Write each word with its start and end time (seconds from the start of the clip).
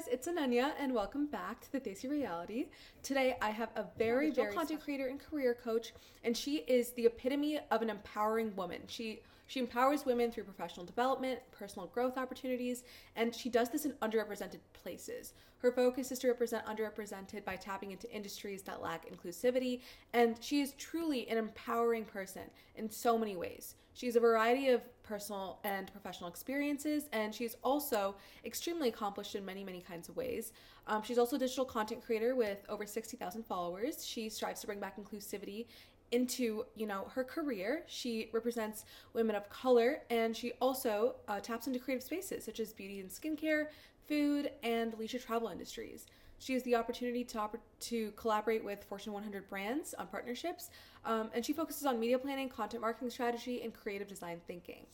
guys, 0.00 0.08
it's 0.10 0.28
Ananya, 0.28 0.72
and 0.78 0.94
welcome 0.94 1.26
back 1.26 1.60
to 1.60 1.72
the 1.72 1.80
Desi 1.80 2.08
Reality. 2.08 2.66
Today, 3.02 3.36
I 3.42 3.50
have 3.50 3.68
a 3.76 3.84
very, 3.98 4.30
very 4.30 4.54
content 4.54 4.82
creator 4.82 5.08
and 5.08 5.20
career 5.20 5.54
coach, 5.62 5.92
and 6.24 6.34
she 6.34 6.58
is 6.58 6.92
the 6.92 7.04
epitome 7.06 7.58
of 7.70 7.82
an 7.82 7.90
empowering 7.90 8.54
woman. 8.56 8.80
She 8.86 9.20
she 9.50 9.58
empowers 9.58 10.06
women 10.06 10.30
through 10.30 10.44
professional 10.44 10.86
development, 10.86 11.40
personal 11.50 11.88
growth 11.88 12.16
opportunities, 12.16 12.84
and 13.16 13.34
she 13.34 13.48
does 13.48 13.68
this 13.68 13.84
in 13.84 13.90
underrepresented 13.94 14.60
places. 14.72 15.32
Her 15.58 15.72
focus 15.72 16.12
is 16.12 16.20
to 16.20 16.28
represent 16.28 16.64
underrepresented 16.66 17.44
by 17.44 17.56
tapping 17.56 17.90
into 17.90 18.08
industries 18.14 18.62
that 18.62 18.80
lack 18.80 19.10
inclusivity, 19.10 19.80
and 20.12 20.36
she 20.40 20.60
is 20.60 20.74
truly 20.74 21.28
an 21.28 21.36
empowering 21.36 22.04
person 22.04 22.42
in 22.76 22.88
so 22.88 23.18
many 23.18 23.34
ways. 23.34 23.74
She 23.92 24.06
has 24.06 24.14
a 24.14 24.20
variety 24.20 24.68
of 24.68 24.82
personal 25.02 25.58
and 25.64 25.90
professional 25.90 26.30
experiences, 26.30 27.08
and 27.12 27.34
she's 27.34 27.56
also 27.64 28.14
extremely 28.44 28.88
accomplished 28.88 29.34
in 29.34 29.44
many, 29.44 29.64
many 29.64 29.80
kinds 29.80 30.08
of 30.08 30.16
ways. 30.16 30.52
Um, 30.86 31.02
she's 31.02 31.18
also 31.18 31.36
a 31.36 31.38
digital 31.40 31.64
content 31.64 32.04
creator 32.04 32.36
with 32.36 32.58
over 32.68 32.86
60,000 32.86 33.44
followers. 33.44 34.06
She 34.06 34.28
strives 34.28 34.60
to 34.60 34.68
bring 34.68 34.80
back 34.80 34.96
inclusivity 34.96 35.66
into 36.12 36.64
you 36.74 36.86
know 36.86 37.06
her 37.14 37.22
career 37.22 37.82
she 37.86 38.28
represents 38.32 38.84
women 39.14 39.36
of 39.36 39.48
color 39.48 40.02
and 40.10 40.36
she 40.36 40.52
also 40.60 41.14
uh, 41.28 41.38
taps 41.40 41.66
into 41.66 41.78
creative 41.78 42.02
spaces 42.02 42.44
such 42.44 42.60
as 42.60 42.72
beauty 42.72 43.00
and 43.00 43.08
skincare 43.08 43.66
food 44.08 44.50
and 44.62 44.98
leisure 44.98 45.18
travel 45.18 45.48
industries 45.48 46.06
she 46.40 46.54
has 46.54 46.62
the 46.62 46.74
opportunity 46.74 47.22
to, 47.24 47.50
to 47.80 48.10
collaborate 48.12 48.64
with 48.64 48.82
Fortune 48.84 49.12
100 49.12 49.48
brands 49.50 49.92
on 49.92 50.06
partnerships, 50.06 50.70
um, 51.04 51.30
and 51.34 51.44
she 51.44 51.52
focuses 51.52 51.84
on 51.84 52.00
media 52.00 52.18
planning, 52.18 52.48
content 52.48 52.80
marketing 52.80 53.10
strategy, 53.10 53.60
and 53.62 53.74
creative 53.74 54.08
design 54.08 54.40
thinking. 54.46 54.86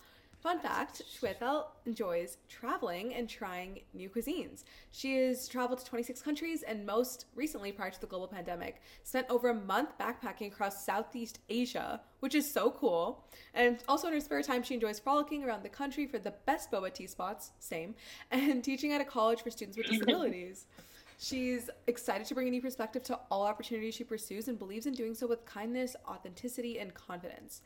Fun 0.46 0.60
fact 0.60 1.02
Sweta 1.10 1.64
enjoys 1.86 2.36
traveling 2.48 3.12
and 3.14 3.28
trying 3.28 3.80
new 3.94 4.08
cuisines. 4.08 4.62
She 4.92 5.16
has 5.16 5.48
traveled 5.48 5.80
to 5.80 5.84
26 5.84 6.22
countries 6.22 6.62
and 6.62 6.86
most 6.86 7.24
recently, 7.34 7.72
prior 7.72 7.90
to 7.90 8.00
the 8.00 8.06
global 8.06 8.28
pandemic, 8.28 8.80
spent 9.02 9.26
over 9.28 9.48
a 9.48 9.54
month 9.54 9.98
backpacking 9.98 10.46
across 10.46 10.86
Southeast 10.86 11.40
Asia, 11.48 12.00
which 12.20 12.36
is 12.36 12.48
so 12.48 12.70
cool. 12.70 13.24
And 13.54 13.82
also 13.88 14.06
in 14.06 14.14
her 14.14 14.20
spare 14.20 14.40
time, 14.40 14.62
she 14.62 14.74
enjoys 14.74 15.00
frolicking 15.00 15.42
around 15.42 15.64
the 15.64 15.68
country 15.68 16.06
for 16.06 16.20
the 16.20 16.34
best 16.46 16.70
boba 16.70 16.94
tea 16.94 17.08
spots, 17.08 17.50
same, 17.58 17.96
and 18.30 18.62
teaching 18.70 18.92
at 18.92 19.00
a 19.00 19.04
college 19.04 19.42
for 19.42 19.50
students 19.50 19.76
with 19.76 19.88
disabilities. 19.88 20.66
She's 21.18 21.70
excited 21.88 22.24
to 22.28 22.34
bring 22.34 22.46
a 22.46 22.50
new 22.52 22.62
perspective 22.62 23.02
to 23.04 23.18
all 23.32 23.42
opportunities 23.42 23.96
she 23.96 24.04
pursues 24.04 24.46
and 24.46 24.58
believes 24.60 24.86
in 24.86 24.94
doing 24.94 25.14
so 25.16 25.26
with 25.26 25.44
kindness, 25.44 25.96
authenticity, 26.06 26.78
and 26.78 26.94
confidence. 26.94 27.62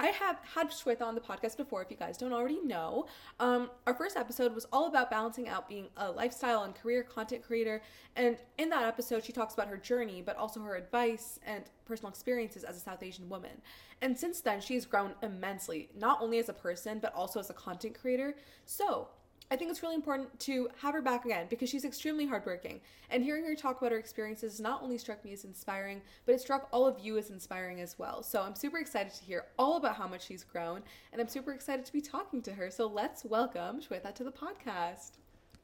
I 0.00 0.08
have 0.08 0.36
had 0.54 0.70
Sweta 0.70 1.02
on 1.02 1.16
the 1.16 1.20
podcast 1.20 1.56
before, 1.56 1.82
if 1.82 1.90
you 1.90 1.96
guys 1.96 2.16
don't 2.16 2.32
already 2.32 2.60
know. 2.62 3.06
Um, 3.40 3.68
our 3.86 3.94
first 3.94 4.16
episode 4.16 4.54
was 4.54 4.64
all 4.72 4.86
about 4.86 5.10
balancing 5.10 5.48
out 5.48 5.68
being 5.68 5.88
a 5.96 6.10
lifestyle 6.10 6.62
and 6.62 6.74
career 6.74 7.02
content 7.02 7.42
creator. 7.42 7.82
And 8.14 8.36
in 8.58 8.68
that 8.70 8.84
episode, 8.84 9.24
she 9.24 9.32
talks 9.32 9.54
about 9.54 9.66
her 9.66 9.76
journey, 9.76 10.22
but 10.24 10.36
also 10.36 10.60
her 10.60 10.76
advice 10.76 11.40
and 11.44 11.64
personal 11.84 12.10
experiences 12.10 12.62
as 12.62 12.76
a 12.76 12.80
South 12.80 13.02
Asian 13.02 13.28
woman. 13.28 13.60
And 14.00 14.16
since 14.16 14.40
then, 14.40 14.60
she's 14.60 14.86
grown 14.86 15.14
immensely, 15.22 15.88
not 15.98 16.22
only 16.22 16.38
as 16.38 16.48
a 16.48 16.52
person, 16.52 17.00
but 17.00 17.12
also 17.14 17.40
as 17.40 17.50
a 17.50 17.54
content 17.54 17.98
creator. 18.00 18.36
So, 18.66 19.08
I 19.50 19.56
think 19.56 19.70
it's 19.70 19.82
really 19.82 19.94
important 19.94 20.38
to 20.40 20.68
have 20.82 20.92
her 20.92 21.00
back 21.00 21.24
again 21.24 21.46
because 21.48 21.70
she's 21.70 21.86
extremely 21.86 22.26
hardworking. 22.26 22.80
And 23.08 23.24
hearing 23.24 23.44
her 23.44 23.54
talk 23.54 23.78
about 23.78 23.92
her 23.92 23.98
experiences 23.98 24.60
not 24.60 24.82
only 24.82 24.98
struck 24.98 25.24
me 25.24 25.32
as 25.32 25.44
inspiring, 25.44 26.02
but 26.26 26.34
it 26.34 26.40
struck 26.40 26.68
all 26.70 26.86
of 26.86 26.98
you 27.00 27.16
as 27.16 27.30
inspiring 27.30 27.80
as 27.80 27.98
well. 27.98 28.22
So 28.22 28.42
I'm 28.42 28.54
super 28.54 28.76
excited 28.76 29.14
to 29.14 29.24
hear 29.24 29.46
all 29.58 29.78
about 29.78 29.96
how 29.96 30.06
much 30.06 30.26
she's 30.26 30.44
grown, 30.44 30.82
and 31.12 31.20
I'm 31.20 31.28
super 31.28 31.52
excited 31.52 31.86
to 31.86 31.92
be 31.94 32.02
talking 32.02 32.42
to 32.42 32.52
her. 32.52 32.70
So 32.70 32.86
let's 32.86 33.24
welcome 33.24 33.80
Sweta 33.80 34.14
to 34.16 34.24
the 34.24 34.32
podcast. 34.32 35.12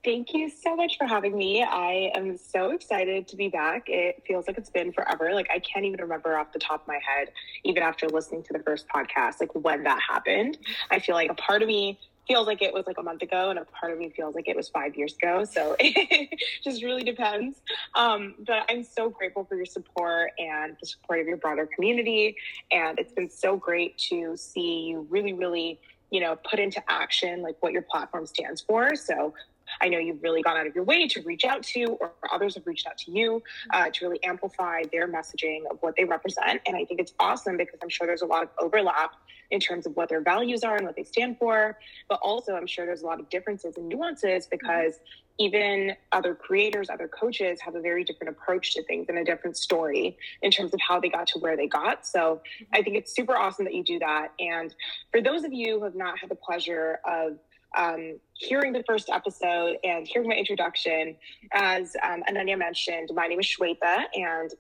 Thank 0.02 0.34
you 0.34 0.50
so 0.50 0.76
much 0.76 0.98
for 0.98 1.06
having 1.06 1.36
me. 1.36 1.62
I 1.62 2.10
am 2.14 2.36
so 2.36 2.70
excited 2.70 3.26
to 3.28 3.36
be 3.36 3.48
back. 3.48 3.88
It 3.88 4.22
feels 4.26 4.46
like 4.46 4.58
it's 4.58 4.68
been 4.68 4.92
forever. 4.92 5.32
Like 5.34 5.48
I 5.50 5.58
can't 5.58 5.84
even 5.84 6.00
remember 6.00 6.38
off 6.38 6.52
the 6.52 6.58
top 6.58 6.82
of 6.82 6.88
my 6.88 7.00
head, 7.06 7.30
even 7.64 7.82
after 7.82 8.06
listening 8.08 8.42
to 8.44 8.52
the 8.52 8.58
first 8.60 8.86
podcast, 8.88 9.40
like 9.40 9.54
when 9.54 9.82
that 9.84 10.00
happened. 10.06 10.58
I 10.90 10.98
feel 10.98 11.14
like 11.14 11.30
a 11.30 11.34
part 11.34 11.62
of 11.62 11.68
me 11.68 11.98
feels 12.26 12.46
like 12.46 12.62
it 12.62 12.72
was 12.72 12.86
like 12.86 12.98
a 12.98 13.02
month 13.02 13.22
ago 13.22 13.50
and 13.50 13.58
a 13.58 13.64
part 13.66 13.92
of 13.92 13.98
me 13.98 14.10
feels 14.10 14.34
like 14.34 14.48
it 14.48 14.56
was 14.56 14.68
five 14.68 14.96
years 14.96 15.14
ago 15.14 15.44
so 15.44 15.76
it 15.80 16.38
just 16.62 16.82
really 16.82 17.04
depends. 17.04 17.60
Um, 17.94 18.34
but 18.46 18.64
i'm 18.68 18.82
so 18.82 19.08
grateful 19.10 19.44
for 19.44 19.56
your 19.56 19.66
support 19.66 20.32
and 20.38 20.76
the 20.80 20.86
support 20.86 21.20
of 21.20 21.26
your 21.26 21.36
broader 21.36 21.68
community 21.74 22.36
and 22.72 22.98
it's 22.98 23.12
been 23.12 23.30
so 23.30 23.56
great 23.56 23.96
to 23.98 24.36
see 24.36 24.84
you 24.88 25.06
really 25.10 25.32
really 25.32 25.80
you 26.10 26.20
know 26.20 26.36
put 26.48 26.58
into 26.60 26.82
action 26.88 27.42
like 27.42 27.56
what 27.60 27.72
your 27.72 27.82
platform 27.82 28.24
stands 28.24 28.60
for. 28.60 28.94
So 28.94 29.34
I 29.80 29.88
know 29.88 29.98
you've 29.98 30.22
really 30.22 30.42
gone 30.42 30.56
out 30.56 30.66
of 30.66 30.74
your 30.74 30.84
way 30.84 31.06
to 31.08 31.22
reach 31.22 31.44
out 31.44 31.62
to, 31.62 31.84
or 32.00 32.12
others 32.32 32.54
have 32.54 32.66
reached 32.66 32.86
out 32.86 32.98
to 32.98 33.10
you 33.10 33.42
uh, 33.72 33.90
to 33.90 34.06
really 34.06 34.22
amplify 34.24 34.82
their 34.92 35.08
messaging 35.08 35.62
of 35.70 35.78
what 35.80 35.94
they 35.96 36.04
represent. 36.04 36.60
And 36.66 36.76
I 36.76 36.84
think 36.84 37.00
it's 37.00 37.14
awesome 37.18 37.56
because 37.56 37.78
I'm 37.82 37.88
sure 37.88 38.06
there's 38.06 38.22
a 38.22 38.26
lot 38.26 38.42
of 38.42 38.48
overlap 38.58 39.12
in 39.50 39.60
terms 39.60 39.86
of 39.86 39.94
what 39.96 40.08
their 40.08 40.20
values 40.20 40.64
are 40.64 40.76
and 40.76 40.86
what 40.86 40.96
they 40.96 41.04
stand 41.04 41.38
for. 41.38 41.78
But 42.08 42.18
also, 42.22 42.54
I'm 42.54 42.66
sure 42.66 42.86
there's 42.86 43.02
a 43.02 43.06
lot 43.06 43.20
of 43.20 43.28
differences 43.28 43.76
and 43.76 43.88
nuances 43.88 44.46
because 44.46 44.98
even 45.38 45.94
other 46.12 46.34
creators, 46.34 46.88
other 46.88 47.08
coaches 47.08 47.60
have 47.60 47.74
a 47.74 47.80
very 47.80 48.04
different 48.04 48.30
approach 48.30 48.74
to 48.74 48.82
things 48.84 49.06
and 49.08 49.18
a 49.18 49.24
different 49.24 49.56
story 49.56 50.16
in 50.42 50.50
terms 50.50 50.72
of 50.72 50.80
how 50.80 51.00
they 51.00 51.08
got 51.08 51.26
to 51.26 51.38
where 51.40 51.56
they 51.56 51.66
got. 51.66 52.06
So 52.06 52.40
I 52.72 52.82
think 52.82 52.96
it's 52.96 53.14
super 53.14 53.36
awesome 53.36 53.64
that 53.64 53.74
you 53.74 53.82
do 53.82 53.98
that. 53.98 54.32
And 54.38 54.74
for 55.10 55.20
those 55.20 55.44
of 55.44 55.52
you 55.52 55.78
who 55.78 55.84
have 55.84 55.96
not 55.96 56.18
had 56.18 56.30
the 56.30 56.36
pleasure 56.36 57.00
of 57.04 57.38
um, 57.76 58.18
hearing 58.34 58.72
the 58.72 58.82
first 58.86 59.08
episode 59.10 59.76
and 59.84 60.06
hearing 60.06 60.28
my 60.28 60.34
introduction, 60.34 61.16
as 61.52 61.96
um, 62.02 62.22
Ananya 62.28 62.58
mentioned, 62.58 63.10
my 63.14 63.26
name 63.26 63.40
is 63.40 63.46
Sweta, 63.46 64.04
and 64.14 64.52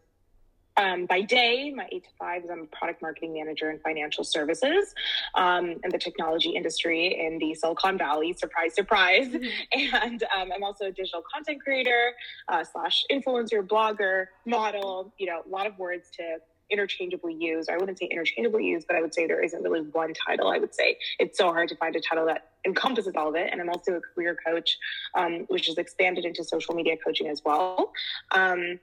um, 0.76 1.06
by 1.06 1.20
day, 1.20 1.72
my 1.74 1.86
eight 1.92 2.04
to 2.04 2.10
five 2.18 2.42
is 2.42 2.50
I'm 2.50 2.62
a 2.62 2.66
product 2.66 3.00
marketing 3.00 3.34
manager 3.34 3.70
in 3.70 3.78
financial 3.78 4.24
services 4.24 4.92
um, 5.34 5.76
in 5.84 5.90
the 5.90 5.98
technology 5.98 6.50
industry 6.50 7.24
in 7.24 7.38
the 7.38 7.54
Silicon 7.54 7.96
Valley. 7.96 8.32
Surprise, 8.32 8.74
surprise! 8.74 9.28
Mm-hmm. 9.28 9.94
And 9.94 10.22
um, 10.36 10.50
I'm 10.52 10.64
also 10.64 10.86
a 10.86 10.90
digital 10.90 11.22
content 11.32 11.62
creator 11.62 12.12
uh, 12.48 12.64
slash 12.64 13.04
influencer, 13.10 13.66
blogger, 13.66 14.26
model. 14.46 15.12
You 15.18 15.26
know, 15.26 15.42
a 15.46 15.48
lot 15.48 15.66
of 15.66 15.78
words 15.78 16.10
to 16.16 16.38
interchangeably 16.70 17.34
used. 17.34 17.70
I 17.70 17.76
wouldn't 17.76 17.98
say 17.98 18.06
interchangeably 18.06 18.64
used, 18.64 18.86
but 18.86 18.96
I 18.96 19.02
would 19.02 19.14
say 19.14 19.26
there 19.26 19.42
isn't 19.42 19.62
really 19.62 19.82
one 19.82 20.12
title. 20.14 20.48
I 20.48 20.58
would 20.58 20.74
say 20.74 20.96
it's 21.18 21.38
so 21.38 21.48
hard 21.48 21.68
to 21.68 21.76
find 21.76 21.94
a 21.96 22.00
title 22.00 22.26
that 22.26 22.50
encompasses 22.66 23.14
all 23.16 23.28
of 23.28 23.36
it. 23.36 23.48
And 23.52 23.60
I'm 23.60 23.68
also 23.68 23.94
a 23.94 24.00
career 24.00 24.36
coach, 24.46 24.78
um, 25.14 25.44
which 25.48 25.68
is 25.68 25.78
expanded 25.78 26.24
into 26.24 26.44
social 26.44 26.74
media 26.74 26.96
coaching 26.96 27.28
as 27.28 27.42
well. 27.44 27.92
Um, 28.32 28.78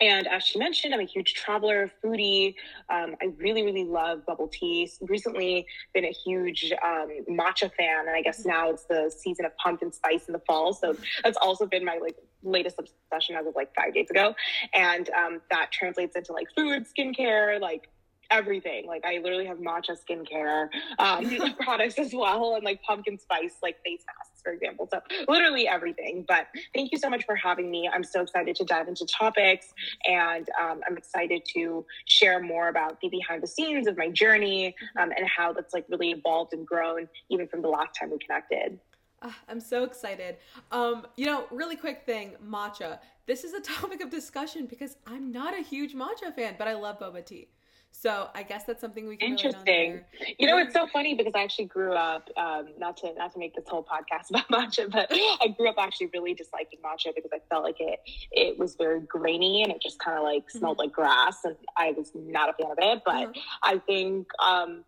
and 0.00 0.26
as 0.26 0.42
she 0.44 0.58
mentioned, 0.58 0.92
I'm 0.92 1.00
a 1.00 1.04
huge 1.04 1.34
traveler, 1.34 1.90
foodie. 2.04 2.54
Um, 2.90 3.16
I 3.22 3.26
really, 3.38 3.62
really 3.62 3.84
love 3.84 4.26
bubble 4.26 4.48
tea. 4.48 4.90
Recently, 5.00 5.66
been 5.94 6.04
a 6.04 6.12
huge 6.12 6.70
um, 6.84 7.08
matcha 7.30 7.72
fan, 7.72 8.06
and 8.06 8.10
I 8.10 8.20
guess 8.20 8.44
now 8.44 8.70
it's 8.70 8.84
the 8.84 9.10
season 9.16 9.46
of 9.46 9.56
pumpkin 9.56 9.92
spice 9.92 10.26
in 10.26 10.32
the 10.32 10.42
fall. 10.46 10.74
So 10.74 10.94
that's 11.24 11.38
also 11.38 11.66
been 11.66 11.84
my 11.84 11.98
like 12.00 12.16
latest 12.42 12.76
obsession 12.78 13.36
as 13.36 13.46
of 13.46 13.54
like 13.56 13.74
five 13.74 13.94
days 13.94 14.10
ago, 14.10 14.34
and 14.74 15.08
um, 15.10 15.40
that 15.50 15.72
translates 15.72 16.14
into 16.14 16.32
like 16.32 16.48
food, 16.54 16.84
skincare, 16.86 17.58
like 17.58 17.88
everything. 18.30 18.86
Like 18.86 19.04
I 19.04 19.18
literally 19.18 19.46
have 19.46 19.58
matcha 19.58 19.96
skincare 19.96 20.68
um, 20.98 21.54
products 21.60 21.98
as 21.98 22.12
well, 22.12 22.54
and 22.54 22.64
like 22.64 22.82
pumpkin 22.82 23.18
spice 23.18 23.56
like 23.62 23.76
face 23.84 24.02
masks, 24.06 24.42
for 24.42 24.52
example. 24.52 24.88
So 24.92 25.00
literally 25.28 25.68
everything. 25.68 26.24
But 26.26 26.46
thank 26.74 26.92
you 26.92 26.98
so 26.98 27.10
much 27.10 27.24
for 27.24 27.36
having 27.36 27.70
me. 27.70 27.88
I'm 27.92 28.04
so 28.04 28.22
excited 28.22 28.56
to 28.56 28.64
dive 28.64 28.88
into 28.88 29.06
topics, 29.06 29.72
and 30.08 30.48
um, 30.60 30.80
I'm 30.88 30.96
excited 30.96 31.42
to 31.54 31.84
share 32.06 32.40
more 32.40 32.68
about 32.68 33.00
the 33.00 33.08
behind 33.08 33.42
the 33.42 33.46
scenes 33.46 33.86
of 33.86 33.96
my 33.96 34.08
journey 34.08 34.74
um, 34.98 35.12
and 35.16 35.26
how 35.26 35.52
that's 35.52 35.74
like 35.74 35.86
really 35.88 36.10
evolved 36.10 36.52
and 36.52 36.66
grown 36.66 37.08
even 37.30 37.48
from 37.48 37.62
the 37.62 37.68
last 37.68 37.98
time 37.98 38.10
we 38.10 38.18
connected. 38.18 38.78
Uh, 39.22 39.30
I'm 39.48 39.60
so 39.60 39.84
excited. 39.84 40.36
Um, 40.70 41.06
you 41.16 41.26
know, 41.26 41.46
really 41.50 41.76
quick 41.76 42.04
thing, 42.04 42.34
matcha. 42.46 42.98
This 43.26 43.44
is 43.44 43.52
a 43.54 43.60
topic 43.80 44.02
of 44.02 44.10
discussion 44.10 44.66
because 44.66 44.96
I'm 45.06 45.32
not 45.32 45.58
a 45.58 45.62
huge 45.62 45.94
matcha 45.94 46.34
fan, 46.34 46.56
but 46.58 46.68
I 46.68 46.74
love 46.74 46.98
boba 46.98 47.24
tea. 47.24 47.48
So 47.98 48.28
I 48.34 48.42
guess 48.42 48.64
that's 48.64 48.80
something 48.80 49.08
we 49.08 49.16
can. 49.16 49.30
Do. 49.30 49.32
Interesting. 49.32 50.00
You 50.38 50.46
know, 50.46 50.58
it's 50.58 50.74
so 50.74 50.86
funny 50.86 51.14
because 51.14 51.32
I 51.34 51.42
actually 51.42 51.64
grew 51.64 51.92
up 51.94 52.28
um, 52.36 52.68
not 52.78 52.96
to 52.98 53.14
not 53.14 53.32
to 53.32 53.38
make 53.38 53.54
this 53.54 53.64
whole 53.66 53.84
podcast 53.84 54.30
about 54.30 54.48
matcha, 54.48 54.90
but 54.90 55.08
I 55.10 55.48
grew 55.56 55.68
up 55.68 55.76
actually 55.78 56.10
really 56.12 56.34
disliking 56.34 56.78
matcha 56.84 57.14
because 57.14 57.30
I 57.32 57.38
felt 57.48 57.64
like 57.64 57.80
it 57.80 58.00
it 58.32 58.58
was 58.58 58.76
very 58.76 59.00
grainy 59.00 59.62
and 59.62 59.72
it 59.72 59.80
just 59.80 59.98
kind 59.98 60.18
of 60.18 60.24
like 60.24 60.42
mm-hmm. 60.42 60.58
smelled 60.58 60.78
like 60.78 60.92
grass, 60.92 61.38
and 61.44 61.56
I 61.76 61.92
was 61.92 62.12
not 62.14 62.50
a 62.50 62.52
fan 62.52 62.70
of 62.70 62.78
it. 62.78 63.02
But 63.04 63.14
mm-hmm. 63.14 63.40
I 63.62 63.78
think 63.78 64.28
um, 64.44 64.84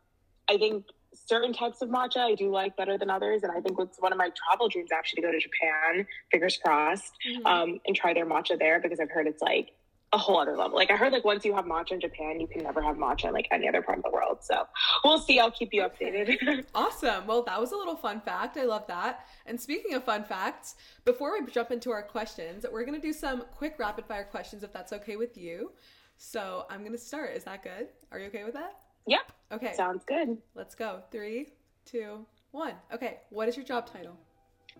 I 0.48 0.58
think 0.58 0.84
certain 1.26 1.52
types 1.52 1.82
of 1.82 1.88
matcha 1.88 2.18
I 2.18 2.34
do 2.34 2.50
like 2.50 2.76
better 2.76 2.96
than 2.98 3.10
others. 3.10 3.42
And 3.42 3.52
I 3.52 3.60
think 3.60 3.78
it's 3.78 4.00
one 4.00 4.12
of 4.12 4.18
my 4.18 4.30
travel 4.30 4.68
dreams 4.68 4.90
actually 4.92 5.22
to 5.22 5.28
go 5.28 5.32
to 5.32 5.38
Japan, 5.38 6.06
fingers 6.30 6.58
crossed, 6.62 7.12
mm-hmm. 7.28 7.46
um, 7.46 7.80
and 7.86 7.96
try 7.96 8.14
their 8.14 8.26
matcha 8.26 8.58
there 8.58 8.80
because 8.80 9.00
I've 9.00 9.10
heard 9.10 9.26
it's 9.26 9.42
like 9.42 9.70
a 10.12 10.18
whole 10.18 10.38
other 10.38 10.56
level. 10.56 10.76
Like 10.76 10.90
I 10.90 10.96
heard 10.96 11.12
like 11.12 11.24
once 11.24 11.44
you 11.44 11.54
have 11.54 11.66
matcha 11.66 11.92
in 11.92 12.00
Japan, 12.00 12.40
you 12.40 12.46
can 12.46 12.62
never 12.62 12.80
have 12.80 12.96
matcha 12.96 13.26
in 13.26 13.32
like 13.32 13.48
any 13.50 13.68
other 13.68 13.82
part 13.82 13.98
of 13.98 14.04
the 14.04 14.10
world. 14.10 14.38
So 14.40 14.66
we'll 15.04 15.18
see. 15.18 15.38
I'll 15.38 15.50
keep 15.50 15.74
you 15.74 15.82
updated. 15.82 16.64
awesome. 16.74 17.26
Well, 17.26 17.42
that 17.42 17.60
was 17.60 17.72
a 17.72 17.76
little 17.76 17.96
fun 17.96 18.20
fact. 18.20 18.56
I 18.56 18.64
love 18.64 18.86
that. 18.86 19.26
And 19.46 19.60
speaking 19.60 19.94
of 19.94 20.04
fun 20.04 20.24
facts, 20.24 20.76
before 21.04 21.38
we 21.38 21.44
jump 21.50 21.70
into 21.70 21.90
our 21.90 22.02
questions, 22.02 22.64
we're 22.70 22.84
gonna 22.84 22.98
do 23.00 23.12
some 23.12 23.44
quick 23.54 23.74
rapid 23.78 24.06
fire 24.06 24.24
questions 24.24 24.62
if 24.62 24.72
that's 24.72 24.92
okay 24.94 25.16
with 25.16 25.36
you. 25.36 25.72
So 26.16 26.64
I'm 26.70 26.82
gonna 26.84 26.98
start. 26.98 27.36
Is 27.36 27.44
that 27.44 27.62
good? 27.62 27.88
Are 28.10 28.18
you 28.18 28.26
okay 28.26 28.44
with 28.44 28.54
that? 28.54 28.78
Yeah. 29.06 29.18
Okay. 29.52 29.74
Sounds 29.74 30.04
good. 30.04 30.38
Let's 30.54 30.74
go. 30.74 31.02
Three, 31.10 31.52
two, 31.84 32.26
one. 32.52 32.74
Okay. 32.92 33.18
What 33.30 33.48
is 33.48 33.56
your 33.56 33.64
job 33.64 33.90
title? 33.90 34.16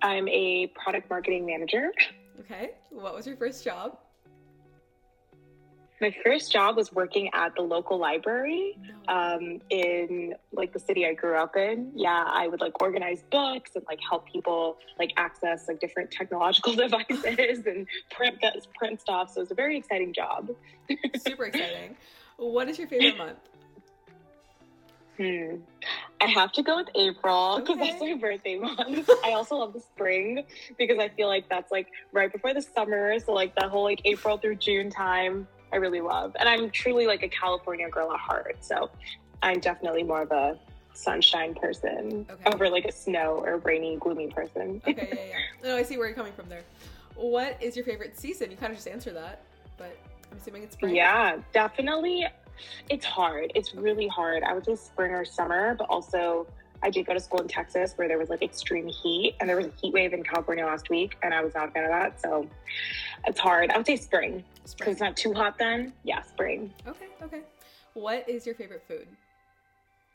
I'm 0.00 0.28
a 0.28 0.68
product 0.68 1.10
marketing 1.10 1.44
manager. 1.44 1.90
Okay. 2.40 2.72
What 2.90 3.14
was 3.14 3.26
your 3.26 3.36
first 3.36 3.64
job? 3.64 3.98
My 6.00 6.14
first 6.24 6.52
job 6.52 6.76
was 6.76 6.92
working 6.92 7.30
at 7.34 7.54
the 7.56 7.62
local 7.62 7.98
library 7.98 8.78
um, 9.08 9.60
in 9.68 10.34
like 10.52 10.72
the 10.72 10.78
city 10.78 11.04
I 11.06 11.14
grew 11.14 11.36
up 11.36 11.56
in. 11.56 11.92
Yeah, 11.94 12.24
I 12.26 12.46
would 12.46 12.60
like 12.60 12.80
organize 12.80 13.24
books 13.30 13.72
and 13.74 13.84
like 13.88 13.98
help 14.08 14.26
people 14.30 14.78
like 14.98 15.12
access 15.16 15.66
like 15.66 15.80
different 15.80 16.10
technological 16.10 16.72
devices 16.76 17.66
and 17.66 17.86
print 18.10 18.38
that 18.42 18.56
print 18.74 19.00
stuff. 19.00 19.32
So 19.32 19.40
it 19.40 19.44
was 19.44 19.50
a 19.50 19.54
very 19.54 19.76
exciting 19.76 20.12
job. 20.12 20.50
Super 21.18 21.44
exciting. 21.46 21.96
What 22.36 22.68
is 22.68 22.78
your 22.78 22.86
favorite 22.86 23.18
month? 23.18 23.38
Hmm. 25.16 25.56
I 26.20 26.26
have 26.26 26.52
to 26.52 26.62
go 26.62 26.76
with 26.76 26.88
April 26.94 27.58
because 27.58 27.76
okay. 27.76 27.90
that's 27.90 28.00
my 28.00 28.14
birthday 28.14 28.56
month. 28.56 29.10
I 29.24 29.32
also 29.32 29.56
love 29.56 29.72
the 29.72 29.80
spring 29.80 30.44
because 30.78 30.98
I 31.00 31.08
feel 31.08 31.26
like 31.26 31.48
that's 31.48 31.72
like 31.72 31.88
right 32.12 32.32
before 32.32 32.54
the 32.54 32.62
summer. 32.62 33.18
So 33.18 33.32
like 33.32 33.56
the 33.56 33.68
whole 33.68 33.82
like 33.82 34.00
April 34.04 34.38
through 34.38 34.56
June 34.56 34.90
time 34.90 35.48
I 35.72 35.76
really 35.76 36.00
love. 36.00 36.34
And 36.38 36.48
I'm 36.48 36.70
truly 36.70 37.06
like 37.06 37.22
a 37.22 37.28
California 37.28 37.88
girl 37.88 38.12
at 38.12 38.18
heart. 38.18 38.56
So 38.60 38.90
I'm 39.42 39.60
definitely 39.60 40.02
more 40.02 40.22
of 40.22 40.32
a 40.32 40.58
sunshine 40.94 41.54
person 41.54 42.26
okay. 42.28 42.50
over 42.52 42.68
like 42.68 42.84
a 42.84 42.92
snow 42.92 43.42
or 43.44 43.58
rainy, 43.58 43.96
gloomy 43.96 44.28
person. 44.28 44.82
okay, 44.86 45.08
yeah, 45.10 45.38
yeah. 45.38 45.68
No, 45.68 45.76
I 45.76 45.82
see 45.82 45.96
where 45.96 46.08
you're 46.08 46.16
coming 46.16 46.32
from 46.32 46.48
there. 46.48 46.62
What 47.14 47.56
is 47.60 47.76
your 47.76 47.84
favorite 47.84 48.18
season? 48.18 48.50
You 48.50 48.56
kind 48.56 48.70
of 48.70 48.78
just 48.78 48.88
answered 48.88 49.16
that, 49.16 49.42
but 49.76 49.96
I'm 50.30 50.38
assuming 50.38 50.62
it's 50.64 50.74
spring. 50.74 50.94
Yeah, 50.94 51.38
definitely. 51.52 52.26
It's 52.88 53.04
hard. 53.04 53.52
It's 53.54 53.74
really 53.74 54.08
hard. 54.08 54.42
I 54.42 54.52
would 54.52 54.64
say 54.64 54.74
spring 54.74 55.12
or 55.12 55.24
summer, 55.24 55.74
but 55.74 55.88
also 55.88 56.46
I 56.82 56.90
did 56.90 57.06
go 57.06 57.14
to 57.14 57.20
school 57.20 57.40
in 57.40 57.48
Texas 57.48 57.94
where 57.96 58.08
there 58.08 58.18
was 58.18 58.28
like 58.28 58.42
extreme 58.42 58.86
heat 58.86 59.36
and 59.40 59.48
there 59.48 59.56
was 59.56 59.66
a 59.66 59.72
heat 59.80 59.92
wave 59.92 60.12
in 60.12 60.22
California 60.22 60.64
last 60.64 60.90
week 60.90 61.16
and 61.22 61.34
I 61.34 61.42
was 61.42 61.54
not 61.54 61.68
a 61.68 61.70
fan 61.72 61.84
of 61.84 61.90
that. 61.90 62.20
So 62.20 62.46
it's 63.26 63.40
hard. 63.40 63.70
I 63.70 63.76
would 63.76 63.86
say 63.86 63.96
spring 63.96 64.44
because 64.74 64.92
it's 64.92 65.00
not 65.00 65.16
too 65.16 65.32
hot 65.32 65.58
then. 65.58 65.92
Yeah, 66.04 66.22
spring. 66.22 66.72
Okay, 66.86 67.06
okay. 67.22 67.40
What 67.94 68.28
is 68.28 68.46
your 68.46 68.54
favorite 68.54 68.84
food? 68.86 69.08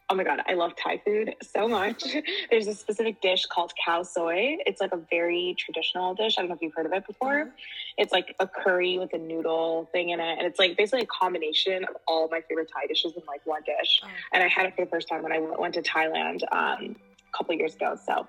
Oh 0.10 0.16
my 0.16 0.24
god, 0.24 0.42
I 0.48 0.54
love 0.54 0.76
Thai 0.76 1.00
food 1.04 1.34
so 1.42 1.68
much. 1.68 2.04
There's 2.52 2.68
a 2.68 2.76
specific 2.76 3.22
dish 3.22 3.46
called 3.46 3.72
khao 3.88 4.06
soi. 4.06 4.58
It's 4.66 4.82
like 4.82 4.92
a 4.92 5.00
very 5.10 5.56
traditional 5.58 6.14
dish. 6.14 6.36
I 6.38 6.42
don't 6.42 6.50
know 6.50 6.56
if 6.56 6.62
you've 6.62 6.74
heard 6.74 6.86
of 6.86 6.94
it 6.94 7.08
before. 7.08 7.46
Mm-hmm. 7.46 7.50
It's 7.98 8.12
like 8.12 8.36
a 8.40 8.48
curry 8.48 9.00
with 9.00 9.14
a 9.14 9.18
noodle 9.18 9.90
thing 9.92 10.10
in 10.10 10.20
it, 10.20 10.38
and 10.38 10.46
it's 10.46 10.60
like 10.60 10.78
basically 10.78 11.02
a 11.02 11.08
combination 11.08 11.84
of 11.86 11.96
all 12.08 12.28
my 12.30 12.42
favorite 12.42 12.70
Thai 12.74 12.88
dishes 12.88 13.14
in 13.16 13.24
like 13.28 13.46
one 13.46 13.62
dish. 13.66 14.02
Oh. 14.04 14.08
And 14.34 14.44
I 14.44 14.48
had 14.48 14.66
it 14.66 14.76
for 14.76 14.84
the 14.84 14.92
first 14.92 15.08
time 15.08 15.24
when 15.24 15.32
I 15.32 15.40
went 15.40 15.74
to 15.76 15.82
Thailand 15.82 16.42
um, 16.52 16.96
a 17.34 17.38
couple 17.38 17.56
years 17.56 17.74
ago. 17.74 17.98
So, 18.06 18.28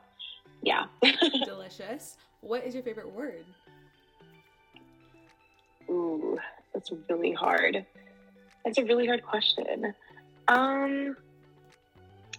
yeah, 0.63 0.87
delicious. 1.45 2.17
What 2.41 2.65
is 2.65 2.75
your 2.75 2.83
favorite 2.83 3.13
word? 3.13 3.45
Ooh, 5.89 6.39
that's 6.73 6.91
really 7.09 7.33
hard. 7.33 7.85
That's 8.65 8.79
a 8.79 8.85
really 8.85 9.07
hard 9.07 9.23
question. 9.25 9.95
Um 10.49 11.17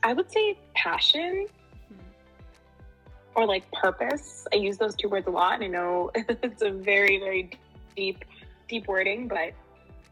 I 0.03 0.13
would 0.13 0.31
say 0.31 0.57
passion 0.75 1.47
or 3.35 3.45
like 3.45 3.69
purpose. 3.71 4.47
I 4.53 4.57
use 4.57 4.77
those 4.77 4.95
two 4.95 5.09
words 5.09 5.27
a 5.27 5.31
lot, 5.31 5.55
and 5.55 5.63
I 5.63 5.67
know 5.67 6.11
it's 6.15 6.61
a 6.61 6.71
very, 6.71 7.19
very 7.19 7.51
deep, 7.95 8.23
deep 8.67 8.87
wording, 8.87 9.27
but 9.27 9.53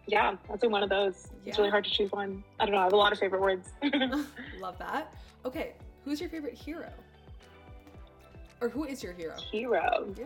yeah, 0.06 0.35
that's 0.50 0.63
one 0.65 0.83
of 0.83 0.89
those. 0.89 1.27
Yeah. 1.44 1.50
It's 1.50 1.57
really 1.57 1.69
hard 1.69 1.85
to 1.85 1.89
choose 1.89 2.12
one. 2.12 2.44
I 2.59 2.65
don't 2.65 2.74
know. 2.74 2.81
I 2.81 2.83
have 2.83 2.94
a 2.94 2.97
lot 2.97 3.13
of 3.13 3.19
favorite 3.19 3.41
words. 3.41 3.69
Love 4.59 4.77
that. 4.80 5.13
Okay, 5.45 5.74
who's 6.03 6.19
your 6.19 6.30
favorite 6.30 6.53
hero? 6.53 6.89
Or 8.62 8.69
who 8.69 8.85
is 8.85 9.01
your 9.01 9.13
hero? 9.13 9.35
Hero. 9.51 10.13
Yeah. 10.18 10.25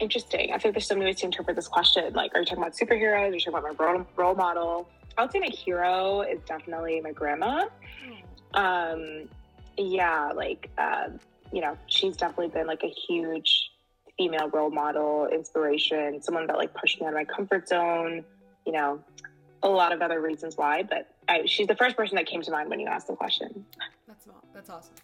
Interesting. 0.00 0.52
I 0.52 0.58
think 0.58 0.74
there's 0.74 0.86
so 0.86 0.94
many 0.94 1.06
ways 1.06 1.20
to 1.20 1.26
interpret 1.26 1.56
this 1.56 1.68
question. 1.68 2.12
Like, 2.14 2.34
are 2.34 2.40
you 2.40 2.46
talking 2.46 2.62
about 2.62 2.74
superheroes? 2.74 3.30
Are 3.30 3.34
you 3.34 3.40
talking 3.40 3.54
about 3.54 3.78
my 3.78 3.84
role, 3.84 4.06
role 4.16 4.34
model? 4.34 4.88
I 5.16 5.22
would 5.22 5.32
say 5.32 5.38
my 5.38 5.46
hero 5.46 6.22
is 6.22 6.40
definitely 6.46 7.00
my 7.00 7.12
grandma. 7.12 7.66
Um, 8.54 9.28
yeah, 9.76 10.32
like, 10.34 10.70
uh, 10.78 11.08
you 11.52 11.60
know, 11.60 11.76
she's 11.86 12.16
definitely 12.16 12.48
been 12.48 12.66
like 12.66 12.82
a 12.82 12.88
huge 12.88 13.70
female 14.16 14.48
role 14.50 14.70
model, 14.70 15.28
inspiration, 15.32 16.22
someone 16.22 16.46
that 16.46 16.56
like 16.56 16.74
pushed 16.74 17.00
me 17.00 17.06
out 17.06 17.12
of 17.12 17.14
my 17.14 17.24
comfort 17.24 17.68
zone, 17.68 18.24
you 18.66 18.72
know, 18.72 19.00
a 19.62 19.68
lot 19.68 19.92
of 19.92 20.02
other 20.02 20.20
reasons 20.20 20.56
why, 20.56 20.82
but 20.82 21.08
I, 21.28 21.46
she's 21.46 21.66
the 21.66 21.76
first 21.76 21.96
person 21.96 22.16
that 22.16 22.26
came 22.26 22.42
to 22.42 22.50
mind 22.50 22.68
when 22.68 22.80
you 22.80 22.86
asked 22.86 23.06
the 23.06 23.16
question. 23.16 23.64
That's, 24.06 24.28
that's 24.52 24.70
awesome. 24.70 24.94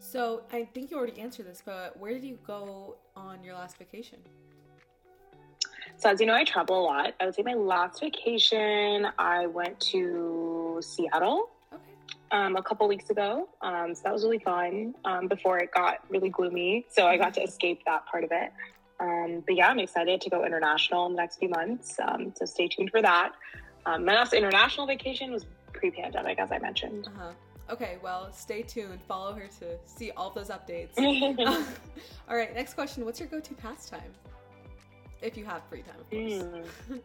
So 0.00 0.42
I 0.50 0.64
think 0.64 0.90
you 0.90 0.96
already 0.96 1.20
answered 1.20 1.46
this, 1.46 1.62
but 1.64 1.96
where 1.98 2.14
did 2.14 2.24
you 2.24 2.38
go 2.46 2.96
on 3.14 3.44
your 3.44 3.54
last 3.54 3.76
vacation? 3.76 4.18
So 5.98 6.08
as 6.08 6.20
you 6.20 6.26
know, 6.26 6.34
I 6.34 6.42
travel 6.44 6.80
a 6.80 6.84
lot. 6.84 7.14
I 7.20 7.26
would 7.26 7.34
say 7.34 7.42
my 7.42 7.52
last 7.52 8.00
vacation, 8.00 9.06
I 9.18 9.46
went 9.46 9.78
to 9.80 10.80
Seattle 10.82 11.50
okay. 11.72 11.82
um, 12.32 12.56
a 12.56 12.62
couple 12.62 12.88
weeks 12.88 13.10
ago. 13.10 13.50
Um, 13.60 13.94
so 13.94 14.00
that 14.04 14.12
was 14.12 14.24
really 14.24 14.38
fun 14.38 14.94
um, 15.04 15.28
before 15.28 15.58
it 15.58 15.70
got 15.72 15.98
really 16.08 16.30
gloomy. 16.30 16.86
So 16.88 17.06
I 17.06 17.18
got 17.18 17.34
to 17.34 17.42
escape 17.42 17.82
that 17.84 18.06
part 18.06 18.24
of 18.24 18.30
it. 18.32 18.52
Um, 18.98 19.42
but 19.46 19.54
yeah, 19.54 19.68
I'm 19.68 19.78
excited 19.78 20.22
to 20.22 20.30
go 20.30 20.46
international 20.46 21.06
in 21.06 21.12
the 21.12 21.18
next 21.18 21.38
few 21.38 21.50
months. 21.50 21.98
Um, 22.02 22.32
so 22.34 22.46
stay 22.46 22.68
tuned 22.68 22.90
for 22.90 23.02
that. 23.02 23.32
Um, 23.84 24.06
my 24.06 24.14
last 24.14 24.32
international 24.32 24.86
vacation 24.86 25.30
was 25.30 25.44
pre-pandemic, 25.74 26.38
as 26.38 26.50
I 26.50 26.58
mentioned. 26.58 27.06
Uh-huh. 27.06 27.32
Okay, 27.70 27.98
well, 28.02 28.32
stay 28.32 28.62
tuned. 28.62 29.00
Follow 29.02 29.32
her 29.32 29.48
to 29.60 29.78
see 29.86 30.10
all 30.12 30.30
those 30.30 30.48
updates. 30.48 30.98
all 32.28 32.36
right, 32.36 32.54
next 32.54 32.74
question. 32.74 33.04
What's 33.04 33.20
your 33.20 33.28
go-to 33.28 33.54
pastime? 33.54 34.12
if 35.22 35.36
you 35.36 35.44
have 35.44 35.62
free 35.68 35.82
time, 35.82 36.00
of 36.00 36.10
course. 36.10 37.04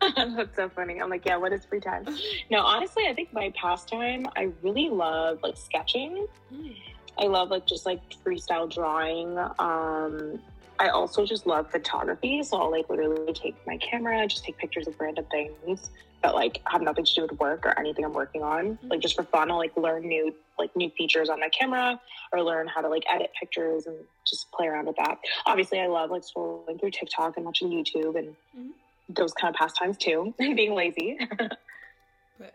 Mm. 0.00 0.36
That's 0.36 0.56
so 0.56 0.68
funny. 0.68 1.00
I'm 1.00 1.10
like, 1.10 1.26
yeah, 1.26 1.36
what 1.36 1.52
is 1.52 1.64
free 1.64 1.80
time? 1.80 2.06
No, 2.50 2.60
honestly, 2.60 3.06
I 3.08 3.14
think 3.14 3.32
my 3.32 3.52
pastime, 3.60 4.26
I 4.36 4.50
really 4.62 4.88
love 4.88 5.40
like 5.42 5.56
sketching. 5.56 6.26
Mm. 6.52 6.76
I 7.18 7.24
love 7.24 7.50
like 7.50 7.66
just 7.66 7.86
like 7.86 8.00
freestyle 8.24 8.72
drawing. 8.72 9.38
Um, 9.58 10.40
I 10.78 10.88
also 10.88 11.26
just 11.26 11.46
love 11.46 11.70
photography. 11.70 12.42
So 12.42 12.58
I'll 12.58 12.70
like 12.70 12.88
literally 12.88 13.32
take 13.32 13.56
my 13.66 13.76
camera, 13.78 14.26
just 14.26 14.44
take 14.44 14.56
pictures 14.56 14.86
of 14.86 14.98
random 14.98 15.26
things 15.30 15.90
that 16.22 16.34
like 16.34 16.60
have 16.66 16.82
nothing 16.82 17.04
to 17.04 17.14
do 17.14 17.22
with 17.22 17.32
work 17.38 17.64
or 17.64 17.78
anything 17.78 18.04
I'm 18.04 18.12
working 18.12 18.42
on. 18.42 18.76
Mm-hmm. 18.76 18.88
Like 18.88 19.00
just 19.00 19.16
for 19.16 19.22
fun, 19.24 19.50
I'll 19.50 19.56
like 19.56 19.76
learn 19.76 20.06
new 20.06 20.34
like 20.58 20.74
new 20.76 20.90
features 20.90 21.28
on 21.30 21.40
my 21.40 21.48
camera 21.48 21.98
or 22.32 22.42
learn 22.42 22.68
how 22.68 22.80
to 22.82 22.88
like 22.88 23.04
edit 23.12 23.30
pictures 23.38 23.86
and 23.86 23.96
just 24.26 24.50
play 24.52 24.66
around 24.66 24.86
with 24.86 24.96
that. 24.96 25.18
Obviously, 25.46 25.80
I 25.80 25.86
love 25.86 26.10
like 26.10 26.22
scrolling 26.22 26.78
through 26.78 26.90
TikTok 26.90 27.36
and 27.36 27.46
watching 27.46 27.70
YouTube 27.70 28.18
and 28.18 28.28
mm-hmm. 28.28 28.68
those 29.08 29.32
kind 29.32 29.54
of 29.54 29.58
pastimes 29.58 29.96
too. 29.96 30.34
being 30.38 30.74
lazy. 30.74 31.18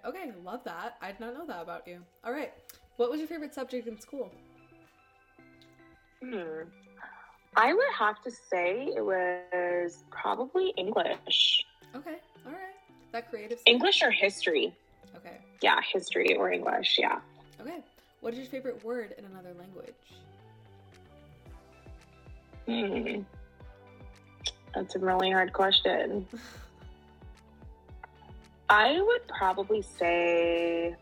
okay, 0.05 0.31
love 0.43 0.63
that. 0.65 0.97
I 1.01 1.11
did 1.11 1.19
not 1.19 1.33
know 1.33 1.45
that 1.47 1.61
about 1.63 1.87
you. 1.87 2.01
All 2.23 2.31
right, 2.31 2.53
what 2.97 3.09
was 3.09 3.19
your 3.19 3.27
favorite 3.27 3.53
subject 3.53 3.87
in 3.87 3.99
school? 3.99 4.31
Hmm. 6.23 6.63
I 7.57 7.73
would 7.73 7.93
have 7.97 8.21
to 8.23 8.31
say 8.31 8.91
it 8.95 9.03
was 9.03 10.03
probably 10.11 10.73
English. 10.77 11.65
Okay, 11.95 12.17
all 12.45 12.51
right 12.51 12.84
that 13.11 13.29
creative? 13.29 13.59
English 13.65 14.01
or 14.01 14.11
history? 14.11 14.73
Okay. 15.15 15.37
Yeah, 15.61 15.79
history 15.93 16.35
or 16.35 16.51
English. 16.51 16.97
Yeah. 16.99 17.19
Okay. 17.59 17.83
What 18.21 18.33
is 18.33 18.39
your 18.39 18.47
favorite 18.47 18.83
word 18.83 19.13
in 19.17 19.25
another 19.25 19.53
language? 19.57 19.93
Hmm. 22.65 23.21
That's 24.73 24.95
a 24.95 24.99
really 24.99 25.31
hard 25.31 25.53
question. 25.53 26.27
I 28.69 28.99
would 28.99 29.27
probably 29.27 29.83
say 29.83 30.95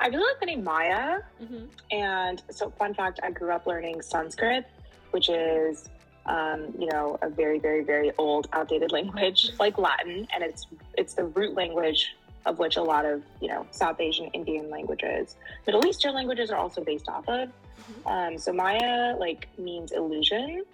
I 0.00 0.06
really 0.06 0.22
like 0.22 0.40
the 0.40 0.46
name 0.46 0.64
Maya. 0.64 1.20
Mm-hmm. 1.42 1.66
And 1.90 2.42
so, 2.50 2.70
fun 2.70 2.94
fact 2.94 3.20
I 3.22 3.30
grew 3.30 3.50
up 3.50 3.66
learning 3.66 4.00
Sanskrit, 4.00 4.64
which 5.10 5.28
is 5.28 5.90
um, 6.30 6.72
you 6.78 6.86
know, 6.86 7.18
a 7.22 7.28
very, 7.28 7.58
very, 7.58 7.82
very 7.82 8.12
old, 8.16 8.48
outdated 8.52 8.92
language 8.92 9.50
like 9.58 9.76
Latin, 9.76 10.26
and 10.32 10.44
it's 10.44 10.66
it's 10.96 11.14
the 11.14 11.24
root 11.24 11.54
language 11.54 12.14
of 12.46 12.58
which 12.58 12.76
a 12.76 12.82
lot 12.82 13.04
of 13.04 13.22
you 13.40 13.48
know 13.48 13.66
South 13.72 14.00
Asian 14.00 14.26
Indian 14.28 14.70
languages, 14.70 15.36
Middle 15.66 15.84
Eastern 15.86 16.14
languages 16.14 16.50
are 16.50 16.56
also 16.56 16.82
based 16.82 17.08
off 17.08 17.28
of. 17.28 17.48
Mm-hmm. 17.48 18.08
Um, 18.08 18.38
so 18.38 18.52
Maya 18.52 19.16
like 19.18 19.48
means 19.58 19.90
illusion, 19.92 20.64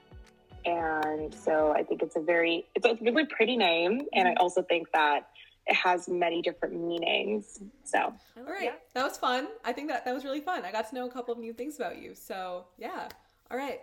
And 0.64 1.34
so 1.34 1.72
I 1.72 1.82
think 1.82 2.02
it's 2.02 2.16
a 2.16 2.20
very, 2.20 2.66
it's 2.74 2.84
a 2.84 2.96
really 3.00 3.24
pretty 3.24 3.56
name. 3.56 4.02
And 4.12 4.28
I 4.28 4.32
mm-hmm. 4.32 4.42
also 4.42 4.62
think 4.62 4.90
that 4.92 5.28
it 5.66 5.74
has 5.74 6.08
many 6.08 6.42
different 6.42 6.74
meanings. 6.74 7.60
So, 7.84 7.98
all 7.98 8.44
right, 8.44 8.64
yeah. 8.64 8.72
that 8.94 9.04
was 9.04 9.16
fun. 9.16 9.48
I 9.64 9.72
think 9.72 9.88
that 9.88 10.04
that 10.04 10.14
was 10.14 10.24
really 10.24 10.40
fun. 10.40 10.64
I 10.64 10.72
got 10.72 10.88
to 10.90 10.94
know 10.94 11.06
a 11.06 11.10
couple 11.10 11.32
of 11.32 11.40
new 11.40 11.52
things 11.52 11.76
about 11.76 11.98
you. 11.98 12.14
So, 12.14 12.66
yeah. 12.78 13.08
All 13.50 13.56
right. 13.56 13.80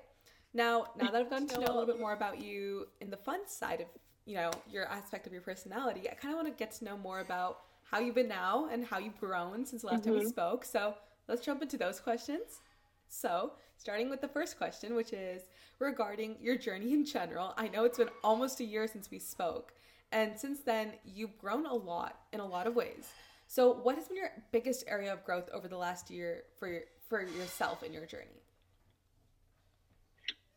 Now, 0.53 0.87
now 0.95 1.09
that 1.09 1.21
I've 1.21 1.29
gotten 1.29 1.47
to 1.49 1.59
know 1.59 1.67
a 1.67 1.73
little 1.73 1.85
bit 1.85 1.99
more 2.05 2.13
about 2.13 2.41
you 2.41 2.87
in 3.01 3.09
the 3.09 3.17
fun 3.17 3.47
side 3.47 3.81
of, 3.81 3.87
you 4.25 4.35
know, 4.35 4.51
your 4.69 4.85
aspect 4.85 5.27
of 5.27 5.33
your 5.33 5.41
personality, 5.41 6.09
I 6.09 6.13
kind 6.13 6.33
of 6.33 6.37
want 6.37 6.47
to 6.47 6.57
get 6.57 6.71
to 6.73 6.85
know 6.85 6.97
more 6.97 7.19
about 7.19 7.61
how 7.83 7.99
you've 7.99 8.15
been 8.15 8.29
now 8.29 8.69
and 8.71 8.85
how 8.85 8.99
you've 8.99 9.19
grown 9.19 9.65
since 9.65 9.81
the 9.81 9.87
last 9.87 10.01
mm-hmm. 10.01 10.09
time 10.09 10.13
we 10.13 10.19
mm-hmm. 10.21 10.29
spoke. 10.29 10.65
So, 10.65 10.95
let's 11.27 11.43
jump 11.43 11.61
into 11.61 11.77
those 11.77 11.99
questions. 11.99 12.61
So, 13.09 13.53
starting 13.77 14.09
with 14.09 14.21
the 14.21 14.27
first 14.27 14.57
question, 14.57 14.95
which 14.95 15.13
is 15.13 15.43
regarding 15.79 16.37
your 16.41 16.57
journey 16.57 16.93
in 16.93 17.05
general. 17.05 17.53
I 17.57 17.67
know 17.67 17.83
it's 17.85 17.97
been 17.97 18.09
almost 18.23 18.59
a 18.59 18.63
year 18.63 18.87
since 18.87 19.11
we 19.11 19.19
spoke. 19.19 19.73
And 20.11 20.39
since 20.39 20.59
then, 20.59 20.93
you've 21.03 21.37
grown 21.37 21.65
a 21.65 21.73
lot 21.73 22.19
in 22.31 22.39
a 22.39 22.45
lot 22.45 22.67
of 22.67 22.75
ways. 22.75 23.09
So, 23.47 23.73
what 23.73 23.95
has 23.95 24.07
been 24.07 24.17
your 24.17 24.31
biggest 24.51 24.83
area 24.87 25.11
of 25.11 25.23
growth 25.25 25.49
over 25.53 25.67
the 25.67 25.77
last 25.77 26.09
year 26.09 26.43
for 26.57 26.67
your, 26.67 26.81
for 27.09 27.21
yourself 27.21 27.83
in 27.83 27.93
your 27.93 28.05
journey? 28.05 28.42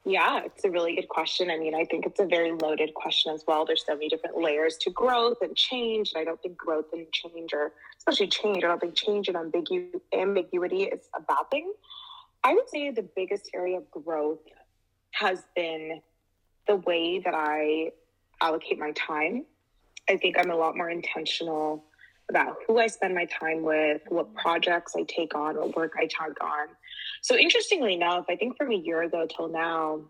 Yeah, 0.09 0.43
it's 0.45 0.65
a 0.65 0.71
really 0.71 0.95
good 0.95 1.09
question. 1.09 1.51
I 1.51 1.59
mean, 1.59 1.75
I 1.75 1.85
think 1.85 2.07
it's 2.07 2.21
a 2.21 2.27
very 2.27 2.53
loaded 2.53 2.95
question 2.95 3.35
as 3.35 3.43
well. 3.45 3.67
There's 3.67 3.85
so 3.85 3.95
many 3.95 4.09
different 4.09 4.41
layers 4.41 4.77
to 4.83 4.91
growth 4.91 5.39
and 5.43 5.57
change. 5.57 6.13
And 6.15 6.21
I 6.21 6.25
don't 6.25 6.41
think 6.41 6.57
growth 6.57 6.93
and 6.93 7.11
change, 7.11 7.53
or 7.53 7.73
especially 7.99 8.29
change, 8.29 8.63
I 8.63 8.69
don't 8.69 8.81
think 8.81 8.95
change 8.95 9.27
and 9.27 9.37
ambigu- 9.37 10.01
ambiguity 10.15 10.85
is 10.85 11.09
a 11.17 11.21
bad 11.21 11.51
thing. 11.51 11.73
I 12.45 12.55
would 12.55 12.71
say 12.71 12.93
the 12.93 13.03
biggest 13.17 13.51
area 13.53 13.79
of 13.79 13.91
growth 13.91 14.39
has 15.11 15.43
been 15.57 16.01
the 16.69 16.77
way 16.77 17.19
that 17.19 17.35
I 17.35 17.91
allocate 18.41 18.79
my 18.79 18.93
time. 18.93 19.45
I 20.09 20.19
think 20.19 20.39
I'm 20.39 20.53
a 20.53 20.57
lot 20.57 20.77
more 20.77 20.89
intentional 20.89 21.83
about 22.31 22.59
who 22.69 22.79
I 22.79 22.87
spend 22.87 23.13
my 23.13 23.25
time 23.25 23.63
with, 23.63 24.03
what 24.09 24.33
projects 24.37 24.95
I 24.97 25.03
take 25.03 25.35
on, 25.35 25.57
what 25.57 25.75
work 25.75 25.95
I 25.99 26.03
take 26.03 26.41
on. 26.41 26.69
So, 27.27 27.37
interestingly 27.37 27.93
enough, 27.93 28.27
I 28.29 28.37
think 28.37 28.57
from 28.57 28.71
a 28.71 28.77
year 28.77 29.03
ago 29.03 29.27
till 29.27 29.49
now, 29.49 30.03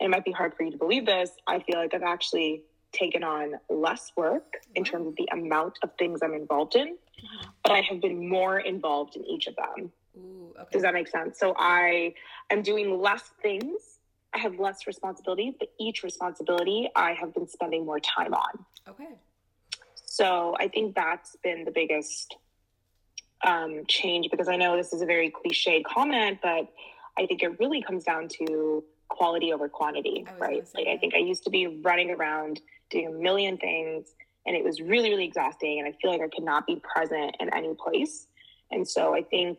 it 0.00 0.10
might 0.10 0.24
be 0.24 0.32
hard 0.32 0.52
for 0.56 0.64
you 0.64 0.72
to 0.72 0.76
believe 0.76 1.06
this, 1.06 1.30
I 1.46 1.60
feel 1.60 1.78
like 1.78 1.94
I've 1.94 2.02
actually 2.02 2.64
taken 2.90 3.22
on 3.22 3.52
less 3.70 4.10
work 4.16 4.46
in 4.74 4.82
mm-hmm. 4.82 4.90
terms 4.90 5.06
of 5.06 5.14
the 5.14 5.28
amount 5.32 5.78
of 5.84 5.90
things 5.96 6.18
I'm 6.24 6.34
involved 6.34 6.74
in, 6.74 6.96
but 7.62 7.70
I 7.70 7.82
have 7.82 8.00
been 8.00 8.28
more 8.28 8.58
involved 8.58 9.14
in 9.14 9.24
each 9.26 9.46
of 9.46 9.54
them. 9.54 9.92
Ooh, 10.18 10.54
okay. 10.58 10.68
Does 10.72 10.82
that 10.82 10.92
make 10.92 11.06
sense? 11.06 11.38
So 11.38 11.54
I 11.56 12.14
am 12.50 12.62
doing 12.62 13.00
less 13.00 13.30
things 13.40 14.00
I 14.34 14.38
have 14.38 14.58
less 14.58 14.88
responsibilities, 14.88 15.54
but 15.56 15.68
each 15.78 16.02
responsibility 16.02 16.90
I 16.96 17.12
have 17.12 17.32
been 17.32 17.46
spending 17.46 17.86
more 17.86 18.00
time 18.00 18.34
on. 18.34 18.66
Okay. 18.88 19.14
So 20.04 20.56
I 20.58 20.66
think 20.66 20.96
that's 20.96 21.36
been 21.44 21.64
the 21.64 21.70
biggest 21.70 22.36
um, 23.46 23.82
change 23.88 24.28
because 24.30 24.48
I 24.48 24.56
know 24.56 24.76
this 24.76 24.92
is 24.92 25.00
a 25.00 25.06
very 25.06 25.30
cliched 25.30 25.84
comment, 25.84 26.40
but 26.42 26.68
I 27.18 27.26
think 27.26 27.42
it 27.42 27.58
really 27.58 27.80
comes 27.80 28.04
down 28.04 28.28
to 28.40 28.84
quality 29.08 29.52
over 29.52 29.68
quantity, 29.68 30.26
right? 30.38 30.68
Like 30.74 30.88
I 30.88 30.96
think 30.98 31.14
I 31.14 31.18
used 31.18 31.44
to 31.44 31.50
be 31.50 31.80
running 31.82 32.10
around 32.10 32.60
doing 32.90 33.06
a 33.06 33.10
million 33.10 33.56
things 33.56 34.12
and 34.46 34.54
it 34.54 34.64
was 34.64 34.80
really, 34.80 35.10
really 35.10 35.24
exhausting. 35.24 35.78
And 35.78 35.88
I 35.88 35.96
feel 36.00 36.10
like 36.10 36.20
I 36.20 36.28
could 36.28 36.44
not 36.44 36.66
be 36.66 36.80
present 36.94 37.36
in 37.40 37.52
any 37.54 37.74
place. 37.74 38.26
And 38.70 38.86
so 38.86 39.14
I 39.14 39.22
think 39.22 39.58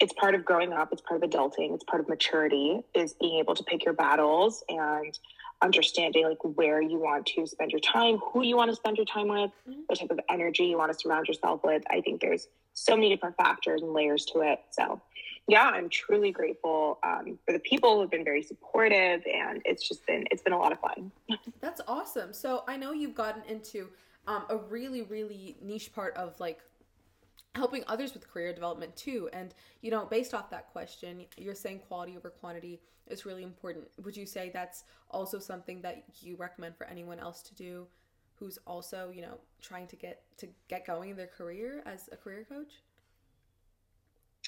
it's 0.00 0.12
part 0.14 0.34
of 0.34 0.44
growing 0.44 0.72
up 0.72 0.92
it's 0.92 1.02
part 1.02 1.22
of 1.22 1.30
adulting 1.30 1.74
it's 1.74 1.84
part 1.84 2.00
of 2.00 2.08
maturity 2.08 2.80
is 2.94 3.14
being 3.14 3.38
able 3.38 3.54
to 3.54 3.62
pick 3.62 3.84
your 3.84 3.94
battles 3.94 4.64
and 4.68 5.18
understanding 5.62 6.28
like 6.28 6.38
where 6.56 6.82
you 6.82 6.98
want 6.98 7.24
to 7.26 7.46
spend 7.46 7.70
your 7.70 7.80
time 7.80 8.18
who 8.18 8.42
you 8.42 8.56
want 8.56 8.68
to 8.68 8.76
spend 8.76 8.96
your 8.96 9.06
time 9.06 9.28
with 9.28 9.50
mm-hmm. 9.68 9.80
what 9.86 9.98
type 9.98 10.10
of 10.10 10.18
energy 10.28 10.64
you 10.64 10.76
want 10.76 10.92
to 10.92 10.98
surround 10.98 11.26
yourself 11.28 11.60
with 11.62 11.82
i 11.90 12.00
think 12.00 12.20
there's 12.20 12.48
so 12.74 12.94
many 12.94 13.08
different 13.08 13.36
factors 13.36 13.82
and 13.82 13.92
layers 13.92 14.24
to 14.24 14.40
it 14.40 14.60
so 14.70 15.00
yeah 15.48 15.70
i'm 15.72 15.88
truly 15.88 16.30
grateful 16.30 16.98
um, 17.02 17.38
for 17.46 17.52
the 17.52 17.58
people 17.60 18.00
who've 18.00 18.10
been 18.10 18.24
very 18.24 18.42
supportive 18.42 19.22
and 19.32 19.62
it's 19.64 19.86
just 19.86 20.06
been 20.06 20.24
it's 20.30 20.42
been 20.42 20.52
a 20.52 20.58
lot 20.58 20.72
of 20.72 20.78
fun 20.80 21.10
that's 21.60 21.80
awesome 21.88 22.32
so 22.32 22.64
i 22.68 22.76
know 22.76 22.92
you've 22.92 23.14
gotten 23.14 23.42
into 23.48 23.88
um, 24.26 24.44
a 24.48 24.56
really 24.56 25.02
really 25.02 25.56
niche 25.62 25.92
part 25.92 26.16
of 26.16 26.38
like 26.40 26.60
helping 27.54 27.84
others 27.86 28.14
with 28.14 28.28
career 28.28 28.52
development 28.52 28.94
too. 28.96 29.28
And, 29.32 29.54
you 29.80 29.90
know, 29.90 30.06
based 30.06 30.34
off 30.34 30.50
that 30.50 30.72
question, 30.72 31.24
you're 31.36 31.54
saying 31.54 31.80
quality 31.86 32.16
over 32.16 32.30
quantity 32.30 32.80
is 33.06 33.24
really 33.24 33.42
important. 33.42 33.86
Would 34.02 34.16
you 34.16 34.26
say 34.26 34.50
that's 34.52 34.84
also 35.10 35.38
something 35.38 35.80
that 35.82 36.04
you 36.20 36.36
recommend 36.36 36.76
for 36.76 36.86
anyone 36.86 37.20
else 37.20 37.42
to 37.42 37.54
do 37.54 37.86
who's 38.38 38.58
also, 38.66 39.10
you 39.14 39.22
know, 39.22 39.38
trying 39.62 39.86
to 39.88 39.96
get 39.96 40.22
to 40.38 40.48
get 40.68 40.86
going 40.86 41.10
in 41.10 41.16
their 41.16 41.26
career 41.26 41.82
as 41.86 42.08
a 42.12 42.16
career 42.16 42.46
coach? 42.48 42.72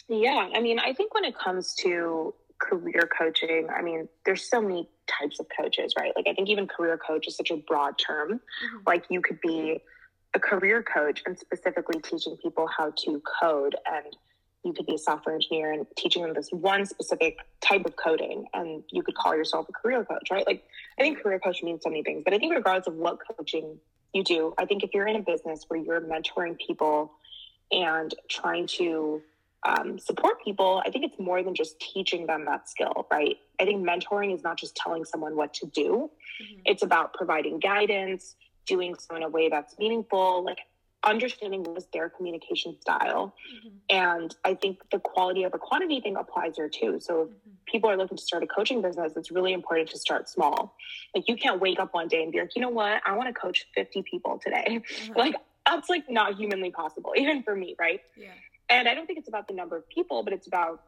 Yeah, 0.09 0.49
I 0.55 0.61
mean, 0.61 0.79
I 0.79 0.93
think 0.93 1.15
when 1.15 1.25
it 1.25 1.37
comes 1.37 1.75
to 1.77 2.35
career 2.59 3.09
coaching, 3.19 3.69
I 3.75 3.83
mean, 3.83 4.09
there's 4.25 4.49
so 4.49 4.61
many 4.61 4.89
types 5.07 5.41
of 5.41 5.47
coaches, 5.59 5.95
right? 5.99 6.13
Like 6.17 6.27
I 6.29 6.35
think 6.35 6.49
even 6.49 6.67
career 6.67 6.99
coach 6.99 7.27
is 7.27 7.37
such 7.37 7.51
a 7.51 7.57
broad 7.57 7.99
term. 7.99 8.33
Mm-hmm. 8.33 8.79
Like 8.87 9.05
you 9.11 9.21
could 9.21 9.41
be 9.41 9.81
a 10.35 10.39
career 10.39 10.83
coach 10.83 11.23
and 11.27 11.39
specifically 11.39 12.01
teaching 12.01 12.37
people 12.43 12.69
how 12.77 12.93
to 13.05 13.23
code 13.41 13.75
and 13.91 14.17
you 14.65 14.73
could 14.73 14.87
be 14.87 14.95
a 14.95 14.99
software 14.99 15.35
engineer 15.35 15.73
and 15.73 15.87
teaching 15.97 16.23
them 16.23 16.35
this 16.35 16.49
one 16.51 16.85
specific 16.85 17.39
type 17.61 17.85
of 17.85 17.95
coding 17.97 18.47
and 18.55 18.83
you 18.91 19.03
could 19.03 19.15
call 19.15 19.37
yourself 19.37 19.67
a 19.69 19.73
career 19.73 20.05
coach 20.05 20.31
right? 20.31 20.47
Like 20.47 20.65
i 20.99 21.03
think 21.03 21.23
career 21.23 21.39
coach 21.39 21.63
means 21.63 21.83
so 21.83 21.91
many 21.91 22.03
things 22.03 22.23
but 22.25 22.35
i 22.35 22.39
think 22.39 22.55
regardless 22.55 22.87
of 22.87 22.95
what 22.95 23.19
coaching 23.37 23.79
you 24.13 24.25
do 24.25 24.55
i 24.59 24.65
think 24.65 24.83
if 24.83 24.91
you're 24.95 25.07
in 25.07 25.17
a 25.17 25.23
business 25.23 25.65
where 25.69 25.81
you're 25.81 26.01
mentoring 26.01 26.59
people 26.59 27.13
and 27.71 28.15
trying 28.29 28.67
to 28.67 29.23
um, 29.67 29.99
support 29.99 30.43
people 30.45 30.83
i 30.87 30.91
think 30.91 31.05
it's 31.05 31.19
more 31.19 31.43
than 31.43 31.55
just 31.55 31.79
teaching 31.81 32.27
them 32.27 32.45
that 32.45 32.69
skill 32.69 33.07
right? 33.11 33.37
I 33.59 33.65
think 33.65 33.87
mentoring 33.87 34.35
is 34.35 34.43
not 34.43 34.59
just 34.59 34.77
telling 34.77 35.05
someone 35.05 35.35
what 35.35 35.55
to 35.55 35.67
do. 35.67 36.11
Mm-hmm. 36.43 36.61
it's 36.67 36.83
about 36.83 37.15
providing 37.15 37.59
guidance 37.59 38.37
doing 38.67 38.95
so 38.99 39.17
in 39.17 39.23
a 39.23 39.29
way 39.29 39.49
that's 39.49 39.79
meaningful, 39.79 40.45
like 40.45 40.59
understanding 41.05 41.63
what 41.63 41.79
is 41.79 41.87
their 41.93 42.09
communication 42.09 42.81
style. 42.81 43.35
Mm-hmm. 43.55 43.77
And 43.91 44.35
I 44.45 44.55
think 44.55 44.79
the 44.91 44.99
quality 44.99 45.45
over 45.45 45.59
quantity 45.59 46.01
thing 46.01 46.17
applies 46.17 46.57
there 46.57 46.69
too. 46.69 46.99
So 47.01 47.23
if 47.23 47.29
mm-hmm. 47.29 47.51
people 47.67 47.91
are 47.91 47.97
looking 47.97 48.17
to 48.17 48.23
start 48.23 48.43
a 48.43 48.47
coaching 48.47 48.83
business, 48.83 49.13
it's 49.17 49.31
really 49.31 49.53
important 49.53 49.91
to 49.91 49.99
start 49.99 50.29
small. 50.29 50.75
Like 51.15 51.29
you 51.29 51.37
can't 51.37 51.61
wake 51.61 51.79
up 51.79 51.95
one 51.95 52.09
day 52.09 52.23
and 52.23 52.33
be 52.33 52.41
like, 52.41 52.57
you 52.57 52.63
know 52.63 52.71
what, 52.71 53.03
I 53.07 53.17
want 53.17 53.29
to 53.29 53.35
coach 53.35 53.67
50 53.75 54.03
people 54.03 54.41
today. 54.43 54.81
Mm-hmm. 54.81 55.13
Like 55.27 55.37
that's 55.67 55.89
like 55.89 56.09
not 56.09 56.37
humanly 56.37 56.71
possible, 56.71 57.13
even 57.17 57.43
for 57.43 57.55
me, 57.55 57.75
right? 57.79 58.01
Yeah. 58.17 58.29
And 58.69 58.89
I 58.89 58.95
don't 58.95 59.07
think 59.07 59.19
it's 59.19 59.29
about 59.29 59.49
the 59.49 59.55
number 59.55 59.77
of 59.77 59.89
people, 59.89 60.23
but 60.23 60.33
it's 60.33 60.47
about 60.47 60.83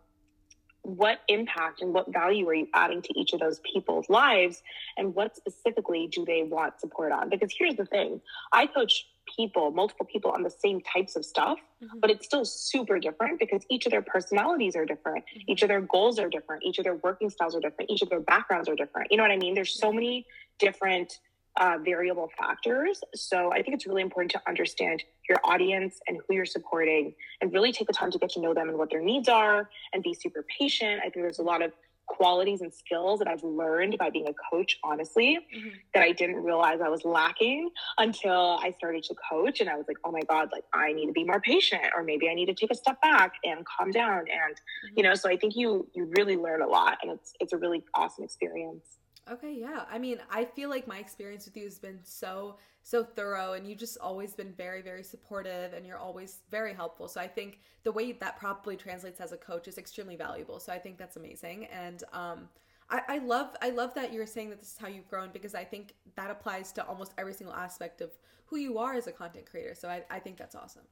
what 0.83 1.21
impact 1.29 1.83
and 1.83 1.93
what 1.93 2.11
value 2.13 2.49
are 2.49 2.55
you 2.55 2.67
adding 2.73 3.03
to 3.03 3.19
each 3.19 3.33
of 3.33 3.41
those 3.41 3.61
people's 3.61 4.09
lives 4.09 4.63
and 4.97 5.15
what 5.15 5.37
specifically 5.37 6.09
do 6.11 6.25
they 6.25 6.43
want 6.43 6.81
support 6.81 7.13
on 7.13 7.29
because 7.29 7.53
here's 7.57 7.75
the 7.75 7.85
thing 7.85 8.21
i 8.53 8.67
coach 8.67 9.07
people 9.37 9.71
multiple 9.71 10.07
people 10.07 10.31
on 10.31 10.43
the 10.43 10.51
same 10.51 10.81
types 10.81 11.17
of 11.17 11.25
stuff 11.25 11.59
mm-hmm. 11.83 11.99
but 12.01 12.11
it's 12.11 12.27
still 12.27 12.45
super 12.45 12.99
different 12.99 13.39
because 13.39 13.63
each 13.71 13.87
of 13.87 13.93
their 13.93 14.03
personalities 14.03 14.77
are 14.77 14.85
different 14.85 15.25
mm-hmm. 15.27 15.51
each 15.51 15.63
of 15.63 15.69
their 15.69 15.81
goals 15.81 16.19
are 16.19 16.29
different 16.29 16.63
each 16.65 16.79
of 16.79 16.85
their 16.85 16.97
working 16.97 17.31
styles 17.31 17.55
are 17.55 17.61
different 17.61 17.91
each 17.91 18.03
of 18.03 18.09
their 18.09 18.21
backgrounds 18.21 18.69
are 18.69 18.75
different 18.75 19.11
you 19.11 19.17
know 19.17 19.23
what 19.23 19.33
i 19.33 19.37
mean 19.37 19.55
there's 19.55 19.79
so 19.79 19.93
many 19.93 20.27
different 20.59 21.21
uh, 21.59 21.77
variable 21.85 22.31
factors. 22.39 23.01
So 23.15 23.53
I 23.53 23.63
think 23.63 23.75
it's 23.75 23.87
really 23.87 24.03
important 24.03 24.31
to 24.33 24.43
understand 24.47 25.03
your 25.29 25.39
audience 25.45 25.99
and 26.07 26.19
who 26.19 26.35
you're 26.35 26.47
supporting 26.47 27.15
and 27.41 27.53
really 27.53 27.73
take 27.73 27.89
the 27.89 27.93
time 27.93 28.11
to 28.13 28.19
get 28.19 28.31
to 28.31 28.41
know 28.41 28.55
them 28.55 28.69
and 28.69 28.79
what 28.79 28.91
their 28.91 29.03
needs 29.03 29.29
are 29.29 29.69
and 29.93 30.03
be 30.03 30.15
super 30.15 30.45
patient. 30.59 31.01
I 31.01 31.11
think 31.11 31.17
there's 31.17 31.41
a 31.41 31.43
lot 31.43 31.63
of 31.63 31.73
qualities 32.09 32.61
and 32.61 32.73
skills 32.73 33.19
that 33.21 33.29
I've 33.29 33.45
learned 33.45 33.97
by 33.99 34.11
being 34.11 34.27
a 34.29 34.35
coach, 34.51 34.79
honestly, 34.83 35.39
mm-hmm. 35.55 35.69
that 35.95 36.03
I 36.03 36.13
didn't 36.13 36.43
realize 36.43 36.81
I 36.81 36.89
was 36.89 37.05
lacking 37.05 37.71
until 37.99 38.59
I 38.63 38.73
started 38.73 39.05
to 39.05 39.15
coach. 39.31 39.61
And 39.61 39.71
I 39.71 39.77
was 39.77 39.87
like, 39.87 39.99
oh 40.05 40.11
my 40.11 40.23
God, 40.29 40.49
like 40.53 40.65
I 40.73 40.93
need 40.93 41.07
to 41.07 41.13
be 41.13 41.25
more 41.25 41.41
patient, 41.41 41.83
or 41.97 42.03
maybe 42.03 42.29
I 42.29 42.35
need 42.35 42.47
to 42.47 42.55
take 42.55 42.71
a 42.71 42.75
step 42.75 43.01
back 43.01 43.35
and 43.45 43.65
calm 43.65 43.91
down. 43.91 44.19
And, 44.19 44.55
mm-hmm. 44.55 44.95
you 44.97 45.03
know, 45.03 45.15
so 45.15 45.29
I 45.29 45.37
think 45.37 45.57
you 45.57 45.89
you 45.95 46.11
really 46.17 46.37
learn 46.37 46.63
a 46.63 46.67
lot 46.67 46.99
and 47.03 47.13
it's 47.13 47.33
it's 47.41 47.53
a 47.53 47.57
really 47.57 47.85
awesome 47.95 48.25
experience. 48.25 48.98
Okay, 49.31 49.53
yeah. 49.53 49.85
I 49.91 49.99
mean, 49.99 50.19
I 50.31 50.45
feel 50.45 50.71
like 50.71 50.87
my 50.87 50.99
experience 50.99 51.45
with 51.45 51.57
you 51.57 51.65
has 51.65 51.79
been 51.79 52.01
so 52.03 52.57
so 52.83 53.05
thorough 53.05 53.53
and 53.53 53.67
you've 53.67 53.79
just 53.79 53.99
always 53.99 54.33
been 54.35 54.53
very 54.53 54.81
very 54.81 55.03
supportive 55.03 55.75
and 55.75 55.85
you're 55.85 55.99
always 55.99 56.39
very 56.51 56.73
helpful. 56.73 57.09
So 57.09 57.21
I 57.21 57.29
think 57.29 57.61
the 57.83 57.93
way 57.93 58.13
that 58.13 58.39
probably 58.39 58.77
translates 58.77 59.21
as 59.21 59.33
a 59.33 59.37
coach 59.37 59.69
is 59.69 59.77
extremely 59.77 60.17
valuable. 60.17 60.59
So 60.59 60.73
I 60.73 60.79
think 60.79 60.97
that's 60.97 61.17
amazing 61.17 61.67
and 61.67 62.03
um 62.13 62.49
I, 62.91 63.19
love 63.19 63.55
I 63.61 63.69
love 63.69 63.93
that 63.97 64.15
you're 64.15 64.25
saying 64.25 64.49
that 64.49 64.61
this 64.61 64.73
is 64.73 64.79
how 64.79 64.89
you've 64.89 65.09
grown 65.09 65.29
because 65.31 65.55
I 65.55 65.63
think 65.63 65.93
that 66.17 66.31
applies 66.31 66.73
to 66.73 66.87
almost 66.87 67.13
every 67.19 67.35
single 67.35 67.55
aspect 67.55 68.01
of 68.01 68.13
who 68.47 68.57
you 68.57 68.79
are 68.79 68.95
as 68.95 69.07
a 69.07 69.13
content 69.13 69.45
creator. 69.45 69.75
So 69.75 69.91
I, 69.91 70.05
I 70.11 70.19
think 70.19 70.39
that's 70.39 70.55
awesome. 70.55 70.85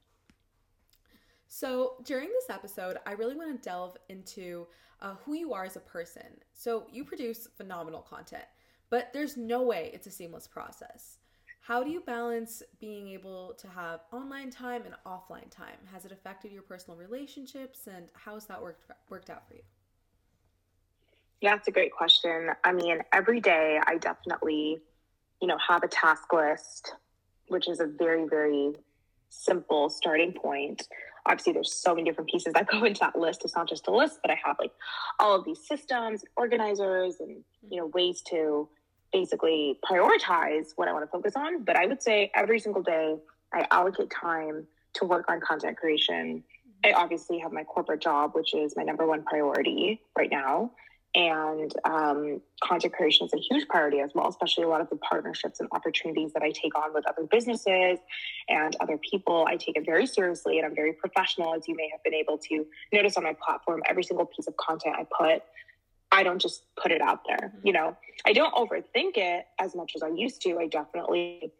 So, 1.47 1.95
during 2.03 2.27
this 2.27 2.49
episode, 2.49 2.97
I 3.05 3.13
really 3.13 3.35
want 3.35 3.55
to 3.55 3.69
delve 3.69 3.97
into 4.09 4.67
uh, 5.01 5.15
who 5.25 5.33
you 5.33 5.53
are 5.53 5.65
as 5.65 5.75
a 5.75 5.81
person. 5.81 6.23
So, 6.53 6.87
you 6.91 7.03
produce 7.03 7.47
phenomenal 7.57 8.01
content, 8.01 8.45
but 8.89 9.11
there's 9.13 9.37
no 9.37 9.61
way 9.63 9.91
it's 9.93 10.07
a 10.07 10.11
seamless 10.11 10.47
process. 10.47 11.17
How 11.67 11.83
do 11.83 11.89
you 11.89 11.99
balance 11.99 12.63
being 12.79 13.09
able 13.09 13.53
to 13.55 13.67
have 13.67 13.99
online 14.13 14.49
time 14.49 14.83
and 14.85 14.95
offline 15.05 15.51
time? 15.51 15.75
Has 15.91 16.05
it 16.05 16.13
affected 16.13 16.51
your 16.53 16.61
personal 16.61 16.97
relationships 16.97 17.87
and 17.87 18.07
how 18.13 18.35
has 18.35 18.45
that 18.45 18.61
worked 18.61 18.89
worked 19.09 19.29
out 19.29 19.45
for 19.45 19.55
you? 19.55 19.63
Yeah, 21.41 21.55
it's 21.55 21.67
a 21.67 21.71
great 21.71 21.91
question. 21.91 22.51
I 22.63 22.71
mean, 22.71 22.99
every 23.11 23.41
day 23.41 23.79
I 23.85 23.97
definitely, 23.97 24.77
you 25.41 25.47
know, 25.47 25.57
have 25.67 25.83
a 25.83 25.89
task 25.89 26.31
list, 26.31 26.93
which 27.49 27.67
is 27.67 27.81
a 27.81 27.85
very, 27.85 28.25
very 28.27 28.71
simple 29.29 29.89
starting 29.89 30.31
point. 30.31 30.87
Obviously, 31.27 31.53
there's 31.53 31.73
so 31.73 31.93
many 31.93 32.09
different 32.09 32.29
pieces 32.29 32.53
that 32.53 32.67
go 32.71 32.83
into 32.83 32.99
that 32.99 33.17
list. 33.17 33.41
It's 33.43 33.55
not 33.55 33.67
just 33.67 33.87
a 33.87 33.91
list, 33.91 34.19
but 34.21 34.31
I 34.31 34.39
have 34.43 34.57
like 34.59 34.71
all 35.19 35.35
of 35.35 35.45
these 35.45 35.59
systems, 35.67 36.23
organizers, 36.35 37.17
and 37.19 37.43
you 37.69 37.77
know, 37.77 37.87
ways 37.87 38.21
to 38.29 38.69
basically 39.13 39.79
prioritize 39.89 40.67
what 40.75 40.87
I 40.87 40.93
want 40.93 41.05
to 41.05 41.11
focus 41.11 41.33
on. 41.35 41.63
But 41.63 41.77
I 41.77 41.85
would 41.85 42.01
say 42.01 42.31
every 42.35 42.59
single 42.59 42.81
day 42.81 43.15
I 43.53 43.65
allocate 43.71 44.11
time 44.11 44.67
to 44.95 45.05
work 45.05 45.25
on 45.29 45.39
content 45.39 45.77
creation. 45.77 46.43
I 46.83 46.91
obviously 46.91 47.39
have 47.39 47.51
my 47.51 47.63
corporate 47.63 48.01
job, 48.01 48.31
which 48.33 48.53
is 48.53 48.75
my 48.75 48.83
number 48.83 49.05
one 49.05 49.23
priority 49.23 50.01
right 50.17 50.29
now 50.29 50.71
and 51.17 51.73
um, 51.83 52.41
content 52.63 52.93
creation 52.93 53.25
is 53.25 53.33
a 53.33 53.37
huge 53.37 53.67
priority 53.67 53.99
as 53.99 54.11
well 54.13 54.27
especially 54.27 54.63
a 54.63 54.67
lot 54.67 54.79
of 54.79 54.89
the 54.89 54.95
partnerships 54.97 55.59
and 55.59 55.67
opportunities 55.71 56.31
that 56.33 56.43
i 56.43 56.51
take 56.51 56.75
on 56.77 56.93
with 56.93 57.05
other 57.07 57.27
businesses 57.29 57.99
and 58.49 58.75
other 58.79 58.97
people. 58.97 59.45
I 59.47 59.55
take 59.55 59.77
it 59.77 59.85
very 59.85 60.05
seriously 60.05 60.57
and 60.57 60.65
i'm 60.65 60.75
very 60.75 60.93
professional 60.93 61.53
as 61.53 61.67
you 61.67 61.75
may 61.75 61.89
have 61.91 62.03
been 62.03 62.13
able 62.13 62.37
to 62.37 62.65
notice 62.93 63.17
on 63.17 63.23
my 63.23 63.35
platform. 63.45 63.81
Every 63.89 64.03
single 64.03 64.25
piece 64.25 64.47
of 64.47 64.55
content 64.57 64.95
i 64.97 65.05
put 65.19 65.43
i 66.11 66.23
don't 66.23 66.39
just 66.39 66.63
put 66.81 66.91
it 66.91 67.01
out 67.01 67.21
there 67.27 67.53
you 67.63 67.73
know? 67.73 67.95
I 68.25 68.33
don't 68.33 68.53
overthink 68.53 69.17
it 69.17 69.45
as 69.59 69.75
much 69.75 69.93
as 69.95 70.03
i 70.03 70.09
used 70.09 70.41
to. 70.43 70.57
I 70.59 70.67
definitely 70.67 71.51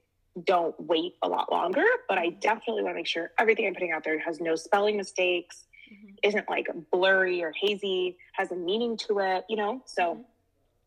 don't 0.45 0.75
wait 0.79 1.15
a 1.23 1.27
lot 1.27 1.51
longer 1.51 1.83
but 2.07 2.19
i 2.19 2.29
definitely 2.29 2.83
want 2.83 2.93
to 2.93 2.99
make 2.99 3.07
sure 3.07 3.31
everything 3.39 3.65
i'm 3.65 3.73
putting 3.73 3.91
out 3.91 4.03
there 4.03 4.19
has 4.19 4.39
no 4.39 4.55
spelling 4.55 4.95
mistakes 4.95 5.65
mm-hmm. 5.91 6.15
isn't 6.23 6.49
like 6.49 6.67
blurry 6.91 7.43
or 7.43 7.53
hazy, 7.59 8.17
has 8.33 8.51
a 8.51 8.55
meaning 8.55 8.97
to 9.07 9.19
it, 9.19 9.45
you 9.49 9.55
know? 9.55 9.81
So 9.85 10.03
mm-hmm. 10.03 10.21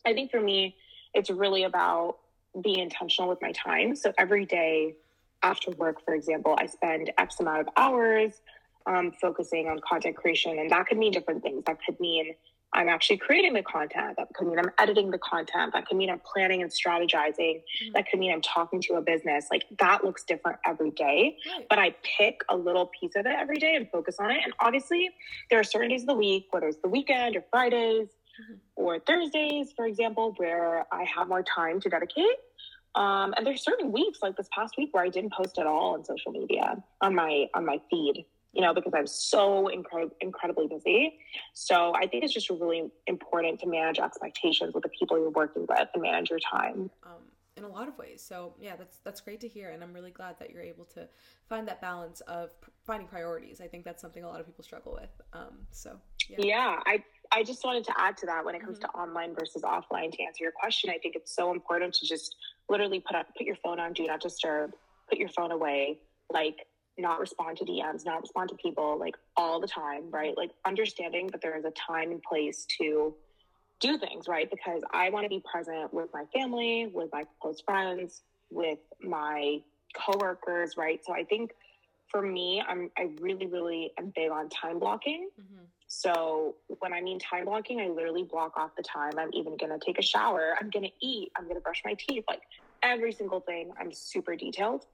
I 0.06 0.14
think 0.14 0.30
for 0.30 0.40
me, 0.40 0.76
it's 1.14 1.30
really 1.30 1.64
about 1.64 2.18
being 2.62 2.78
intentional 2.78 3.28
with 3.28 3.40
my 3.42 3.52
time. 3.52 3.94
So 3.94 4.12
every 4.18 4.46
day 4.46 4.94
after 5.42 5.70
work, 5.72 6.04
for 6.04 6.14
example, 6.14 6.56
I 6.58 6.66
spend 6.66 7.12
X 7.18 7.40
amount 7.40 7.60
of 7.60 7.68
hours 7.76 8.40
um, 8.86 9.12
focusing 9.20 9.68
on 9.68 9.78
content 9.80 10.16
creation. 10.16 10.58
And 10.58 10.70
that 10.70 10.86
could 10.86 10.98
mean 10.98 11.12
different 11.12 11.42
things. 11.42 11.64
That 11.66 11.78
could 11.84 11.98
mean 12.00 12.34
I'm 12.72 12.88
actually 12.88 13.16
creating 13.16 13.54
the 13.54 13.62
content. 13.62 14.16
That 14.16 14.28
could 14.34 14.46
mean 14.46 14.58
I'm 14.58 14.70
editing 14.78 15.10
the 15.10 15.18
content. 15.18 15.72
That 15.72 15.86
could 15.86 15.96
mean 15.96 16.08
I'm 16.08 16.20
planning 16.20 16.62
and 16.62 16.70
strategizing. 16.70 17.62
Mm-hmm. 17.62 17.92
That 17.94 18.08
could 18.08 18.20
mean 18.20 18.32
I'm 18.32 18.42
talking 18.42 18.80
to 18.82 18.94
a 18.94 19.00
business. 19.00 19.46
Like 19.50 19.64
that 19.78 20.04
looks 20.04 20.22
different 20.22 20.58
every 20.64 20.90
day. 20.92 21.36
Right. 21.50 21.66
But 21.68 21.78
I 21.80 21.96
pick 22.18 22.42
a 22.48 22.56
little 22.56 22.90
piece 22.98 23.16
of 23.16 23.26
it 23.26 23.34
every 23.36 23.58
day 23.58 23.74
and 23.74 23.90
focus 23.90 24.16
on 24.20 24.30
it. 24.30 24.38
And 24.44 24.52
obviously, 24.60 25.10
there 25.50 25.58
are 25.58 25.64
certain 25.64 25.90
days 25.90 26.02
of 26.02 26.08
the 26.08 26.14
week, 26.14 26.46
whether 26.50 26.68
it's 26.68 26.78
the 26.82 26.88
weekend 26.88 27.36
or 27.36 27.44
Fridays 27.50 28.08
mm-hmm. 28.08 28.54
or 28.76 29.00
Thursdays, 29.00 29.72
for 29.74 29.86
example, 29.86 30.34
where 30.36 30.86
I 30.92 31.04
have 31.04 31.28
more 31.28 31.42
time 31.42 31.80
to 31.80 31.88
dedicate. 31.88 32.36
Um, 32.94 33.34
and 33.36 33.46
there's 33.46 33.62
certain 33.62 33.92
weeks, 33.92 34.18
like 34.22 34.36
this 34.36 34.48
past 34.52 34.74
week, 34.76 34.90
where 34.92 35.04
I 35.04 35.08
didn't 35.08 35.32
post 35.32 35.58
at 35.58 35.66
all 35.66 35.94
on 35.94 36.04
social 36.04 36.32
media 36.32 36.82
on 37.00 37.14
my 37.14 37.46
on 37.54 37.64
my 37.64 37.80
feed 37.90 38.26
you 38.52 38.62
know, 38.62 38.74
because 38.74 38.92
I'm 38.94 39.06
so 39.06 39.70
incred- 39.72 40.12
incredibly 40.20 40.66
busy. 40.66 41.18
So 41.54 41.94
I 41.94 42.06
think 42.06 42.24
it's 42.24 42.34
just 42.34 42.50
really 42.50 42.90
important 43.06 43.60
to 43.60 43.68
manage 43.68 43.98
expectations 43.98 44.74
with 44.74 44.82
the 44.82 44.88
people 44.90 45.18
you're 45.18 45.30
working 45.30 45.66
with 45.68 45.88
and 45.94 46.02
manage 46.02 46.30
your 46.30 46.40
time. 46.40 46.90
Um, 47.04 47.22
in 47.56 47.64
a 47.64 47.68
lot 47.68 47.88
of 47.88 47.96
ways. 47.98 48.24
So 48.26 48.54
yeah, 48.58 48.76
that's 48.76 48.98
that's 49.04 49.20
great 49.20 49.40
to 49.40 49.48
hear, 49.48 49.70
and 49.70 49.82
I'm 49.82 49.92
really 49.92 50.10
glad 50.10 50.38
that 50.38 50.50
you're 50.50 50.62
able 50.62 50.84
to 50.86 51.06
find 51.48 51.68
that 51.68 51.80
balance 51.80 52.20
of 52.22 52.58
p- 52.60 52.72
finding 52.84 53.06
priorities. 53.06 53.60
I 53.60 53.66
think 53.66 53.84
that's 53.84 54.00
something 54.00 54.24
a 54.24 54.28
lot 54.28 54.40
of 54.40 54.46
people 54.46 54.64
struggle 54.64 54.98
with. 55.00 55.10
Um, 55.32 55.58
so 55.70 55.96
yeah. 56.28 56.36
yeah, 56.38 56.76
I 56.86 57.04
I 57.32 57.42
just 57.42 57.64
wanted 57.64 57.84
to 57.84 57.92
add 57.98 58.16
to 58.18 58.26
that 58.26 58.44
when 58.44 58.54
it 58.54 58.62
comes 58.62 58.78
mm-hmm. 58.78 58.90
to 58.90 58.98
online 58.98 59.34
versus 59.34 59.62
offline. 59.62 60.10
To 60.12 60.22
answer 60.22 60.42
your 60.42 60.52
question, 60.52 60.90
I 60.90 60.98
think 60.98 61.16
it's 61.16 61.34
so 61.34 61.52
important 61.52 61.94
to 61.94 62.06
just 62.06 62.36
literally 62.68 63.00
put 63.00 63.14
up 63.14 63.26
put 63.36 63.46
your 63.46 63.56
phone 63.56 63.78
on 63.78 63.92
do 63.92 64.06
not 64.06 64.20
disturb, 64.20 64.72
put 65.08 65.18
your 65.18 65.28
phone 65.28 65.52
away, 65.52 65.98
like 66.32 66.66
not 67.00 67.20
respond 67.20 67.58
to 67.58 67.64
DMs, 67.64 68.04
not 68.04 68.22
respond 68.22 68.50
to 68.50 68.54
people 68.56 68.98
like 68.98 69.16
all 69.36 69.60
the 69.60 69.66
time, 69.66 70.10
right? 70.10 70.36
Like 70.36 70.50
understanding 70.64 71.28
that 71.28 71.40
there 71.40 71.56
is 71.56 71.64
a 71.64 71.70
time 71.70 72.10
and 72.10 72.22
place 72.22 72.66
to 72.78 73.14
do 73.80 73.98
things, 73.98 74.28
right? 74.28 74.48
Because 74.50 74.82
I 74.92 75.10
want 75.10 75.24
to 75.24 75.28
be 75.28 75.42
present 75.50 75.92
with 75.92 76.10
my 76.12 76.24
family, 76.32 76.90
with 76.92 77.10
my 77.12 77.24
close 77.40 77.60
friends, 77.60 78.22
with 78.50 78.78
my 79.02 79.60
coworkers, 79.94 80.76
right? 80.76 81.00
So 81.04 81.12
I 81.12 81.24
think 81.24 81.52
for 82.08 82.22
me, 82.22 82.62
I'm 82.66 82.90
I 82.98 83.10
really, 83.20 83.46
really 83.46 83.92
am 83.98 84.12
big 84.14 84.30
on 84.30 84.48
time 84.48 84.78
blocking. 84.78 85.30
Mm-hmm. 85.40 85.64
So 85.86 86.56
when 86.78 86.92
I 86.92 87.00
mean 87.00 87.18
time 87.18 87.46
blocking, 87.46 87.80
I 87.80 87.88
literally 87.88 88.22
block 88.22 88.56
off 88.56 88.70
the 88.76 88.82
time 88.82 89.12
I'm 89.18 89.30
even 89.32 89.56
gonna 89.56 89.78
take 89.84 89.98
a 89.98 90.02
shower, 90.02 90.54
I'm 90.60 90.70
gonna 90.70 90.90
eat, 91.00 91.32
I'm 91.36 91.48
gonna 91.48 91.60
brush 91.60 91.82
my 91.84 91.94
teeth, 91.94 92.24
like 92.28 92.42
every 92.82 93.12
single 93.12 93.40
thing. 93.40 93.72
I'm 93.80 93.92
super 93.92 94.36
detailed 94.36 94.86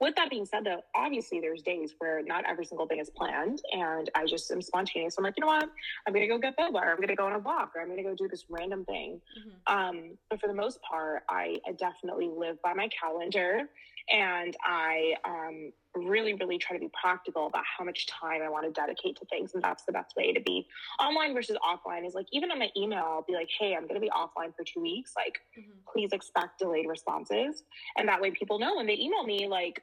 with 0.00 0.16
that 0.16 0.30
being 0.30 0.46
said, 0.46 0.64
though, 0.64 0.82
obviously 0.94 1.40
there's 1.40 1.62
days 1.62 1.94
where 1.98 2.22
not 2.22 2.44
every 2.48 2.64
single 2.64 2.86
thing 2.86 3.00
is 3.00 3.10
planned, 3.10 3.60
and 3.72 4.10
I 4.14 4.24
just 4.24 4.50
am 4.50 4.62
spontaneous. 4.62 5.16
I'm 5.18 5.24
like, 5.24 5.34
you 5.36 5.42
know 5.42 5.48
what? 5.48 5.68
I'm 6.06 6.14
gonna 6.14 6.26
go 6.26 6.38
get 6.38 6.56
boba, 6.56 6.76
or 6.76 6.92
I'm 6.92 7.00
gonna 7.00 7.14
go 7.14 7.26
on 7.26 7.34
a 7.34 7.38
walk, 7.38 7.72
or 7.74 7.82
I'm 7.82 7.88
gonna 7.88 8.02
go 8.02 8.14
do 8.14 8.26
this 8.26 8.46
random 8.48 8.84
thing. 8.86 9.20
Mm-hmm. 9.38 9.76
Um, 9.76 10.18
but 10.30 10.40
for 10.40 10.46
the 10.46 10.54
most 10.54 10.80
part, 10.82 11.24
I, 11.28 11.58
I, 11.66 11.72
definitely 11.72 12.30
live 12.34 12.60
by 12.62 12.72
my 12.72 12.88
calendar, 12.88 13.68
and 14.10 14.56
I 14.64 15.14
um, 15.24 15.72
really, 15.94 16.34
really 16.34 16.56
try 16.56 16.76
to 16.76 16.80
be 16.80 16.90
practical 16.98 17.46
about 17.46 17.64
how 17.64 17.84
much 17.84 18.06
time 18.06 18.40
I 18.42 18.48
want 18.48 18.64
to 18.66 18.72
dedicate 18.72 19.16
to 19.16 19.26
things, 19.26 19.52
and 19.54 19.62
that's 19.62 19.84
the 19.84 19.92
best 19.92 20.14
way 20.16 20.32
to 20.32 20.40
be 20.40 20.66
online 20.98 21.34
versus 21.34 21.58
offline. 21.62 22.06
Is 22.06 22.14
like 22.14 22.26
even 22.32 22.50
on 22.50 22.58
my 22.58 22.70
email, 22.74 23.04
I'll 23.04 23.24
be 23.28 23.34
like, 23.34 23.50
hey, 23.58 23.74
I'm 23.74 23.86
gonna 23.86 24.00
be 24.00 24.10
offline 24.10 24.56
for 24.56 24.64
two 24.64 24.80
weeks. 24.80 25.12
Like, 25.14 25.40
mm-hmm. 25.58 25.70
please 25.92 26.12
expect 26.12 26.58
delayed 26.58 26.86
responses, 26.88 27.64
and 27.98 28.08
that 28.08 28.20
way 28.20 28.30
people 28.30 28.58
know 28.58 28.76
when 28.76 28.86
they 28.86 28.96
email 28.96 29.24
me, 29.24 29.46
like 29.46 29.82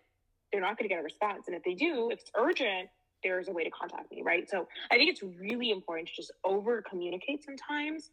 they're 0.52 0.62
not 0.62 0.78
going 0.78 0.90
to 0.90 0.94
get 0.94 1.00
a 1.00 1.04
response. 1.04 1.44
And 1.48 1.56
if 1.56 1.64
they 1.64 1.74
do, 1.74 2.10
if 2.12 2.20
it's 2.20 2.32
urgent, 2.36 2.90
there's 3.24 3.48
a 3.48 3.52
way 3.52 3.64
to 3.64 3.70
contact 3.70 4.12
me, 4.12 4.22
right? 4.24 4.50
So 4.50 4.68
I 4.92 4.96
think 4.96 5.10
it's 5.10 5.24
really 5.24 5.72
important 5.72 6.08
to 6.10 6.16
just 6.16 6.32
over 6.44 6.82
communicate 6.82 7.44
sometimes 7.44 8.10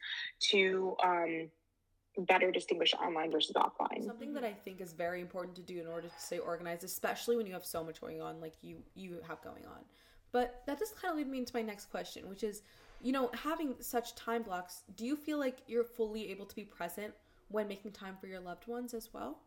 to 0.51 0.97
um, 1.05 1.49
better 2.19 2.51
distinguish 2.51 2.95
online 2.95 3.31
versus 3.31 3.55
offline. 3.55 4.05
Something 4.05 4.33
that 4.35 4.45
I 4.45 4.53
think 4.53 4.81
is 4.81 4.93
very 4.93 5.21
important 5.21 5.57
to 5.57 5.63
do 5.63 5.81
in 5.81 5.87
order 5.87 6.09
to 6.09 6.15
stay 6.21 6.39
organized, 6.39 6.85
especially 6.85 7.37
when 7.37 7.47
you 7.47 7.53
have 7.53 7.65
so 7.65 7.85
much 7.85 8.01
going 8.01 8.23
on, 8.23 8.41
like 8.41 8.55
you 8.63 8.77
you 8.95 9.19
have 9.29 9.43
going 9.43 9.67
on. 9.67 9.85
But 10.33 10.63
that 10.67 10.79
does 10.79 10.93
kind 11.01 11.13
of 11.13 11.19
lead 11.19 11.29
me 11.29 11.39
into 11.39 11.55
my 11.55 11.63
next 11.63 11.87
question, 11.87 12.29
which 12.29 12.43
is, 12.43 12.63
you 13.01 13.13
know, 13.13 13.31
having 13.35 13.75
such 13.79 14.17
time 14.17 14.43
blocks, 14.43 14.83
do 14.97 15.07
you 15.07 15.15
feel 15.17 15.39
like 15.39 15.59
you're 15.69 15.85
fully 15.85 16.31
able 16.31 16.45
to 16.47 16.57
be 16.57 16.65
present 16.65 17.15
when 17.49 17.69
making 17.69 17.93
time 17.93 18.17
for 18.21 18.27
your 18.27 18.41
loved 18.41 18.67
ones 18.67 18.95
as 18.95 19.11
well? 19.13 19.39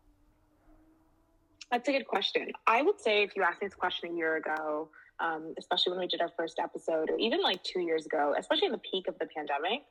That's 1.71 1.87
a 1.89 1.91
good 1.91 2.07
question. 2.07 2.51
I 2.65 2.81
would 2.81 2.99
say 2.99 3.23
if 3.23 3.35
you 3.35 3.43
asked 3.43 3.61
me 3.61 3.67
this 3.67 3.75
question 3.75 4.11
a 4.11 4.15
year 4.15 4.37
ago, 4.37 4.89
um, 5.19 5.53
especially 5.57 5.91
when 5.91 5.99
we 5.99 6.07
did 6.07 6.21
our 6.21 6.31
first 6.37 6.59
episode, 6.59 7.09
or 7.09 7.17
even 7.17 7.41
like 7.41 7.61
two 7.63 7.81
years 7.81 8.05
ago, 8.05 8.35
especially 8.37 8.67
in 8.67 8.71
the 8.71 8.81
peak 8.91 9.07
of 9.07 9.17
the 9.19 9.27
pandemic, 9.35 9.81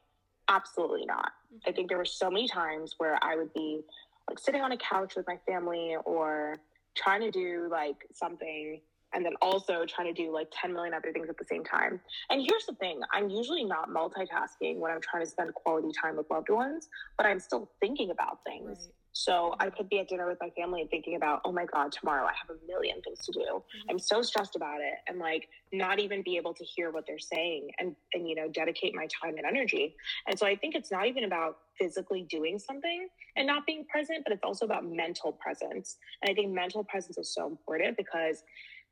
absolutely 0.49 1.05
not. 1.05 1.33
I 1.67 1.73
think 1.73 1.89
there 1.89 1.99
were 1.99 2.05
so 2.05 2.31
many 2.31 2.49
times 2.49 2.95
where 2.99 3.19
I 3.23 3.37
would 3.37 3.53
be 3.53 3.81
like 4.29 4.39
sitting 4.39 4.63
on 4.63 4.73
a 4.73 4.77
couch 4.77 5.15
with 5.17 5.27
my 5.27 5.39
family 5.47 5.97
or 6.05 6.57
trying 6.95 7.21
to 7.21 7.31
do 7.31 7.69
like 7.71 7.97
something 8.15 8.81
and 9.13 9.25
then 9.25 9.35
also 9.41 9.85
trying 9.87 10.13
to 10.13 10.23
do 10.23 10.33
like 10.33 10.49
10 10.53 10.73
million 10.73 10.93
other 10.93 11.13
things 11.13 11.29
at 11.29 11.39
the 11.39 11.45
same 11.45 11.65
time. 11.65 12.01
And 12.31 12.41
here's 12.41 12.67
the 12.67 12.75
thing 12.75 13.01
I'm 13.13 13.31
usually 13.31 13.65
not 13.65 13.89
multitasking 13.91 14.79
when 14.79 14.91
I'm 14.91 15.01
trying 15.01 15.25
to 15.25 15.31
spend 15.31 15.55
quality 15.55 15.89
time 16.01 16.17
with 16.17 16.27
loved 16.31 16.51
ones, 16.51 16.89
but 17.17 17.27
I'm 17.27 17.41
still 17.41 17.71
thinking 17.81 18.11
about 18.11 18.41
things. 18.45 18.67
Right. 18.69 18.93
So 19.19 19.55
I 19.59 19.71
could 19.71 19.89
be 19.89 19.99
at 19.99 20.09
dinner 20.09 20.29
with 20.29 20.37
my 20.43 20.51
family 20.51 20.83
and 20.83 20.91
thinking 20.91 21.17
about, 21.17 21.41
oh 21.47 21.51
my 21.51 21.65
God, 21.65 21.91
tomorrow 21.91 22.27
I 22.27 22.33
have 22.39 22.55
a 22.55 22.67
million 22.67 23.01
things 23.01 23.21
to 23.25 23.33
do. 23.33 23.41
Mm-hmm. 23.41 23.91
I'm 23.91 23.99
so 23.99 24.21
stressed 24.21 24.57
about 24.57 24.83
it. 24.83 24.93
And 25.09 25.19
like 25.19 25.49
not 25.73 25.99
even 25.99 26.23
be 26.23 26.37
able 26.37 26.53
to 26.53 26.63
hear 26.63 26.91
what 26.91 27.05
they're 27.07 27.19
saying 27.19 27.71
and, 27.79 27.97
and, 28.13 28.29
you 28.29 28.35
know, 28.35 28.47
dedicate 28.51 28.95
my 28.95 29.09
time 29.23 29.37
and 29.39 29.47
energy. 29.47 29.97
And 30.27 30.39
so 30.39 30.47
I 30.47 30.55
think 30.55 30.75
it's 30.75 30.93
not 30.93 31.07
even 31.07 31.25
about 31.25 31.57
physically 31.79 32.27
doing 32.29 32.59
something 32.59 33.09
and 33.37 33.47
not 33.47 33.65
being 33.65 33.87
present, 33.87 34.23
but 34.23 34.35
it's 34.35 34.45
also 34.45 34.67
about 34.67 34.85
mental 34.85 35.33
presence. 35.33 35.97
And 36.21 36.31
I 36.31 36.35
think 36.35 36.53
mental 36.53 36.85
presence 36.85 37.17
is 37.17 37.33
so 37.33 37.47
important 37.47 37.97
because 37.97 38.43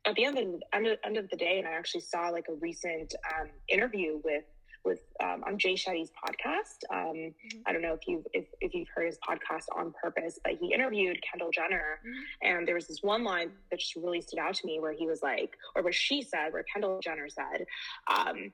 at 0.07 0.15
the 0.15 0.25
end 0.25 0.39
of, 0.39 0.45
end 0.73 0.87
of, 0.87 0.97
end 1.05 1.17
of 1.17 1.29
the 1.29 1.37
day, 1.37 1.59
and 1.59 1.67
I 1.67 1.73
actually 1.73 2.01
saw 2.01 2.29
like 2.29 2.45
a 2.49 2.55
recent 2.55 3.13
um, 3.39 3.49
interview 3.69 4.19
with 4.23 4.43
with 4.85 4.99
um, 5.23 5.43
on 5.45 5.57
Jay 5.57 5.73
Shetty's 5.73 6.11
podcast. 6.11 6.83
Um, 6.91 7.15
mm-hmm. 7.15 7.59
I 7.65 7.73
don't 7.73 7.81
know 7.81 7.93
if 7.93 8.07
you've 8.07 8.25
if, 8.33 8.45
if 8.61 8.73
you've 8.73 8.87
heard 8.93 9.07
his 9.07 9.17
podcast 9.27 9.65
on 9.75 9.93
purpose, 10.01 10.39
but 10.43 10.53
he 10.59 10.73
interviewed 10.73 11.19
Kendall 11.29 11.51
Jenner, 11.51 11.99
mm-hmm. 12.05 12.21
and 12.41 12.67
there 12.67 12.75
was 12.75 12.87
this 12.87 13.01
one 13.01 13.23
line 13.23 13.51
that 13.71 13.79
just 13.79 13.95
really 13.95 14.21
stood 14.21 14.39
out 14.39 14.53
to 14.55 14.65
me 14.65 14.79
where 14.79 14.93
he 14.93 15.07
was 15.07 15.21
like, 15.21 15.57
or 15.75 15.81
what 15.81 15.93
she 15.93 16.21
said, 16.21 16.53
where 16.53 16.63
Kendall 16.63 16.99
Jenner 17.01 17.27
said, 17.29 17.65
um, 18.07 18.51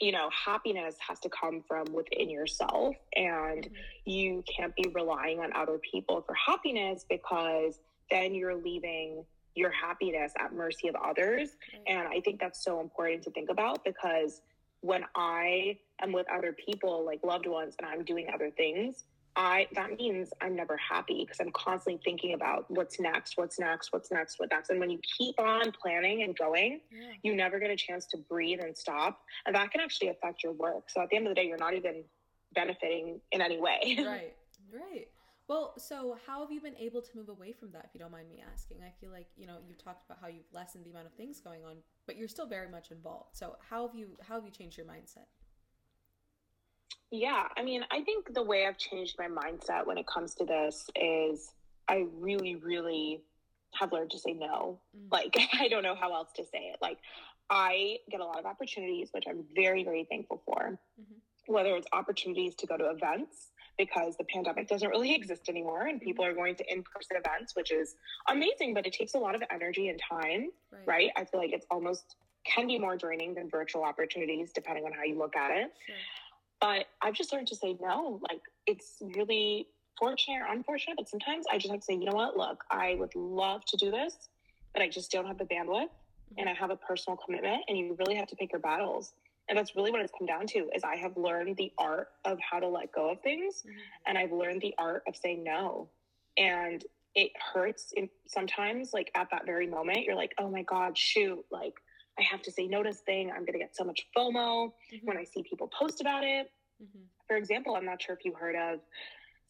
you 0.00 0.12
know, 0.12 0.30
happiness 0.30 0.94
has 1.06 1.18
to 1.20 1.28
come 1.28 1.62
from 1.66 1.86
within 1.92 2.30
yourself, 2.30 2.94
and 3.16 3.64
mm-hmm. 3.64 4.10
you 4.10 4.44
can't 4.56 4.74
be 4.76 4.86
relying 4.94 5.40
on 5.40 5.52
other 5.54 5.78
people 5.78 6.22
for 6.22 6.34
happiness 6.34 7.04
because 7.08 7.80
then 8.10 8.34
you're 8.34 8.54
leaving 8.54 9.24
your 9.54 9.70
happiness 9.70 10.32
at 10.38 10.54
mercy 10.54 10.88
of 10.88 10.94
others. 10.94 11.56
Right. 11.72 11.96
And 11.96 12.08
I 12.08 12.20
think 12.20 12.40
that's 12.40 12.64
so 12.64 12.80
important 12.80 13.22
to 13.24 13.30
think 13.30 13.50
about 13.50 13.84
because 13.84 14.40
when 14.80 15.04
I 15.14 15.78
am 16.00 16.12
with 16.12 16.26
other 16.30 16.52
people, 16.52 17.04
like 17.04 17.20
loved 17.24 17.46
ones, 17.46 17.74
and 17.78 17.88
I'm 17.88 18.04
doing 18.04 18.28
other 18.32 18.50
things, 18.50 19.04
I 19.36 19.68
that 19.74 19.96
means 19.96 20.30
I'm 20.40 20.56
never 20.56 20.76
happy 20.76 21.24
because 21.24 21.38
I'm 21.40 21.52
constantly 21.52 22.00
thinking 22.04 22.34
about 22.34 22.64
what's 22.68 22.98
next, 22.98 23.36
what's 23.36 23.58
next, 23.58 23.92
what's 23.92 24.10
next, 24.10 24.38
what's 24.38 24.50
next. 24.50 24.70
And 24.70 24.80
when 24.80 24.90
you 24.90 24.98
keep 25.16 25.38
on 25.38 25.72
planning 25.80 26.22
and 26.22 26.36
going, 26.36 26.80
yeah. 26.90 27.10
you 27.22 27.36
never 27.36 27.60
get 27.60 27.70
a 27.70 27.76
chance 27.76 28.06
to 28.06 28.18
breathe 28.18 28.58
and 28.60 28.76
stop. 28.76 29.20
And 29.46 29.54
that 29.54 29.70
can 29.70 29.80
actually 29.80 30.08
affect 30.08 30.42
your 30.42 30.52
work. 30.52 30.90
So 30.90 31.00
at 31.00 31.10
the 31.10 31.16
end 31.16 31.26
of 31.26 31.30
the 31.30 31.34
day, 31.36 31.46
you're 31.46 31.56
not 31.56 31.74
even 31.74 32.02
benefiting 32.52 33.20
in 33.30 33.40
any 33.40 33.60
way. 33.60 33.78
right. 34.04 34.34
Right. 34.72 35.08
Well, 35.48 35.72
so 35.78 36.18
how 36.26 36.42
have 36.42 36.52
you 36.52 36.60
been 36.60 36.76
able 36.76 37.00
to 37.00 37.08
move 37.16 37.30
away 37.30 37.52
from 37.52 37.72
that, 37.72 37.86
if 37.86 37.94
you 37.94 38.00
don't 38.00 38.12
mind 38.12 38.28
me 38.28 38.42
asking? 38.52 38.78
I 38.82 38.92
feel 39.00 39.10
like 39.10 39.28
you 39.36 39.46
know 39.46 39.56
you've 39.66 39.82
talked 39.82 40.04
about 40.04 40.18
how 40.20 40.28
you've 40.28 40.52
lessened 40.52 40.84
the 40.84 40.90
amount 40.90 41.06
of 41.06 41.14
things 41.14 41.40
going 41.40 41.64
on, 41.64 41.76
but 42.06 42.16
you're 42.16 42.28
still 42.28 42.46
very 42.46 42.68
much 42.68 42.90
involved. 42.90 43.36
So 43.36 43.56
how 43.70 43.86
have 43.86 43.96
you 43.96 44.08
how 44.20 44.34
have 44.34 44.44
you 44.44 44.50
changed 44.50 44.76
your 44.76 44.86
mindset? 44.86 45.26
Yeah, 47.10 47.44
I 47.56 47.62
mean, 47.62 47.82
I 47.90 48.02
think 48.02 48.34
the 48.34 48.42
way 48.42 48.66
I've 48.66 48.76
changed 48.76 49.16
my 49.18 49.28
mindset 49.28 49.86
when 49.86 49.96
it 49.96 50.06
comes 50.06 50.34
to 50.34 50.44
this 50.44 50.90
is 50.94 51.52
I 51.88 52.04
really, 52.18 52.56
really 52.56 53.22
have 53.72 53.92
learned 53.92 54.10
to 54.10 54.18
say 54.18 54.34
no. 54.34 54.78
Mm-hmm. 54.94 55.08
Like, 55.10 55.36
I 55.54 55.68
don't 55.68 55.82
know 55.82 55.94
how 55.94 56.12
else 56.14 56.28
to 56.36 56.44
say 56.44 56.70
it. 56.72 56.76
Like, 56.82 56.98
I 57.48 57.98
get 58.10 58.20
a 58.20 58.24
lot 58.24 58.38
of 58.38 58.44
opportunities, 58.44 59.08
which 59.12 59.24
I'm 59.26 59.44
very, 59.54 59.84
very 59.84 60.04
thankful 60.04 60.42
for. 60.44 60.78
Mm-hmm. 61.00 61.52
Whether 61.52 61.76
it's 61.76 61.86
opportunities 61.94 62.54
to 62.56 62.66
go 62.66 62.76
to 62.76 62.90
events 62.90 63.52
because 63.78 64.16
the 64.16 64.24
pandemic 64.24 64.68
doesn't 64.68 64.88
really 64.88 65.14
exist 65.14 65.48
anymore 65.48 65.86
and 65.86 66.00
people 66.00 66.24
mm-hmm. 66.24 66.32
are 66.32 66.36
going 66.36 66.56
to 66.56 66.64
in 66.70 66.82
person 66.82 67.16
events, 67.16 67.54
which 67.54 67.70
is 67.70 67.94
amazing, 68.28 68.74
but 68.74 68.86
it 68.86 68.92
takes 68.92 69.14
a 69.14 69.18
lot 69.18 69.34
of 69.34 69.42
energy 69.50 69.88
and 69.88 70.00
time, 70.10 70.48
right? 70.70 70.86
right? 70.86 71.10
I 71.16 71.24
feel 71.24 71.40
like 71.40 71.52
it's 71.52 71.66
almost 71.70 72.16
can 72.44 72.66
be 72.66 72.78
more 72.78 72.96
draining 72.96 73.34
than 73.34 73.48
virtual 73.48 73.84
opportunities, 73.84 74.52
depending 74.52 74.84
on 74.84 74.92
how 74.92 75.02
you 75.04 75.18
look 75.18 75.36
at 75.36 75.50
it. 75.50 75.72
Sure. 75.86 75.96
But 76.60 76.86
I've 77.02 77.14
just 77.14 77.32
learned 77.32 77.46
to 77.48 77.56
say 77.56 77.76
no. 77.80 78.20
Like 78.28 78.40
it's 78.66 78.96
really 79.00 79.68
fortunate 79.98 80.38
or 80.40 80.52
unfortunate, 80.52 80.96
but 80.96 81.08
sometimes 81.08 81.44
I 81.50 81.58
just 81.58 81.70
have 81.70 81.80
to 81.80 81.84
say, 81.84 81.94
you 81.94 82.04
know 82.04 82.14
what, 82.14 82.36
look, 82.36 82.64
I 82.70 82.96
would 82.98 83.14
love 83.14 83.64
to 83.66 83.76
do 83.76 83.90
this, 83.90 84.28
but 84.72 84.82
I 84.82 84.88
just 84.88 85.10
don't 85.10 85.26
have 85.26 85.38
the 85.38 85.44
bandwidth 85.44 85.88
and 86.36 86.48
I 86.48 86.54
have 86.54 86.70
a 86.70 86.76
personal 86.76 87.16
commitment 87.16 87.62
and 87.68 87.78
you 87.78 87.96
really 87.98 88.14
have 88.16 88.28
to 88.28 88.36
pick 88.36 88.52
your 88.52 88.60
battles. 88.60 89.12
And 89.48 89.56
that's 89.56 89.74
really 89.74 89.90
what 89.90 90.00
it's 90.00 90.12
come 90.16 90.26
down 90.26 90.46
to 90.48 90.68
is 90.74 90.84
I 90.84 90.96
have 90.96 91.16
learned 91.16 91.56
the 91.56 91.72
art 91.78 92.08
of 92.24 92.38
how 92.38 92.60
to 92.60 92.68
let 92.68 92.92
go 92.92 93.10
of 93.10 93.20
things 93.22 93.62
mm-hmm. 93.66 93.78
and 94.06 94.18
I've 94.18 94.32
learned 94.32 94.60
the 94.60 94.74
art 94.78 95.02
of 95.08 95.16
saying 95.16 95.42
no. 95.44 95.88
And 96.36 96.84
it 97.14 97.32
hurts 97.52 97.92
in, 97.96 98.08
sometimes 98.26 98.92
like 98.92 99.10
at 99.14 99.28
that 99.30 99.46
very 99.46 99.66
moment 99.66 100.04
you're 100.04 100.14
like, 100.14 100.34
"Oh 100.38 100.50
my 100.50 100.62
god, 100.62 100.96
shoot, 100.96 101.44
like 101.50 101.74
I 102.18 102.22
have 102.22 102.42
to 102.42 102.52
say 102.52 102.66
no 102.66 102.82
to 102.82 102.90
this 102.90 103.00
thing. 103.00 103.30
I'm 103.30 103.40
going 103.40 103.52
to 103.52 103.58
get 103.58 103.76
so 103.76 103.84
much 103.84 104.06
FOMO 104.16 104.66
mm-hmm. 104.66 105.06
when 105.06 105.16
I 105.16 105.24
see 105.24 105.42
people 105.48 105.68
post 105.68 106.00
about 106.00 106.24
it. 106.24 106.50
Mm-hmm. 106.82 107.04
For 107.26 107.36
example, 107.36 107.76
I'm 107.76 107.84
not 107.84 108.02
sure 108.02 108.14
if 108.14 108.24
you 108.24 108.34
heard 108.34 108.56
of 108.56 108.80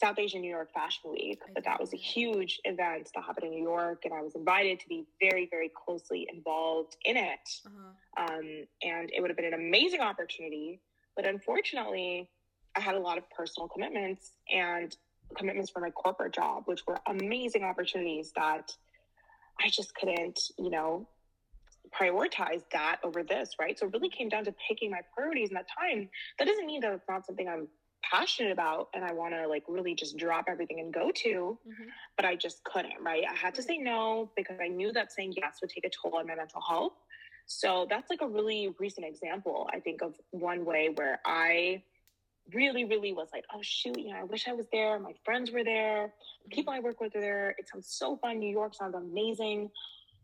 South 0.00 0.18
Asian 0.18 0.40
New 0.40 0.50
York 0.50 0.72
Fashion 0.72 1.10
Week, 1.10 1.40
but 1.54 1.64
that 1.64 1.80
was 1.80 1.92
a 1.92 1.96
huge 1.96 2.60
event 2.64 3.10
that 3.14 3.24
happened 3.24 3.46
in 3.46 3.50
New 3.50 3.62
York, 3.62 4.02
and 4.04 4.14
I 4.14 4.20
was 4.20 4.34
invited 4.34 4.78
to 4.80 4.88
be 4.88 5.04
very, 5.20 5.48
very 5.50 5.70
closely 5.84 6.28
involved 6.32 6.96
in 7.04 7.16
it. 7.16 7.40
Uh-huh. 7.66 8.24
Um, 8.24 8.66
and 8.82 9.10
it 9.12 9.20
would 9.20 9.30
have 9.30 9.36
been 9.36 9.52
an 9.52 9.54
amazing 9.54 10.00
opportunity, 10.00 10.80
but 11.16 11.26
unfortunately, 11.26 12.30
I 12.76 12.80
had 12.80 12.94
a 12.94 13.00
lot 13.00 13.18
of 13.18 13.28
personal 13.30 13.68
commitments 13.68 14.32
and 14.52 14.96
commitments 15.36 15.70
for 15.70 15.80
my 15.80 15.90
corporate 15.90 16.32
job, 16.32 16.62
which 16.66 16.86
were 16.86 16.98
amazing 17.08 17.64
opportunities 17.64 18.32
that 18.36 18.72
I 19.60 19.68
just 19.68 19.94
couldn't, 19.96 20.38
you 20.58 20.70
know, 20.70 21.08
prioritize 21.98 22.62
that 22.72 22.98
over 23.02 23.22
this, 23.22 23.50
right? 23.58 23.78
So 23.78 23.86
it 23.86 23.92
really 23.92 24.10
came 24.10 24.28
down 24.28 24.44
to 24.44 24.54
picking 24.68 24.90
my 24.90 25.00
priorities 25.14 25.48
in 25.48 25.54
that 25.54 25.66
time. 25.78 26.08
That 26.38 26.46
doesn't 26.46 26.66
mean 26.66 26.80
that 26.82 26.92
it's 26.92 27.08
not 27.08 27.26
something 27.26 27.48
I'm 27.48 27.66
passionate 28.10 28.52
about 28.52 28.88
and 28.94 29.04
I 29.04 29.12
want 29.12 29.34
to 29.34 29.46
like 29.46 29.64
really 29.68 29.94
just 29.94 30.16
drop 30.16 30.46
everything 30.48 30.80
and 30.80 30.92
go 30.92 31.10
to, 31.10 31.58
mm-hmm. 31.66 31.88
but 32.16 32.24
I 32.24 32.36
just 32.36 32.62
couldn't, 32.64 32.94
right? 33.02 33.24
I 33.28 33.34
had 33.34 33.54
to 33.56 33.62
say 33.62 33.78
no 33.78 34.30
because 34.36 34.58
I 34.62 34.68
knew 34.68 34.92
that 34.92 35.12
saying 35.12 35.34
yes 35.36 35.58
would 35.60 35.70
take 35.70 35.84
a 35.84 35.90
toll 35.90 36.18
on 36.18 36.26
my 36.26 36.34
mental 36.34 36.60
health. 36.60 36.92
So 37.46 37.86
that's 37.88 38.10
like 38.10 38.20
a 38.20 38.28
really 38.28 38.74
recent 38.78 39.06
example, 39.06 39.68
I 39.72 39.80
think, 39.80 40.02
of 40.02 40.14
one 40.30 40.64
way 40.66 40.90
where 40.94 41.18
I 41.24 41.82
really, 42.52 42.84
really 42.84 43.12
was 43.12 43.28
like, 43.32 43.44
oh 43.54 43.60
shoot, 43.62 43.98
you 43.98 44.12
know, 44.12 44.18
I 44.18 44.24
wish 44.24 44.48
I 44.48 44.52
was 44.52 44.66
there. 44.72 44.98
My 44.98 45.14
friends 45.24 45.50
were 45.50 45.64
there. 45.64 46.12
People 46.50 46.72
I 46.72 46.80
work 46.80 47.00
with 47.00 47.16
are 47.16 47.20
there. 47.20 47.54
It 47.58 47.68
sounds 47.68 47.88
so 47.90 48.16
fun. 48.16 48.38
New 48.38 48.50
York 48.50 48.74
sounds 48.74 48.94
amazing. 48.94 49.70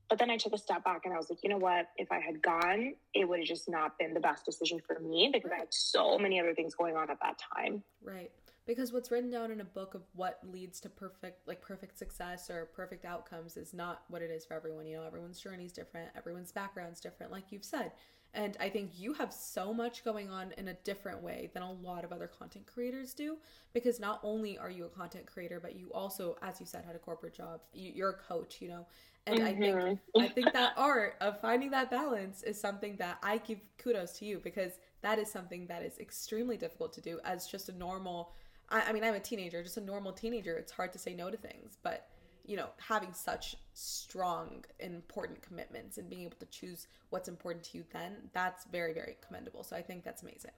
But 0.09 0.19
then 0.19 0.31
I 0.31 0.37
took 0.37 0.53
a 0.53 0.59
step 0.59 0.85
back 0.85 1.03
and 1.05 1.15
I 1.15 1.17
was 1.17 1.31
like, 1.31 1.43
you 1.43 1.49
know 1.49 1.59
what? 1.59 1.87
If 1.97 2.13
I 2.13 2.21
had 2.21 2.43
gone, 2.43 2.95
it 3.15 3.29
would 3.29 3.39
have 3.39 3.49
just 3.49 3.69
not 3.69 3.99
been 3.99 4.15
the 4.15 4.21
best 4.21 4.45
decision 4.45 4.81
for 4.87 4.99
me 5.01 5.31
because. 5.33 5.51
I 5.55 5.59
had 5.59 5.73
so 5.73 6.19
many 6.19 6.41
other 6.41 6.55
things 6.55 6.75
going 6.75 6.97
on 6.97 7.11
at 7.11 7.19
that 7.23 7.41
time. 7.55 7.83
Right. 8.03 8.31
Because 8.67 8.93
what's 8.93 9.11
written 9.11 9.31
down 9.31 9.51
in 9.51 9.61
a 9.61 9.65
book 9.65 9.95
of 9.95 10.03
what 10.15 10.39
leads 10.43 10.81
to 10.81 10.89
perfect 10.89 11.47
like 11.47 11.61
perfect 11.61 11.99
success 11.99 12.49
or 12.49 12.71
perfect 12.75 13.05
outcomes 13.05 13.57
is 13.57 13.75
not 13.75 14.03
what 14.09 14.23
it 14.23 14.31
is 14.31 14.47
for 14.47 14.55
everyone. 14.55 14.87
You 14.87 14.97
know, 14.97 15.05
everyone's 15.05 15.39
journey 15.39 15.67
is 15.67 15.73
different, 15.73 16.11
everyone's 16.17 16.51
background's 16.51 17.01
different, 17.01 17.31
like 17.31 17.45
you've 17.51 17.65
said. 17.65 17.93
And 18.35 18.57
I 18.59 18.69
think 18.69 18.91
you 18.97 19.13
have 19.15 19.33
so 19.33 19.73
much 19.73 20.05
going 20.05 20.29
on 20.29 20.53
in 20.59 20.69
a 20.69 20.75
different 20.75 21.23
way 21.23 21.51
than 21.55 21.63
a 21.63 21.73
lot 21.73 22.05
of 22.05 22.13
other 22.13 22.27
content 22.27 22.67
creators 22.67 23.15
do 23.15 23.37
because 23.73 24.01
not 24.01 24.21
only 24.25 24.59
are 24.59 24.71
you 24.71 24.85
a 24.87 24.89
content 24.89 25.27
creator, 25.27 25.61
but 25.61 25.77
you 25.77 25.93
also, 25.93 26.37
as 26.43 26.59
you 26.59 26.67
said, 26.67 26.85
had 26.85 26.97
a 26.97 26.99
corporate 26.99 27.35
job. 27.35 27.61
You're 27.73 28.11
a 28.11 28.15
coach, 28.15 28.61
you 28.61 28.69
know, 28.69 28.87
and 29.27 29.39
mm-hmm. 29.39 29.47
I 29.47 29.55
think 29.55 29.77
mm-hmm. 29.77 30.21
I 30.21 30.29
think 30.29 30.53
that 30.53 30.75
art 30.77 31.15
of 31.21 31.41
finding 31.41 31.71
that 31.71 31.91
balance 31.91 32.43
is 32.43 32.61
something 32.61 32.97
that 32.97 33.19
I 33.23 33.39
give 33.39 33.59
kudos 33.79 34.19
to 34.19 34.25
you 34.25 34.41
because 34.43 34.73
that 35.03 35.19
is 35.19 35.31
something 35.31 35.67
that 35.67 35.83
is 35.83 35.99
extremely 35.99 36.57
difficult 36.57 36.93
to 36.95 37.01
do 37.01 37.21
as 37.25 37.47
just 37.47 37.69
a 37.69 37.73
normal. 37.73 38.33
I, 38.69 38.83
I 38.83 38.93
mean, 38.93 39.05
I'm 39.05 39.15
a 39.15 39.21
teenager, 39.21 39.63
just 39.63 39.77
a 39.77 39.81
normal 39.81 40.13
teenager. 40.13 40.57
It's 40.57 40.73
hard 40.73 40.93
to 40.93 40.99
say 40.99 41.15
no 41.15 41.31
to 41.31 41.37
things, 41.37 41.79
but 41.83 42.09
you 42.47 42.57
know, 42.57 42.69
having 42.79 43.13
such 43.13 43.57
strong 43.73 44.65
important 44.81 45.43
commitments 45.43 45.99
and 45.99 46.09
being 46.09 46.23
able 46.23 46.37
to 46.39 46.47
choose 46.47 46.87
what's 47.11 47.29
important 47.29 47.65
to 47.65 47.79
you 47.79 47.85
then, 47.93 48.13
that's 48.33 48.65
very, 48.67 48.93
very 48.93 49.17
commendable. 49.27 49.63
So 49.63 49.77
I 49.77 49.83
think 49.83 50.05
that's 50.05 50.23
amazing. 50.23 50.51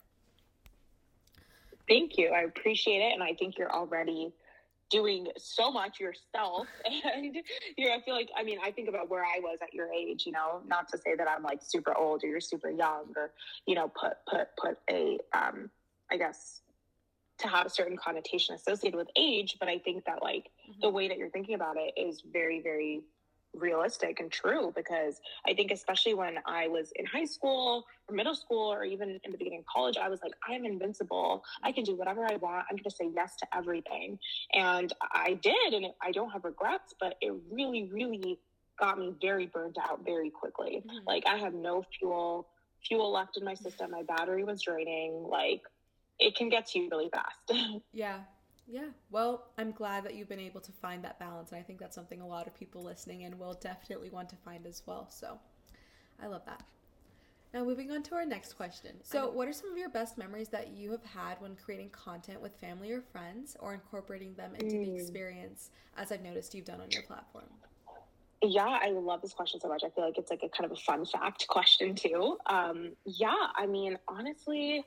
Thank 1.89 2.19
you. 2.19 2.31
I 2.31 2.41
appreciate 2.41 2.99
it. 2.99 3.13
And 3.13 3.23
I 3.23 3.35
think 3.35 3.57
you're 3.59 3.73
already 3.73 4.33
doing 4.91 5.29
so 5.37 5.71
much 5.71 6.01
yourself. 6.01 6.67
And, 7.15 7.37
you 7.77 7.89
know, 7.89 7.95
I 7.95 8.01
feel 8.05 8.15
like, 8.15 8.29
I 8.37 8.43
mean, 8.43 8.59
I 8.63 8.71
think 8.71 8.89
about 8.89 9.09
where 9.09 9.25
I 9.25 9.39
was 9.41 9.59
at 9.63 9.73
your 9.73 9.93
age, 9.93 10.25
you 10.27 10.33
know, 10.33 10.61
not 10.67 10.89
to 10.89 10.99
say 10.99 11.15
that 11.17 11.29
I'm 11.29 11.43
like 11.43 11.61
super 11.63 11.97
old 11.97 12.23
or 12.25 12.27
you're 12.27 12.41
super 12.41 12.71
young 12.71 13.13
or, 13.17 13.33
you 13.67 13.75
know, 13.75 13.89
put, 13.89 14.15
put, 14.29 14.49
put 14.57 14.79
a, 14.91 15.19
um, 15.37 15.71
I 16.11 16.17
guess, 16.17 16.63
to 17.39 17.49
have 17.49 17.67
a 17.67 17.71
certain 17.71 17.97
connotation 17.97 18.55
associated 18.55 18.97
with 18.97 19.09
age, 19.17 19.57
but 19.61 19.69
I 19.69 19.79
think 19.79 20.05
that 20.05 20.23
like 20.23 20.45
mm-hmm. 20.69 20.81
the 20.81 20.91
way 20.91 21.09
that 21.09 21.19
you're 21.19 21.31
thinking 21.31 21.55
about 21.55 21.77
it 21.77 21.99
is 22.01 22.23
very, 22.33 22.61
very 22.61 23.03
realistic 23.55 24.21
and 24.21 24.31
true 24.31 24.73
because 24.77 25.21
I 25.47 25.55
think 25.55 25.71
especially 25.71 26.15
when 26.15 26.37
I 26.47 26.69
was 26.69 26.93
in 26.97 27.07
high 27.07 27.25
school 27.25 27.85
or 28.09 28.15
middle 28.15 28.35
school 28.35 28.73
or 28.73 28.85
even 28.85 29.19
in 29.25 29.33
the 29.33 29.39
beginning 29.39 29.61
of 29.61 29.67
college, 29.67 29.97
I 29.97 30.09
was 30.09 30.21
like, 30.23 30.33
I'm 30.49 30.65
invincible. 30.65 31.43
I 31.63 31.73
can 31.73 31.85
do 31.85 31.95
whatever 31.95 32.25
I 32.25 32.37
want. 32.37 32.67
I'm 32.71 32.77
going 32.77 32.85
to 32.85 32.91
say 32.91 33.11
yes 33.15 33.37
to 33.37 33.47
everything. 33.57 34.19
And 34.53 34.93
I 35.13 35.39
did, 35.43 35.75
and 35.75 35.87
I 36.03 36.13
don't 36.13 36.31
have 36.31 36.45
regrets, 36.45 36.95
but 37.01 37.17
it 37.21 37.33
really, 37.51 37.91
really 37.93 38.39
got 38.79 38.99
me 38.99 39.15
very 39.21 39.47
burnt 39.47 39.79
out 39.79 40.05
very 40.05 40.31
quickly. 40.31 40.83
Mm-hmm. 40.87 41.07
Like 41.07 41.25
I 41.27 41.37
had 41.37 41.55
no 41.55 41.85
fuel 41.99 42.49
fuel 42.87 43.11
left 43.11 43.37
in 43.37 43.45
my 43.45 43.55
system. 43.55 43.91
My 43.91 44.03
battery 44.03 44.45
was 44.45 44.63
draining. 44.63 45.27
Like 45.29 45.63
it 46.19 46.35
can 46.37 46.49
get 46.49 46.67
to 46.69 46.79
you 46.79 46.89
really 46.91 47.11
fast. 47.11 47.83
yeah. 47.93 48.21
Yeah. 48.69 48.89
Well, 49.11 49.47
I'm 49.59 49.71
glad 49.71 50.05
that 50.05 50.15
you've 50.15 50.29
been 50.29 50.41
able 50.41 50.61
to 50.61 50.73
find 50.73 51.05
that 51.05 51.21
balance. 51.21 51.53
And 51.53 51.61
I 51.61 51.63
think 51.63 51.79
that's 51.79 51.95
something 51.95 52.21
a 52.21 52.27
lot 52.27 52.47
of 52.47 52.55
people 52.55 52.83
listening 52.83 53.23
in 53.23 53.39
will 53.39 53.55
definitely 53.55 54.11
want 54.11 54.29
to 54.31 54.37
find 54.37 54.67
as 54.67 54.83
well. 54.87 55.09
So 55.09 55.39
I 56.21 56.27
love 56.27 56.43
that. 56.47 56.63
Now, 57.55 57.65
moving 57.65 57.91
on 57.91 58.03
to 58.03 58.15
our 58.15 58.27
next 58.27 58.55
question. 58.55 58.97
So, 59.03 59.31
what 59.31 59.49
are 59.49 59.53
some 59.53 59.71
of 59.71 59.79
your 59.79 59.89
best 59.89 60.19
memories 60.19 60.49
that 60.49 60.73
you 60.77 60.91
have 60.91 61.05
had 61.05 61.41
when 61.41 61.57
creating 61.57 61.91
content 61.91 62.43
with 62.43 62.55
family 62.57 62.93
or 62.93 63.01
friends 63.01 63.57
or 63.61 63.73
incorporating 63.73 64.35
them 64.35 64.55
into 64.57 64.77
mm. 64.77 64.85
the 64.85 64.97
experience, 64.97 65.71
as 65.97 66.13
I've 66.13 66.23
noticed 66.23 66.55
you've 66.55 66.67
done 66.67 66.81
on 66.81 66.91
your 66.91 67.03
platform? 67.03 67.47
Yeah, 68.43 68.67
I 68.67 68.91
love 68.91 69.23
this 69.23 69.33
question 69.33 69.61
so 69.61 69.69
much. 69.69 69.83
I 69.85 69.91
feel 69.91 70.05
like 70.05 70.19
it's 70.19 70.31
like 70.31 70.43
a 70.43 70.49
kind 70.49 70.71
of 70.71 70.73
a 70.73 70.81
fun 70.81 71.07
fact 71.07 71.47
question, 71.49 71.95
too. 71.95 72.37
Um, 72.45 72.93
yeah, 73.07 73.35
I 73.55 73.67
mean, 73.67 73.97
honestly, 74.07 74.85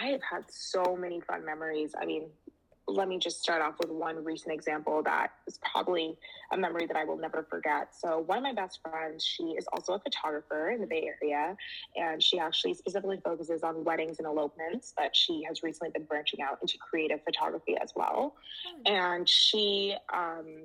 I 0.00 0.06
have 0.06 0.20
had 0.22 0.44
so 0.48 0.96
many 0.96 1.20
fun 1.20 1.44
memories. 1.44 1.94
I 2.00 2.06
mean, 2.06 2.28
let 2.88 3.08
me 3.08 3.18
just 3.18 3.40
start 3.40 3.62
off 3.62 3.74
with 3.78 3.90
one 3.90 4.24
recent 4.24 4.52
example 4.52 5.02
that 5.04 5.32
is 5.46 5.58
probably 5.58 6.18
a 6.52 6.56
memory 6.56 6.86
that 6.86 6.96
I 6.96 7.04
will 7.04 7.16
never 7.16 7.46
forget. 7.48 7.94
So, 7.94 8.18
one 8.18 8.38
of 8.38 8.44
my 8.44 8.52
best 8.52 8.80
friends, 8.82 9.24
she 9.24 9.44
is 9.44 9.66
also 9.72 9.94
a 9.94 9.98
photographer 10.00 10.70
in 10.70 10.80
the 10.80 10.86
Bay 10.86 11.10
Area, 11.22 11.56
and 11.96 12.22
she 12.22 12.38
actually 12.38 12.74
specifically 12.74 13.20
focuses 13.24 13.62
on 13.62 13.84
weddings 13.84 14.18
and 14.18 14.26
elopements, 14.26 14.92
but 14.96 15.14
she 15.14 15.42
has 15.46 15.62
recently 15.62 15.90
been 15.90 16.04
branching 16.04 16.42
out 16.42 16.58
into 16.60 16.76
creative 16.78 17.22
photography 17.24 17.76
as 17.80 17.92
well. 17.94 18.34
Hmm. 18.66 18.92
And 18.92 19.28
she 19.28 19.96
um, 20.12 20.64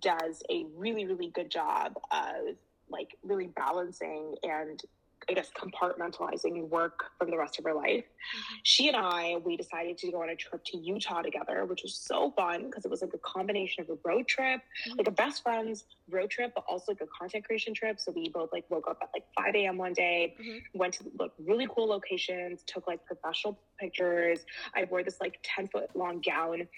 does 0.00 0.42
a 0.50 0.64
really, 0.74 1.06
really 1.06 1.28
good 1.28 1.50
job 1.50 1.98
of 2.10 2.56
like 2.88 3.16
really 3.22 3.48
balancing 3.48 4.36
and 4.42 4.80
I 5.28 5.32
guess, 5.32 5.50
compartmentalizing 5.56 6.68
work 6.68 7.06
from 7.18 7.30
the 7.30 7.36
rest 7.36 7.58
of 7.58 7.64
her 7.64 7.74
life. 7.74 8.04
Mm-hmm. 8.04 8.54
She 8.62 8.88
and 8.88 8.96
I, 8.96 9.36
we 9.44 9.56
decided 9.56 9.98
to 9.98 10.12
go 10.12 10.22
on 10.22 10.28
a 10.28 10.36
trip 10.36 10.64
to 10.66 10.78
Utah 10.78 11.22
together, 11.22 11.64
which 11.64 11.82
was 11.82 11.94
so 11.94 12.30
fun 12.36 12.66
because 12.66 12.84
it 12.84 12.90
was 12.90 13.02
like 13.02 13.12
a 13.14 13.18
combination 13.18 13.82
of 13.82 13.90
a 13.90 13.98
road 14.04 14.28
trip, 14.28 14.60
mm-hmm. 14.60 14.98
like 14.98 15.08
a 15.08 15.12
best 15.12 15.42
friends 15.42 15.84
road 16.10 16.30
trip, 16.30 16.52
but 16.54 16.64
also 16.68 16.92
like 16.92 17.00
a 17.00 17.06
content 17.18 17.44
creation 17.44 17.74
trip. 17.74 17.98
So 17.98 18.12
we 18.12 18.28
both 18.28 18.50
like 18.52 18.64
woke 18.70 18.88
up 18.88 18.98
at 19.02 19.08
like 19.14 19.24
5 19.36 19.54
a.m. 19.56 19.78
one 19.78 19.94
day, 19.94 20.34
mm-hmm. 20.40 20.78
went 20.78 20.94
to 20.94 21.04
like 21.18 21.32
really 21.44 21.66
cool 21.74 21.88
locations, 21.88 22.62
took 22.66 22.86
like 22.86 23.04
professional 23.04 23.58
pictures. 23.80 24.44
I 24.74 24.84
wore 24.84 25.02
this 25.02 25.18
like 25.20 25.38
10 25.42 25.68
foot 25.68 25.90
long 25.94 26.20
gown 26.20 26.68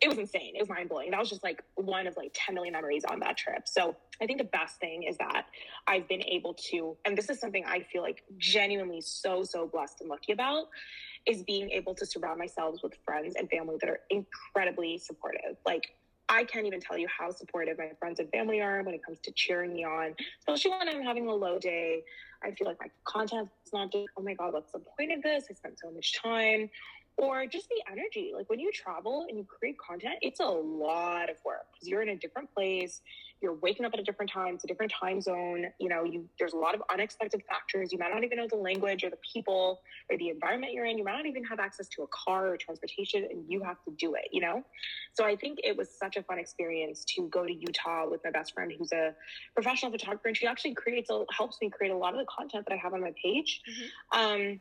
it 0.00 0.08
was 0.08 0.18
insane. 0.18 0.54
It 0.54 0.60
was 0.60 0.68
mind 0.68 0.88
blowing. 0.88 1.10
That 1.10 1.20
was 1.20 1.30
just 1.30 1.42
like 1.42 1.62
one 1.76 2.06
of 2.06 2.16
like 2.16 2.32
10 2.34 2.54
million 2.54 2.72
memories 2.72 3.04
on 3.04 3.20
that 3.20 3.36
trip. 3.36 3.66
So 3.66 3.96
I 4.20 4.26
think 4.26 4.38
the 4.38 4.44
best 4.44 4.78
thing 4.78 5.04
is 5.04 5.16
that 5.18 5.46
I've 5.86 6.08
been 6.08 6.22
able 6.24 6.54
to, 6.70 6.96
and 7.04 7.16
this 7.16 7.30
is 7.30 7.40
something 7.40 7.64
I 7.66 7.80
feel 7.80 8.02
like 8.02 8.22
genuinely 8.36 9.00
so, 9.00 9.44
so 9.44 9.66
blessed 9.66 10.00
and 10.00 10.10
lucky 10.10 10.32
about, 10.32 10.66
is 11.26 11.42
being 11.42 11.70
able 11.70 11.94
to 11.94 12.04
surround 12.04 12.38
myself 12.38 12.80
with 12.82 12.94
friends 13.04 13.34
and 13.36 13.48
family 13.48 13.76
that 13.80 13.88
are 13.88 14.00
incredibly 14.10 14.98
supportive. 14.98 15.56
Like, 15.64 15.94
I 16.28 16.44
can't 16.44 16.66
even 16.66 16.80
tell 16.80 16.96
you 16.96 17.06
how 17.06 17.30
supportive 17.30 17.78
my 17.78 17.90
friends 17.98 18.18
and 18.18 18.30
family 18.30 18.60
are 18.60 18.82
when 18.82 18.94
it 18.94 19.04
comes 19.04 19.20
to 19.20 19.32
cheering 19.32 19.74
me 19.74 19.84
on, 19.84 20.14
especially 20.40 20.70
when 20.70 20.88
I'm 20.88 21.02
having 21.02 21.28
a 21.28 21.34
low 21.34 21.58
day. 21.58 22.02
I 22.42 22.50
feel 22.52 22.66
like 22.66 22.78
my 22.80 22.88
content 23.04 23.48
is 23.66 23.72
not 23.72 23.92
just, 23.92 24.08
oh 24.16 24.22
my 24.22 24.34
God, 24.34 24.54
what's 24.54 24.72
the 24.72 24.80
point 24.98 25.12
of 25.12 25.22
this? 25.22 25.44
I 25.50 25.54
spent 25.54 25.78
so 25.78 25.90
much 25.90 26.14
time 26.20 26.70
or 27.16 27.46
just 27.46 27.68
the 27.68 27.82
energy. 27.90 28.32
Like 28.34 28.50
when 28.50 28.58
you 28.58 28.72
travel 28.72 29.26
and 29.28 29.38
you 29.38 29.44
create 29.44 29.76
content, 29.78 30.16
it's 30.20 30.40
a 30.40 30.44
lot 30.44 31.30
of 31.30 31.36
work 31.44 31.66
because 31.72 31.88
you're 31.88 32.02
in 32.02 32.08
a 32.08 32.16
different 32.16 32.52
place. 32.52 33.00
You're 33.40 33.54
waking 33.54 33.84
up 33.84 33.92
at 33.92 34.00
a 34.00 34.02
different 34.02 34.32
time. 34.32 34.54
It's 34.54 34.64
a 34.64 34.66
different 34.66 34.92
time 34.98 35.20
zone. 35.20 35.66
You 35.78 35.88
know, 35.88 36.04
you 36.04 36.28
there's 36.38 36.54
a 36.54 36.56
lot 36.56 36.74
of 36.74 36.82
unexpected 36.90 37.42
factors. 37.48 37.92
You 37.92 37.98
might 37.98 38.10
not 38.10 38.24
even 38.24 38.38
know 38.38 38.46
the 38.48 38.56
language 38.56 39.04
or 39.04 39.10
the 39.10 39.18
people 39.32 39.82
or 40.10 40.16
the 40.16 40.30
environment 40.30 40.72
you're 40.72 40.86
in. 40.86 40.96
You 40.96 41.04
might 41.04 41.16
not 41.16 41.26
even 41.26 41.44
have 41.44 41.60
access 41.60 41.88
to 41.88 42.02
a 42.02 42.06
car 42.08 42.48
or 42.48 42.56
transportation, 42.56 43.26
and 43.30 43.44
you 43.48 43.62
have 43.62 43.76
to 43.84 43.92
do 43.98 44.14
it. 44.14 44.28
You 44.32 44.40
know, 44.40 44.64
so 45.12 45.24
I 45.24 45.36
think 45.36 45.60
it 45.62 45.76
was 45.76 45.90
such 45.90 46.16
a 46.16 46.22
fun 46.22 46.38
experience 46.38 47.04
to 47.16 47.28
go 47.28 47.44
to 47.44 47.52
Utah 47.52 48.08
with 48.08 48.22
my 48.24 48.30
best 48.30 48.54
friend, 48.54 48.72
who's 48.76 48.92
a 48.92 49.14
professional 49.54 49.92
photographer, 49.92 50.28
and 50.28 50.36
she 50.36 50.46
actually 50.46 50.74
creates 50.74 51.10
a, 51.10 51.24
helps 51.30 51.58
me 51.60 51.70
create 51.70 51.92
a 51.92 51.96
lot 51.96 52.14
of 52.14 52.20
the 52.20 52.26
content 52.26 52.64
that 52.66 52.74
I 52.74 52.78
have 52.78 52.94
on 52.94 53.02
my 53.02 53.12
page. 53.22 53.60
Mm-hmm. 53.68 54.20
Um, 54.20 54.60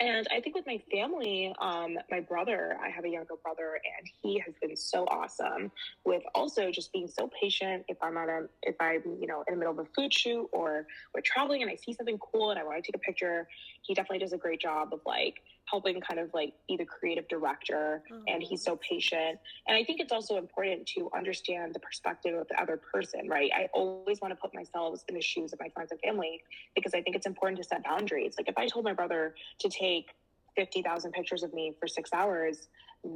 and 0.00 0.26
I 0.34 0.40
think 0.40 0.56
with 0.56 0.66
my 0.66 0.80
family, 0.90 1.54
um, 1.60 1.98
my 2.10 2.20
brother, 2.20 2.78
I 2.82 2.88
have 2.88 3.04
a 3.04 3.08
younger 3.08 3.34
brother, 3.42 3.74
and 3.74 4.08
he 4.22 4.38
has 4.38 4.54
been 4.60 4.74
so 4.74 5.04
awesome 5.04 5.70
with 6.06 6.22
also 6.34 6.70
just 6.70 6.90
being 6.90 7.06
so 7.06 7.30
patient. 7.38 7.84
If 7.86 7.98
I'm 8.02 8.16
at 8.16 8.30
a, 8.30 8.48
if 8.62 8.76
I'm, 8.80 9.02
you 9.20 9.26
know, 9.26 9.44
in 9.46 9.54
the 9.54 9.58
middle 9.58 9.78
of 9.78 9.78
a 9.78 9.84
food 9.94 10.12
shoot 10.14 10.48
or 10.52 10.86
we're 11.14 11.20
traveling 11.20 11.60
and 11.60 11.70
I 11.70 11.74
see 11.74 11.92
something 11.92 12.18
cool 12.18 12.50
and 12.50 12.58
I 12.58 12.64
want 12.64 12.82
to 12.82 12.92
take 12.92 12.96
a 12.96 13.04
picture, 13.04 13.46
he 13.82 13.92
definitely 13.92 14.20
does 14.20 14.32
a 14.32 14.38
great 14.38 14.60
job 14.60 14.94
of 14.94 15.00
like 15.04 15.42
helping 15.70 16.00
kind 16.00 16.18
of 16.18 16.30
like 16.34 16.52
be 16.66 16.76
the 16.76 16.84
creative 16.84 17.28
director 17.28 18.02
mm-hmm. 18.10 18.22
and 18.26 18.42
he's 18.42 18.62
so 18.62 18.76
patient 18.76 19.38
and 19.68 19.76
i 19.76 19.84
think 19.84 20.00
it's 20.00 20.12
also 20.12 20.36
important 20.36 20.86
to 20.86 21.08
understand 21.16 21.74
the 21.74 21.80
perspective 21.80 22.34
of 22.38 22.48
the 22.48 22.60
other 22.60 22.76
person 22.92 23.28
right 23.28 23.50
i 23.54 23.68
always 23.72 24.20
want 24.20 24.32
to 24.32 24.36
put 24.36 24.54
myself 24.54 25.02
in 25.08 25.14
the 25.14 25.20
shoes 25.20 25.52
of 25.52 25.60
my 25.60 25.68
friends 25.68 25.90
and 25.90 26.00
family 26.00 26.40
because 26.74 26.94
i 26.94 27.00
think 27.00 27.14
it's 27.14 27.26
important 27.26 27.56
to 27.56 27.64
set 27.64 27.84
boundaries 27.84 28.34
like 28.38 28.48
if 28.48 28.58
i 28.58 28.66
told 28.66 28.84
my 28.84 28.92
brother 28.92 29.34
to 29.58 29.68
take 29.68 30.10
50,000 30.56 31.12
pictures 31.12 31.42
of 31.42 31.52
me 31.54 31.74
for 31.78 31.86
six 31.86 32.10
hours, 32.12 32.68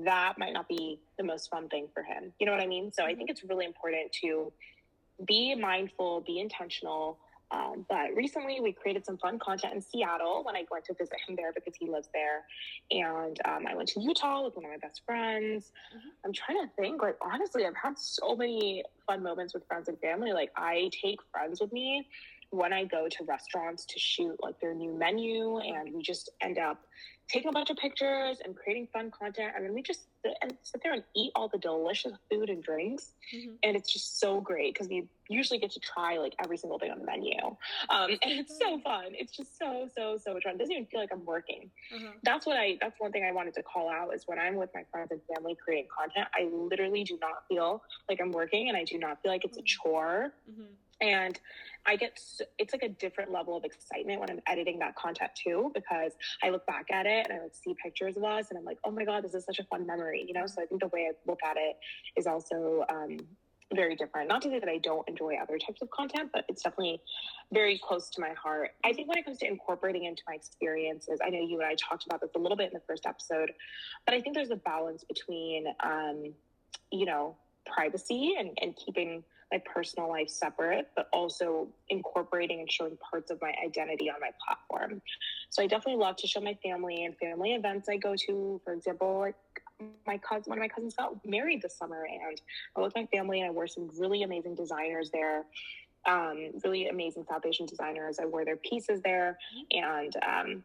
that 0.04 0.34
might 0.38 0.52
not 0.52 0.68
be 0.68 1.00
the 1.18 1.24
most 1.24 1.50
fun 1.50 1.68
thing 1.68 1.88
for 1.92 2.02
him. 2.02 2.32
You 2.38 2.46
know 2.46 2.52
what 2.52 2.60
I 2.60 2.66
mean? 2.66 2.92
So 2.92 3.02
I 3.02 3.08
mm-hmm. 3.08 3.18
think 3.18 3.30
it's 3.30 3.44
really 3.44 3.66
important 3.66 4.12
to 4.22 4.52
be 5.26 5.54
mindful, 5.54 6.22
be 6.22 6.40
intentional, 6.40 7.18
um, 7.50 7.85
but 7.88 8.14
recently, 8.14 8.61
we 8.61 8.72
created 8.72 9.04
some 9.04 9.18
fun 9.18 9.38
content 9.38 9.74
in 9.74 9.80
Seattle 9.80 10.42
when 10.44 10.57
I 10.57 10.64
went 10.70 10.85
to 10.87 10.94
visit 10.94 11.16
him 11.26 11.37
there 11.37 11.52
because 11.52 11.74
he 11.78 11.88
lives 11.88 12.09
there. 12.12 12.44
And 12.90 13.38
um, 13.44 13.66
I 13.68 13.74
went 13.74 13.88
to 13.90 14.00
Utah 14.00 14.44
with 14.44 14.57
one 14.57 14.64
of 14.64 14.70
my 14.70 14.78
best 14.78 15.02
friends. 15.04 15.72
Mm-hmm. 15.94 16.09
I'm 16.24 16.33
trying 16.33 16.66
to 16.66 16.70
think, 16.76 17.02
like, 17.02 17.16
honestly, 17.20 17.64
I've 17.66 17.76
had 17.76 17.98
so 17.98 18.35
many 18.35 18.85
fun 19.07 19.22
moments 19.22 19.54
with 19.54 19.66
friends 19.66 19.88
and 19.88 19.98
family. 20.00 20.33
Like, 20.33 20.50
I 20.57 20.90
take 21.02 21.20
friends 21.30 21.61
with 21.61 21.72
me 21.72 22.09
when 22.50 22.72
I 22.72 22.85
go 22.85 23.09
to 23.09 23.24
restaurants 23.24 23.85
to 23.87 23.98
shoot 23.98 24.37
like 24.42 24.61
their 24.61 24.74
new 24.74 24.92
menu, 24.96 25.59
and 25.59 25.92
we 25.92 26.02
just 26.02 26.30
end 26.40 26.59
up 26.59 26.80
taking 27.34 27.48
a 27.48 27.52
bunch 27.52 27.68
of 27.68 27.76
pictures 27.76 28.38
and 28.44 28.54
creating 28.54 28.86
fun 28.92 29.10
content. 29.10 29.52
And 29.56 29.64
then 29.64 29.74
we 29.74 29.82
just 29.82 30.02
sit, 30.22 30.34
and 30.40 30.56
sit 30.62 30.82
there 30.84 30.92
and 30.92 31.02
eat 31.16 31.32
all 31.34 31.48
the 31.48 31.58
delicious 31.58 32.12
food 32.30 32.48
and 32.48 32.62
drinks. 32.62 33.10
Mm-hmm. 33.34 33.54
And 33.64 33.76
it's 33.76 33.92
just 33.92 34.20
so 34.20 34.40
great 34.40 34.72
because 34.72 34.88
we 34.88 35.08
usually 35.28 35.58
get 35.58 35.72
to 35.72 35.80
try 35.80 36.16
like 36.18 36.34
every 36.42 36.56
single 36.56 36.78
thing 36.78 36.92
on 36.92 37.00
the 37.00 37.04
menu. 37.04 37.36
Um, 37.88 38.10
and 38.22 38.38
it's 38.38 38.56
so 38.56 38.78
fun. 38.78 39.06
It's 39.10 39.36
just 39.36 39.58
so, 39.58 39.88
so, 39.96 40.16
so 40.16 40.34
much 40.34 40.44
fun. 40.44 40.54
It 40.54 40.58
doesn't 40.58 40.72
even 40.72 40.86
feel 40.86 41.00
like 41.00 41.10
I'm 41.12 41.24
working. 41.24 41.70
Mm-hmm. 41.92 42.18
That's 42.22 42.46
what 42.46 42.56
I, 42.56 42.78
that's 42.80 42.98
one 43.00 43.10
thing 43.10 43.24
I 43.24 43.32
wanted 43.32 43.54
to 43.54 43.64
call 43.64 43.90
out 43.90 44.14
is 44.14 44.22
when 44.26 44.38
I'm 44.38 44.54
with 44.54 44.70
my 44.72 44.84
friends 44.92 45.10
and 45.10 45.20
family 45.34 45.56
creating 45.56 45.88
content, 45.96 46.28
I 46.34 46.48
literally 46.52 47.02
do 47.02 47.18
not 47.20 47.48
feel 47.48 47.82
like 48.08 48.20
I'm 48.20 48.30
working 48.30 48.68
and 48.68 48.76
I 48.76 48.84
do 48.84 48.98
not 48.98 49.20
feel 49.22 49.32
like 49.32 49.44
it's 49.44 49.56
a 49.56 49.60
mm-hmm. 49.60 49.90
chore. 49.90 50.32
Mm-hmm. 50.48 50.62
And 51.00 51.38
I 51.86 51.96
get 51.96 52.18
it's 52.58 52.72
like 52.72 52.82
a 52.82 52.88
different 52.88 53.30
level 53.30 53.56
of 53.56 53.64
excitement 53.64 54.20
when 54.20 54.30
I'm 54.30 54.40
editing 54.46 54.78
that 54.78 54.96
content 54.96 55.32
too, 55.34 55.70
because 55.74 56.12
I 56.42 56.50
look 56.50 56.66
back 56.66 56.86
at 56.90 57.06
it 57.06 57.23
and 57.24 57.38
I 57.38 57.42
like 57.42 57.54
see 57.54 57.74
pictures 57.82 58.16
of 58.16 58.24
us 58.24 58.50
and 58.50 58.58
I'm 58.58 58.64
like, 58.64 58.78
oh 58.84 58.90
my 58.90 59.04
God, 59.04 59.24
this 59.24 59.34
is 59.34 59.44
such 59.44 59.58
a 59.58 59.64
fun 59.64 59.87
memory, 59.87 60.24
you 60.26 60.34
know? 60.34 60.46
So 60.46 60.62
I 60.62 60.66
think 60.66 60.80
the 60.80 60.88
way 60.88 61.08
I 61.10 61.30
look 61.30 61.40
at 61.44 61.56
it 61.56 61.76
is 62.16 62.26
also 62.26 62.84
um, 62.88 63.18
very 63.74 63.96
different. 63.96 64.28
Not 64.28 64.42
to 64.42 64.48
say 64.48 64.58
that 64.58 64.68
I 64.68 64.78
don't 64.78 65.08
enjoy 65.08 65.37
other 65.40 65.58
types 65.58 65.82
of 65.82 65.90
content, 65.90 66.30
but 66.32 66.44
it's 66.48 66.62
definitely 66.62 67.00
very 67.52 67.80
close 67.82 68.08
to 68.10 68.20
my 68.20 68.30
heart. 68.30 68.70
I 68.84 68.92
think 68.92 69.08
when 69.08 69.18
it 69.18 69.24
comes 69.24 69.38
to 69.38 69.46
incorporating 69.46 70.04
into 70.04 70.22
my 70.28 70.34
experiences, 70.34 71.18
I 71.24 71.30
know 71.30 71.40
you 71.40 71.60
and 71.60 71.66
I 71.66 71.74
talked 71.74 72.06
about 72.06 72.20
this 72.20 72.30
a 72.34 72.38
little 72.38 72.56
bit 72.56 72.66
in 72.66 72.74
the 72.74 72.82
first 72.87 73.06
episode, 73.06 73.52
but 74.06 74.14
I 74.14 74.20
think 74.20 74.34
there's 74.34 74.50
a 74.50 74.56
balance 74.56 75.04
between, 75.04 75.66
um, 75.82 76.34
you 76.90 77.06
know, 77.06 77.37
privacy 77.66 78.34
and, 78.38 78.56
and 78.60 78.76
keeping 78.76 79.24
my 79.52 79.61
personal 79.72 80.09
life 80.09 80.28
separate, 80.28 80.88
but 80.96 81.09
also 81.12 81.68
incorporating 81.88 82.61
and 82.61 82.70
showing 82.70 82.96
parts 82.98 83.30
of 83.30 83.40
my 83.40 83.54
identity 83.64 84.11
on 84.11 84.16
my 84.20 84.30
platform. 84.44 85.00
So 85.50 85.62
I 85.62 85.66
definitely 85.66 86.00
love 86.00 86.16
to 86.16 86.26
show 86.26 86.40
my 86.40 86.57
family 86.62 87.04
and 87.04 87.16
family 87.16 87.54
events 87.54 87.88
I 87.88 87.96
go 87.96 88.14
to. 88.26 88.61
For 88.64 88.72
example, 88.72 89.20
like 89.20 89.37
my 90.07 90.18
cousin, 90.18 90.50
one 90.50 90.59
of 90.59 90.62
my 90.62 90.68
cousins 90.68 90.94
got 90.94 91.24
married 91.26 91.62
this 91.62 91.76
summer, 91.76 92.04
and 92.04 92.20
I 92.22 92.28
was 92.28 92.40
with 92.76 92.94
my 92.94 93.07
family 93.07 93.40
and 93.40 93.48
I 93.48 93.50
wore 93.50 93.66
some 93.66 93.90
really 93.98 94.22
amazing 94.22 94.54
designers 94.54 95.11
there. 95.11 95.44
Um, 96.07 96.50
really 96.62 96.88
amazing 96.88 97.24
South 97.28 97.46
Asian 97.46 97.64
designers. 97.64 98.18
I 98.18 98.26
wore 98.26 98.44
their 98.44 98.57
pieces 98.57 99.00
there, 99.02 99.38
and 99.70 100.14
um, 100.16 100.64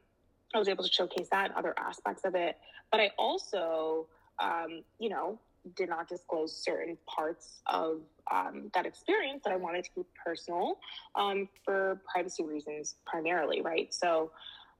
I 0.53 0.59
was 0.59 0.67
able 0.67 0.83
to 0.83 0.91
showcase 0.91 1.27
that 1.31 1.45
and 1.45 1.55
other 1.55 1.73
aspects 1.77 2.25
of 2.25 2.35
it. 2.35 2.57
But 2.91 2.99
I 2.99 3.11
also, 3.17 4.07
um, 4.41 4.83
you 4.99 5.09
know, 5.09 5.39
did 5.75 5.89
not 5.89 6.07
disclose 6.07 6.55
certain 6.55 6.97
parts 7.07 7.61
of 7.67 8.01
um, 8.31 8.69
that 8.73 8.85
experience 8.85 9.41
that 9.43 9.53
I 9.53 9.55
wanted 9.55 9.83
to 9.85 9.89
keep 9.91 10.07
personal 10.23 10.77
um, 11.15 11.49
for 11.65 12.01
privacy 12.11 12.43
reasons 12.43 12.95
primarily, 13.05 13.61
right? 13.61 13.93
So 13.93 14.31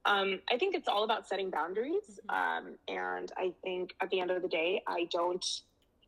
um, 0.06 0.39
I 0.52 0.58
think 0.58 0.75
it's 0.75 0.88
all 0.88 1.04
about 1.04 1.28
setting 1.28 1.49
boundaries. 1.49 2.19
Um, 2.30 2.75
and 2.88 3.32
I 3.38 3.54
think 3.63 3.93
at 4.02 4.10
the 4.10 4.19
end 4.19 4.32
of 4.32 4.41
the 4.41 4.47
day, 4.47 4.82
I 4.88 5.08
don't 5.12 5.45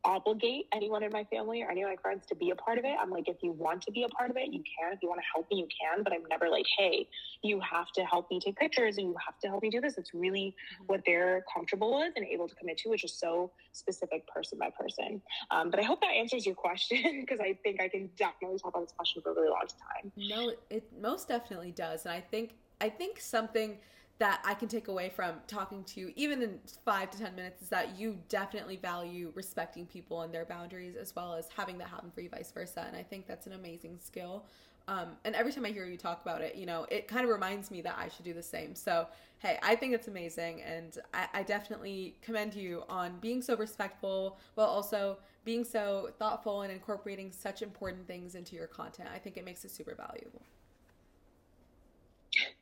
obligate 0.04 0.66
anyone 0.74 1.02
in 1.02 1.12
my 1.12 1.24
family 1.24 1.62
or 1.62 1.70
any 1.70 1.82
of 1.82 1.88
my 1.88 1.96
friends 1.96 2.26
to 2.26 2.34
be 2.34 2.50
a 2.50 2.56
part 2.56 2.78
of 2.78 2.84
it. 2.84 2.94
I'm 3.00 3.10
like, 3.10 3.28
if 3.28 3.36
you 3.42 3.52
want 3.52 3.82
to 3.82 3.92
be 3.92 4.02
a 4.02 4.08
part 4.08 4.30
of 4.30 4.36
it, 4.36 4.52
you 4.52 4.62
can. 4.62 4.92
If 4.92 4.98
you 5.02 5.08
want 5.08 5.20
to 5.20 5.26
help 5.32 5.50
me, 5.50 5.58
you 5.58 5.68
can. 5.68 6.02
But 6.02 6.12
I'm 6.12 6.22
never 6.28 6.48
like, 6.48 6.66
hey, 6.78 7.08
you 7.42 7.60
have 7.60 7.90
to 7.92 8.04
help 8.04 8.30
me 8.30 8.40
take 8.40 8.56
pictures 8.56 8.98
and 8.98 9.08
you 9.08 9.16
have 9.24 9.38
to 9.40 9.48
help 9.48 9.62
me 9.62 9.70
do 9.70 9.80
this. 9.80 9.98
It's 9.98 10.12
really 10.12 10.54
mm-hmm. 10.74 10.84
what 10.86 11.02
they're 11.06 11.44
comfortable 11.52 11.98
with 11.98 12.12
and 12.16 12.26
able 12.26 12.48
to 12.48 12.54
commit 12.54 12.78
to, 12.78 12.88
which 12.90 13.04
is 13.04 13.12
so 13.12 13.52
specific 13.72 14.26
person 14.26 14.58
by 14.58 14.70
person. 14.70 15.22
Um, 15.50 15.70
but 15.70 15.78
I 15.78 15.82
hope 15.82 16.00
that 16.00 16.12
answers 16.16 16.46
your 16.46 16.54
question 16.62 17.20
because 17.20 17.40
I 17.40 17.58
think 17.62 17.80
I 17.80 17.88
can 17.88 18.10
definitely 18.16 18.58
talk 18.58 18.74
about 18.74 18.82
this 18.82 18.92
question 18.96 19.22
for 19.22 19.32
a 19.32 19.34
really 19.34 19.50
long 19.50 19.66
time. 19.66 20.12
No, 20.16 20.52
it 20.70 20.84
most 21.00 21.28
definitely 21.28 21.72
does. 21.72 22.04
And 22.04 22.12
I 22.12 22.20
think 22.20 22.54
I 22.80 22.88
think 22.88 23.20
something 23.20 23.78
that 24.22 24.40
I 24.44 24.54
can 24.54 24.68
take 24.68 24.88
away 24.88 25.08
from 25.08 25.36
talking 25.48 25.82
to 25.84 26.00
you, 26.00 26.12
even 26.14 26.42
in 26.42 26.58
five 26.84 27.10
to 27.10 27.18
10 27.18 27.34
minutes, 27.34 27.62
is 27.62 27.68
that 27.70 27.98
you 27.98 28.18
definitely 28.28 28.76
value 28.76 29.32
respecting 29.34 29.86
people 29.86 30.22
and 30.22 30.32
their 30.32 30.44
boundaries 30.44 30.94
as 30.96 31.14
well 31.16 31.34
as 31.34 31.48
having 31.56 31.78
that 31.78 31.88
happen 31.88 32.10
for 32.10 32.20
you, 32.20 32.28
vice 32.28 32.52
versa. 32.52 32.84
And 32.86 32.96
I 32.96 33.02
think 33.02 33.26
that's 33.26 33.46
an 33.46 33.52
amazing 33.54 33.98
skill 34.00 34.46
Um, 34.88 35.10
and 35.24 35.34
every 35.36 35.52
time 35.52 35.64
I 35.64 35.70
hear 35.70 35.86
you 35.86 35.96
talk 35.96 36.22
about 36.22 36.40
it, 36.40 36.56
you 36.56 36.66
know, 36.66 36.86
it 36.90 37.06
kind 37.06 37.24
of 37.24 37.30
reminds 37.30 37.70
me 37.70 37.82
that 37.82 37.96
I 37.98 38.08
should 38.08 38.24
do 38.24 38.34
the 38.34 38.42
same. 38.42 38.74
So, 38.74 39.06
hey, 39.38 39.58
I 39.62 39.76
think 39.76 39.94
it's 39.94 40.08
amazing. 40.08 40.62
And 40.62 40.98
I, 41.14 41.28
I 41.34 41.42
definitely 41.44 42.16
commend 42.20 42.54
you 42.54 42.82
on 42.88 43.18
being 43.20 43.42
so 43.42 43.56
respectful 43.56 44.38
while 44.54 44.66
also 44.66 45.18
being 45.44 45.64
so 45.64 46.10
thoughtful 46.18 46.62
and 46.62 46.72
incorporating 46.72 47.30
such 47.30 47.62
important 47.62 48.06
things 48.08 48.34
into 48.34 48.56
your 48.56 48.66
content. 48.66 49.08
I 49.14 49.18
think 49.18 49.36
it 49.36 49.44
makes 49.44 49.64
it 49.64 49.70
super 49.70 49.94
valuable. 49.94 50.42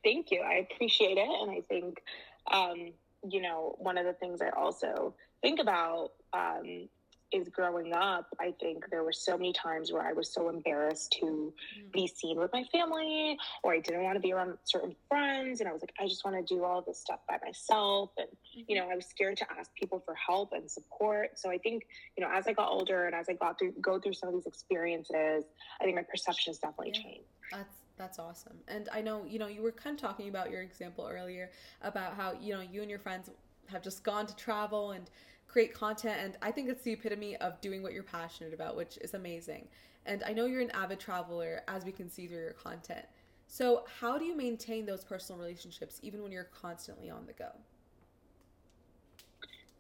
Thank 0.02 0.30
you. 0.30 0.40
I 0.40 0.66
appreciate 0.70 1.18
it. 1.18 1.28
And 1.42 1.50
I 1.50 1.60
think, 1.68 2.02
um, 2.50 2.92
you 3.28 3.42
know, 3.42 3.74
one 3.78 3.98
of 3.98 4.06
the 4.06 4.14
things 4.14 4.40
I 4.40 4.48
also 4.50 5.14
think 5.42 5.60
about 5.60 6.12
um, 6.32 6.88
is 7.32 7.48
growing 7.48 7.92
up, 7.92 8.26
I 8.40 8.52
think 8.58 8.90
there 8.90 9.04
were 9.04 9.12
so 9.12 9.36
many 9.36 9.52
times 9.52 9.92
where 9.92 10.02
I 10.02 10.12
was 10.12 10.32
so 10.32 10.48
embarrassed 10.48 11.16
to 11.20 11.26
mm-hmm. 11.26 11.90
be 11.92 12.06
seen 12.06 12.38
with 12.38 12.52
my 12.52 12.64
family, 12.72 13.36
or 13.62 13.72
I 13.72 13.78
didn't 13.78 14.02
want 14.02 14.16
to 14.16 14.20
be 14.20 14.32
around 14.32 14.58
certain 14.64 14.96
friends. 15.08 15.60
And 15.60 15.68
I 15.68 15.72
was 15.72 15.82
like, 15.82 15.92
I 16.00 16.08
just 16.08 16.24
want 16.24 16.44
to 16.44 16.54
do 16.54 16.64
all 16.64 16.82
this 16.82 16.98
stuff 16.98 17.20
by 17.28 17.36
myself. 17.44 18.10
And, 18.18 18.26
mm-hmm. 18.26 18.60
you 18.68 18.76
know, 18.76 18.88
I 18.90 18.96
was 18.96 19.06
scared 19.06 19.36
to 19.36 19.46
ask 19.58 19.72
people 19.74 20.02
for 20.04 20.14
help 20.14 20.52
and 20.52 20.68
support. 20.68 21.38
So 21.38 21.50
I 21.50 21.58
think, 21.58 21.86
you 22.16 22.24
know, 22.24 22.30
as 22.32 22.46
I 22.48 22.52
got 22.52 22.68
older 22.68 23.06
and 23.06 23.14
as 23.14 23.28
I 23.28 23.34
got 23.34 23.58
through, 23.58 23.74
go 23.80 24.00
through 24.00 24.14
some 24.14 24.30
of 24.30 24.34
these 24.34 24.46
experiences, 24.46 25.44
I 25.80 25.84
think 25.84 25.96
my 25.96 26.02
perception 26.02 26.50
has 26.50 26.58
definitely 26.58 26.92
yeah. 26.94 27.02
changed. 27.02 27.28
That's 27.52 27.76
that's 28.00 28.18
awesome. 28.18 28.56
And 28.66 28.88
I 28.92 29.02
know, 29.02 29.24
you 29.24 29.38
know, 29.38 29.46
you 29.46 29.62
were 29.62 29.72
kind 29.72 29.94
of 29.94 30.00
talking 30.00 30.28
about 30.28 30.50
your 30.50 30.62
example 30.62 31.08
earlier 31.10 31.50
about 31.82 32.14
how, 32.14 32.32
you 32.40 32.54
know, 32.54 32.62
you 32.62 32.80
and 32.80 32.88
your 32.88 32.98
friends 32.98 33.30
have 33.66 33.82
just 33.82 34.02
gone 34.02 34.26
to 34.26 34.34
travel 34.36 34.92
and 34.92 35.10
create 35.46 35.74
content 35.74 36.16
and 36.20 36.36
i 36.42 36.50
think 36.50 36.68
it's 36.68 36.82
the 36.82 36.92
epitome 36.92 37.34
of 37.36 37.60
doing 37.60 37.82
what 37.82 37.92
you're 37.92 38.04
passionate 38.04 38.54
about 38.54 38.76
which 38.76 38.96
is 38.98 39.14
amazing. 39.14 39.66
And 40.06 40.22
i 40.24 40.32
know 40.32 40.46
you're 40.46 40.60
an 40.60 40.70
avid 40.70 41.00
traveler 41.00 41.62
as 41.68 41.84
we 41.84 41.92
can 41.92 42.08
see 42.08 42.26
through 42.26 42.38
your 42.38 42.52
content. 42.52 43.04
So 43.48 43.84
how 44.00 44.16
do 44.16 44.24
you 44.24 44.36
maintain 44.36 44.86
those 44.86 45.04
personal 45.04 45.40
relationships 45.40 45.98
even 46.02 46.22
when 46.22 46.30
you're 46.30 46.44
constantly 46.44 47.10
on 47.10 47.26
the 47.26 47.32
go 47.32 47.50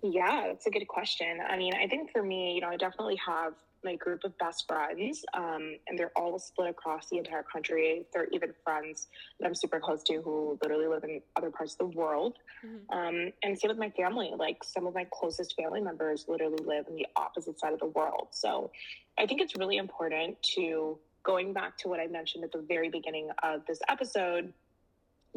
yeah 0.02 0.44
that's 0.46 0.66
a 0.66 0.70
good 0.70 0.86
question 0.88 1.38
i 1.48 1.56
mean 1.56 1.72
i 1.74 1.86
think 1.86 2.10
for 2.10 2.22
me 2.22 2.54
you 2.54 2.60
know 2.60 2.68
i 2.68 2.76
definitely 2.76 3.16
have 3.16 3.54
my 3.84 3.96
group 3.96 4.24
of 4.24 4.36
best 4.38 4.66
friends, 4.66 5.24
um, 5.34 5.76
and 5.86 5.98
they're 5.98 6.12
all 6.16 6.38
split 6.38 6.68
across 6.68 7.08
the 7.08 7.18
entire 7.18 7.42
country. 7.42 8.04
They're 8.12 8.28
even 8.32 8.52
friends 8.64 9.08
that 9.38 9.46
I'm 9.46 9.54
super 9.54 9.80
close 9.80 10.02
to 10.04 10.20
who 10.20 10.58
literally 10.62 10.86
live 10.86 11.04
in 11.04 11.20
other 11.36 11.50
parts 11.50 11.74
of 11.74 11.78
the 11.78 11.98
world. 11.98 12.36
Mm-hmm. 12.64 12.98
Um, 12.98 13.32
and 13.42 13.58
same 13.58 13.68
with 13.68 13.78
my 13.78 13.90
family. 13.90 14.32
Like 14.36 14.62
some 14.64 14.86
of 14.86 14.94
my 14.94 15.06
closest 15.10 15.54
family 15.56 15.80
members 15.80 16.26
literally 16.28 16.62
live 16.64 16.86
in 16.88 16.94
the 16.94 17.06
opposite 17.16 17.58
side 17.58 17.72
of 17.72 17.80
the 17.80 17.86
world. 17.86 18.28
So 18.32 18.70
I 19.18 19.26
think 19.26 19.40
it's 19.40 19.56
really 19.56 19.76
important 19.76 20.42
to 20.54 20.98
going 21.22 21.52
back 21.52 21.76
to 21.78 21.88
what 21.88 22.00
I 22.00 22.06
mentioned 22.06 22.44
at 22.44 22.52
the 22.52 22.64
very 22.66 22.88
beginning 22.88 23.28
of 23.42 23.64
this 23.66 23.78
episode, 23.88 24.52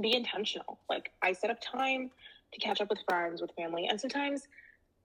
be 0.01 0.15
intentional. 0.15 0.79
Like 0.89 1.11
I 1.21 1.33
set 1.33 1.49
up 1.49 1.59
time 1.61 2.09
to 2.53 2.59
catch 2.59 2.81
up 2.81 2.89
with 2.89 2.99
friends, 3.07 3.41
with 3.41 3.51
family, 3.57 3.87
and 3.87 3.99
sometimes 3.99 4.47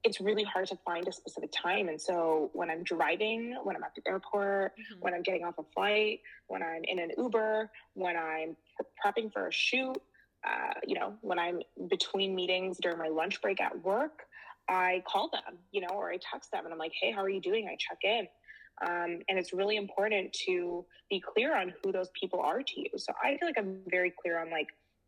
it's 0.03 0.21
really 0.21 0.43
hard 0.43 0.67
to 0.67 0.77
find 0.85 1.07
a 1.07 1.11
specific 1.11 1.51
time. 1.51 1.89
And 1.89 1.99
so 1.99 2.49
when 2.53 2.69
I'm 2.69 2.83
driving, 2.83 3.57
when 3.63 3.75
I'm 3.75 3.83
at 3.83 3.93
the 3.95 4.01
airport, 4.07 4.71
mm-hmm. 4.73 5.01
when 5.01 5.13
I'm 5.13 5.23
getting 5.23 5.43
off 5.43 5.55
a 5.57 5.63
flight, 5.73 6.21
when 6.47 6.63
I'm 6.63 6.83
in 6.85 6.99
an 6.99 7.11
Uber, 7.17 7.69
when 7.95 8.15
I'm 8.15 8.55
prepping 9.03 9.33
for 9.33 9.47
a 9.47 9.51
shoot, 9.51 9.97
uh, 10.47 10.73
you 10.87 10.95
know, 10.95 11.15
when 11.21 11.37
I'm 11.37 11.59
between 11.89 12.33
meetings 12.33 12.77
during 12.81 12.97
my 12.97 13.09
lunch 13.09 13.41
break 13.41 13.59
at 13.59 13.83
work, 13.83 14.23
I 14.69 15.03
call 15.05 15.29
them, 15.31 15.57
you 15.71 15.81
know, 15.81 15.93
or 15.93 16.11
I 16.11 16.17
text 16.17 16.51
them 16.51 16.63
and 16.63 16.71
I'm 16.71 16.79
like, 16.79 16.93
hey, 16.99 17.11
how 17.11 17.21
are 17.21 17.29
you 17.29 17.41
doing? 17.41 17.67
I 17.67 17.75
check 17.77 17.99
in. 18.03 18.27
Um, 18.81 19.19
and 19.27 19.37
it's 19.37 19.51
really 19.51 19.75
important 19.75 20.31
to 20.45 20.85
be 21.09 21.19
clear 21.19 21.57
on 21.57 21.73
who 21.83 21.91
those 21.91 22.09
people 22.19 22.39
are 22.39 22.61
to 22.63 22.79
you. 22.79 22.89
So 22.95 23.11
I 23.21 23.37
feel 23.37 23.49
like 23.49 23.57
I'm 23.57 23.79
very 23.87 24.13
clear 24.21 24.39
on 24.39 24.49
like 24.49 24.67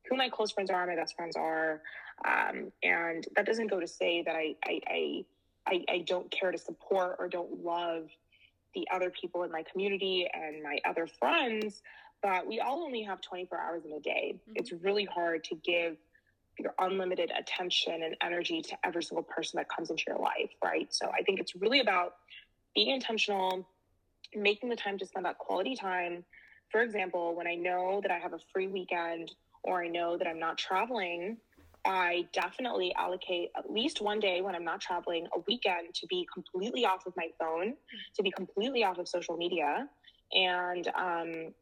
who 0.09 0.17
my 0.17 0.29
close 0.29 0.51
friends 0.51 0.69
are, 0.69 0.85
my 0.85 0.95
best 0.95 1.15
friends 1.15 1.35
are. 1.35 1.81
Um, 2.25 2.71
and 2.83 3.25
that 3.35 3.45
doesn't 3.45 3.67
go 3.67 3.79
to 3.79 3.87
say 3.87 4.23
that 4.23 4.35
I, 4.35 4.55
I, 4.65 5.25
I, 5.67 5.85
I, 5.89 5.97
don't 6.05 6.29
care 6.29 6.51
to 6.51 6.57
support 6.57 7.15
or 7.17 7.27
don't 7.27 7.63
love 7.63 8.09
the 8.75 8.87
other 8.93 9.09
people 9.09 9.43
in 9.43 9.51
my 9.51 9.63
community 9.63 10.27
and 10.31 10.61
my 10.61 10.79
other 10.85 11.07
friends, 11.07 11.81
but 12.21 12.45
we 12.45 12.59
all 12.59 12.83
only 12.83 13.01
have 13.03 13.21
24 13.21 13.59
hours 13.59 13.85
in 13.85 13.93
a 13.93 13.99
day. 13.99 14.35
Mm-hmm. 14.35 14.53
It's 14.55 14.71
really 14.71 15.05
hard 15.05 15.43
to 15.45 15.55
give 15.55 15.97
your 16.59 16.73
unlimited 16.79 17.31
attention 17.37 18.03
and 18.03 18.15
energy 18.21 18.61
to 18.61 18.77
every 18.83 19.03
single 19.03 19.23
person 19.23 19.57
that 19.57 19.67
comes 19.69 19.89
into 19.89 20.03
your 20.07 20.19
life, 20.19 20.51
right? 20.63 20.93
So 20.93 21.09
I 21.09 21.23
think 21.23 21.39
it's 21.39 21.55
really 21.55 21.79
about 21.79 22.15
being 22.75 22.89
intentional, 22.89 23.67
making 24.35 24.69
the 24.69 24.75
time 24.75 24.97
to 24.99 25.05
spend 25.05 25.25
that 25.25 25.37
quality 25.37 25.75
time. 25.75 26.23
For 26.69 26.81
example, 26.81 27.35
when 27.35 27.47
I 27.47 27.55
know 27.55 27.99
that 28.03 28.11
I 28.11 28.19
have 28.19 28.33
a 28.33 28.39
free 28.53 28.67
weekend 28.67 29.31
or 29.63 29.83
I 29.83 29.87
know 29.87 30.17
that 30.17 30.27
I'm 30.27 30.39
not 30.39 30.57
traveling, 30.57 31.37
I 31.85 32.27
definitely 32.31 32.93
allocate 32.95 33.49
at 33.57 33.71
least 33.71 34.01
one 34.01 34.19
day 34.19 34.41
when 34.41 34.55
I'm 34.55 34.63
not 34.63 34.81
traveling, 34.81 35.27
a 35.35 35.39
weekend 35.47 35.93
to 35.95 36.07
be 36.07 36.27
completely 36.33 36.85
off 36.85 37.05
of 37.07 37.13
my 37.17 37.27
phone, 37.39 37.73
to 38.15 38.23
be 38.23 38.31
completely 38.31 38.83
off 38.83 38.99
of 38.99 39.07
social 39.07 39.35
media. 39.35 39.87
And 40.33 40.87
um, 40.95 41.53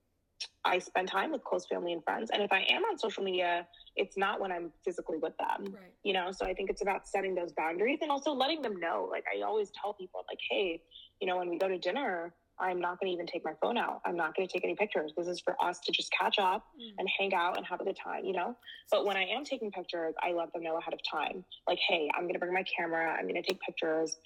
I 0.66 0.80
spend 0.80 1.08
time 1.08 1.32
with 1.32 1.44
close 1.44 1.66
family 1.68 1.94
and 1.94 2.04
friends. 2.04 2.32
And 2.32 2.42
if 2.42 2.52
I 2.52 2.66
am 2.70 2.84
on 2.84 2.98
social 2.98 3.24
media, 3.24 3.66
it's 3.96 4.18
not 4.18 4.40
when 4.40 4.52
I'm 4.52 4.72
physically 4.84 5.18
with 5.18 5.34
them, 5.38 5.74
right. 5.74 5.94
you 6.04 6.14
know? 6.14 6.32
So 6.32 6.46
I 6.46 6.54
think 6.54 6.70
it's 6.70 6.82
about 6.82 7.08
setting 7.08 7.34
those 7.34 7.54
boundaries 7.54 8.00
and 8.02 8.12
also 8.12 8.32
letting 8.32 8.62
them 8.62 8.80
know. 8.80 9.08
Like 9.10 9.24
I 9.34 9.42
always 9.42 9.72
tell 9.82 9.94
people, 9.94 10.26
like, 10.30 10.40
hey, 10.50 10.82
you 11.22 11.28
know, 11.28 11.38
when 11.38 11.50
we 11.50 11.58
go 11.58 11.68
to 11.68 11.78
dinner, 11.78 12.34
I'm 12.60 12.80
not 12.80 13.00
going 13.00 13.10
to 13.10 13.14
even 13.14 13.26
take 13.26 13.46
my 13.46 13.54
phone 13.62 13.78
out. 13.78 14.02
I'm 14.06 14.16
not 14.16 14.36
going 14.36 14.48
to 14.48 14.52
take 14.52 14.64
any 14.64 14.76
pictures. 14.76 15.14
This 15.16 15.28
is 15.28 15.40
for 15.40 15.56
us 15.64 15.80
to 15.80 15.92
just 15.92 16.12
catch 16.12 16.40
up 16.40 16.66
mm. 16.80 16.92
and 16.98 17.08
hang 17.18 17.34
out 17.34 17.58
and 17.58 17.66
have 17.66 17.80
a 17.80 17.84
good 17.84 17.98
time, 18.02 18.26
you 18.26 18.34
know? 18.34 18.56
But 18.92 19.06
when 19.06 19.18
I 19.18 19.24
am 19.24 19.46
taking 19.46 19.72
pictures, 19.72 20.14
I 20.22 20.34
let 20.34 20.52
them 20.54 20.64
know 20.64 20.78
ahead 20.78 20.94
of 20.94 21.00
time. 21.10 21.44
Like, 21.68 21.80
hey, 21.88 22.10
I'm 22.16 22.24
going 22.24 22.34
to 22.34 22.40
bring 22.40 22.54
my 22.54 22.64
camera. 22.64 23.16
I'm 23.18 23.28
going 23.28 23.42
to 23.42 23.48
take 23.48 23.62
pictures. 23.62 24.18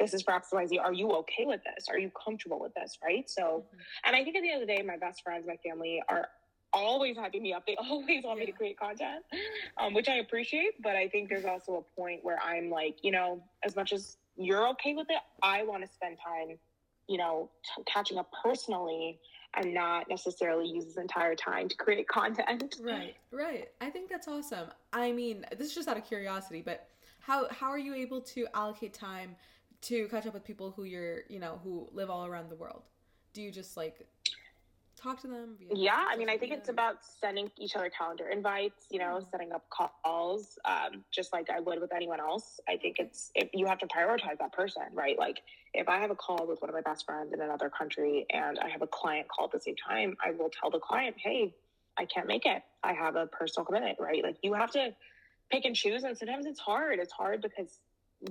This 0.00 0.14
is 0.14 0.22
for 0.22 0.32
XYZ. 0.32 0.80
Are 0.80 0.92
you 0.92 1.10
okay 1.12 1.44
with 1.44 1.60
this? 1.64 1.86
Are 1.88 1.98
you 1.98 2.10
comfortable 2.10 2.58
with 2.60 2.74
this? 2.74 2.98
Right. 3.04 3.28
So, 3.28 3.42
mm-hmm. 3.42 3.78
and 4.06 4.16
I 4.16 4.24
think 4.24 4.36
at 4.36 4.42
the 4.42 4.50
end 4.50 4.62
of 4.62 4.68
the 4.68 4.74
day, 4.74 4.82
my 4.82 4.96
best 4.96 5.22
friends, 5.22 5.46
my 5.46 5.56
family 5.56 6.02
are 6.08 6.28
always 6.72 7.16
hyping 7.16 7.42
me 7.42 7.52
up. 7.52 7.66
They 7.66 7.76
always 7.76 8.24
want 8.24 8.38
yeah. 8.38 8.46
me 8.46 8.52
to 8.52 8.52
create 8.52 8.78
content, 8.78 9.24
um, 9.78 9.94
which 9.94 10.08
I 10.08 10.14
appreciate. 10.14 10.82
But 10.82 10.96
I 10.96 11.08
think 11.08 11.28
there's 11.28 11.44
also 11.44 11.84
a 11.86 12.00
point 12.00 12.20
where 12.22 12.38
I'm 12.42 12.70
like, 12.70 12.96
you 13.02 13.10
know, 13.10 13.42
as 13.64 13.76
much 13.76 13.92
as 13.92 14.16
you're 14.36 14.68
okay 14.70 14.94
with 14.94 15.08
it, 15.10 15.20
I 15.42 15.62
want 15.64 15.84
to 15.84 15.92
spend 15.92 16.16
time 16.24 16.58
you 17.08 17.18
know, 17.18 17.50
t- 17.64 17.82
catching 17.86 18.18
up 18.18 18.30
personally 18.42 19.18
and 19.54 19.74
not 19.74 20.08
necessarily 20.08 20.68
use 20.68 20.86
this 20.86 20.96
entire 20.96 21.34
time 21.34 21.68
to 21.68 21.76
create 21.76 22.08
content. 22.08 22.76
Right, 22.82 23.16
right. 23.30 23.68
I 23.80 23.90
think 23.90 24.08
that's 24.08 24.28
awesome. 24.28 24.68
I 24.92 25.12
mean, 25.12 25.44
this 25.56 25.68
is 25.68 25.74
just 25.74 25.88
out 25.88 25.96
of 25.96 26.04
curiosity, 26.04 26.62
but 26.64 26.88
how 27.20 27.48
how 27.50 27.68
are 27.68 27.78
you 27.78 27.94
able 27.94 28.20
to 28.20 28.46
allocate 28.54 28.94
time 28.94 29.36
to 29.82 30.08
catch 30.08 30.26
up 30.26 30.34
with 30.34 30.44
people 30.44 30.70
who 30.70 30.84
you're, 30.84 31.22
you 31.28 31.38
know, 31.38 31.60
who 31.62 31.88
live 31.92 32.10
all 32.10 32.26
around 32.26 32.50
the 32.50 32.56
world? 32.56 32.82
Do 33.32 33.42
you 33.42 33.50
just 33.50 33.76
like 33.76 34.06
talk 34.96 35.20
to 35.22 35.28
them? 35.28 35.56
yeah, 35.74 36.06
I 36.08 36.16
mean, 36.16 36.28
I 36.28 36.36
think 36.38 36.52
it's 36.52 36.68
about 36.68 36.96
sending 37.20 37.50
each 37.58 37.76
other 37.76 37.90
calendar 37.90 38.28
invites. 38.28 38.86
You 38.90 38.98
know, 38.98 39.16
mm-hmm. 39.16 39.30
setting 39.30 39.52
up 39.52 39.64
calls, 39.70 40.58
um, 40.64 41.04
just 41.10 41.32
like 41.32 41.50
I 41.50 41.60
would 41.60 41.80
with 41.80 41.92
anyone 41.92 42.20
else. 42.20 42.60
I 42.68 42.76
think 42.76 42.96
it's 42.98 43.30
if 43.34 43.48
you 43.52 43.66
have 43.66 43.78
to 43.78 43.86
prioritize 43.86 44.38
that 44.38 44.52
person, 44.52 44.82
right? 44.92 45.18
Like 45.18 45.40
if 45.74 45.88
I 45.88 45.98
have 45.98 46.10
a 46.10 46.14
call 46.14 46.46
with 46.46 46.60
one 46.60 46.68
of 46.68 46.74
my 46.74 46.82
best 46.82 47.04
friends 47.04 47.32
in 47.32 47.40
another 47.40 47.70
country 47.70 48.26
and 48.30 48.58
I 48.58 48.68
have 48.68 48.82
a 48.82 48.86
client 48.86 49.28
call 49.28 49.46
at 49.46 49.52
the 49.52 49.60
same 49.60 49.76
time, 49.76 50.16
I 50.24 50.32
will 50.32 50.50
tell 50.50 50.70
the 50.70 50.80
client, 50.80 51.16
"Hey, 51.18 51.54
I 51.96 52.04
can't 52.04 52.26
make 52.26 52.46
it. 52.46 52.62
I 52.82 52.92
have 52.92 53.16
a 53.16 53.26
personal 53.26 53.64
commitment." 53.64 53.98
Right? 54.00 54.22
Like 54.22 54.36
you 54.42 54.54
have 54.54 54.70
to 54.72 54.94
pick 55.50 55.64
and 55.64 55.74
choose, 55.74 56.04
and 56.04 56.16
sometimes 56.16 56.46
it's 56.46 56.60
hard. 56.60 56.98
It's 56.98 57.12
hard 57.12 57.42
because 57.42 57.78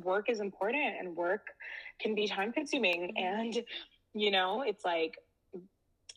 work 0.04 0.30
is 0.30 0.40
important 0.40 0.96
and 1.00 1.16
work 1.16 1.48
can 2.00 2.16
be 2.16 2.28
time 2.28 2.52
consuming 2.52 3.14
mm-hmm. 3.18 3.42
and 3.42 3.66
you 4.14 4.32
know 4.32 4.62
it's 4.62 4.86
like 4.86 5.18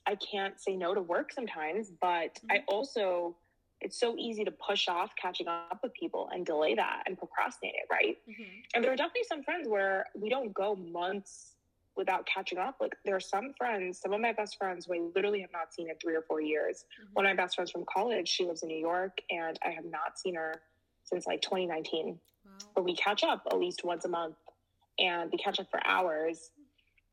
I 0.06 0.16
can't 0.16 0.60
say 0.60 0.76
no 0.76 0.94
to 0.94 1.00
work 1.00 1.32
sometimes, 1.32 1.90
but 2.00 2.34
mm-hmm. 2.34 2.52
I 2.52 2.62
also 2.68 3.36
it's 3.80 4.00
so 4.00 4.16
easy 4.16 4.44
to 4.44 4.50
push 4.50 4.88
off 4.88 5.10
catching 5.20 5.46
up 5.46 5.78
with 5.82 5.92
people 5.92 6.30
and 6.32 6.46
delay 6.46 6.74
that 6.74 7.02
and 7.06 7.18
procrastinate 7.18 7.74
it, 7.74 7.92
right? 7.92 8.16
Mm-hmm. 8.28 8.60
And 8.74 8.82
there 8.82 8.90
are 8.92 8.96
definitely 8.96 9.24
some 9.28 9.42
friends 9.42 9.68
where 9.68 10.06
we 10.18 10.30
don't 10.30 10.54
go 10.54 10.74
months 10.74 11.54
without 11.96 12.26
catching 12.26 12.58
up. 12.58 12.76
Like 12.80 12.94
there 13.04 13.14
are 13.14 13.20
some 13.20 13.52
friends, 13.58 14.00
some 14.00 14.12
of 14.12 14.20
my 14.20 14.32
best 14.32 14.56
friends 14.56 14.86
who 14.86 14.94
I 14.94 15.00
literally 15.14 15.40
have 15.42 15.52
not 15.52 15.74
seen 15.74 15.90
in 15.90 15.96
three 15.96 16.14
or 16.14 16.22
four 16.22 16.40
years. 16.40 16.84
Mm-hmm. 17.00 17.12
One 17.12 17.26
of 17.26 17.36
my 17.36 17.42
best 17.42 17.56
friends 17.56 17.70
from 17.70 17.84
college, 17.92 18.28
she 18.28 18.44
lives 18.46 18.62
in 18.62 18.68
New 18.68 18.78
York, 18.78 19.18
and 19.30 19.58
I 19.62 19.70
have 19.70 19.84
not 19.84 20.18
seen 20.18 20.34
her 20.34 20.54
since 21.04 21.26
like 21.26 21.42
2019. 21.42 22.06
Wow. 22.06 22.52
But 22.74 22.84
we 22.84 22.96
catch 22.96 23.22
up 23.22 23.42
at 23.50 23.58
least 23.58 23.84
once 23.84 24.04
a 24.04 24.08
month, 24.08 24.36
and 24.98 25.30
we 25.30 25.38
catch 25.38 25.60
up 25.60 25.70
for 25.70 25.80
hours 25.86 26.50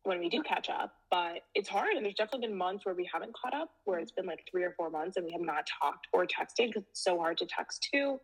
when 0.03 0.19
we 0.19 0.29
do 0.29 0.41
catch 0.41 0.69
up, 0.69 0.95
but 1.11 1.41
it's 1.55 1.69
hard. 1.69 1.95
And 1.95 2.05
there's 2.05 2.15
definitely 2.15 2.47
been 2.47 2.57
months 2.57 2.85
where 2.85 2.95
we 2.95 3.09
haven't 3.13 3.33
caught 3.35 3.53
up, 3.53 3.69
where 3.85 3.99
it's 3.99 4.11
been 4.13 4.25
like 4.25 4.47
three 4.49 4.63
or 4.63 4.71
four 4.77 4.89
months 4.89 5.17
and 5.17 5.25
we 5.25 5.33
have 5.33 5.41
not 5.41 5.67
talked 5.81 6.07
or 6.13 6.25
texted 6.25 6.67
because 6.69 6.83
it's 6.89 7.03
so 7.03 7.19
hard 7.19 7.37
to 7.39 7.45
text 7.45 7.87
too. 7.93 8.19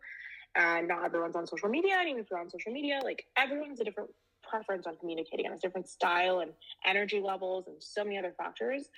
And 0.56 0.88
not 0.88 1.04
everyone's 1.04 1.36
on 1.36 1.46
social 1.46 1.68
media. 1.68 1.96
And 2.00 2.08
even 2.08 2.22
if 2.22 2.28
you're 2.30 2.40
on 2.40 2.50
social 2.50 2.72
media, 2.72 3.00
like 3.04 3.26
everyone's 3.36 3.80
a 3.80 3.84
different 3.84 4.10
preference 4.48 4.86
on 4.86 4.96
communicating 4.96 5.46
and 5.46 5.54
a 5.54 5.58
different 5.58 5.88
style 5.88 6.40
and 6.40 6.52
energy 6.86 7.20
levels 7.20 7.66
and 7.68 7.76
so 7.82 8.02
many 8.04 8.18
other 8.18 8.34
factors. 8.38 8.88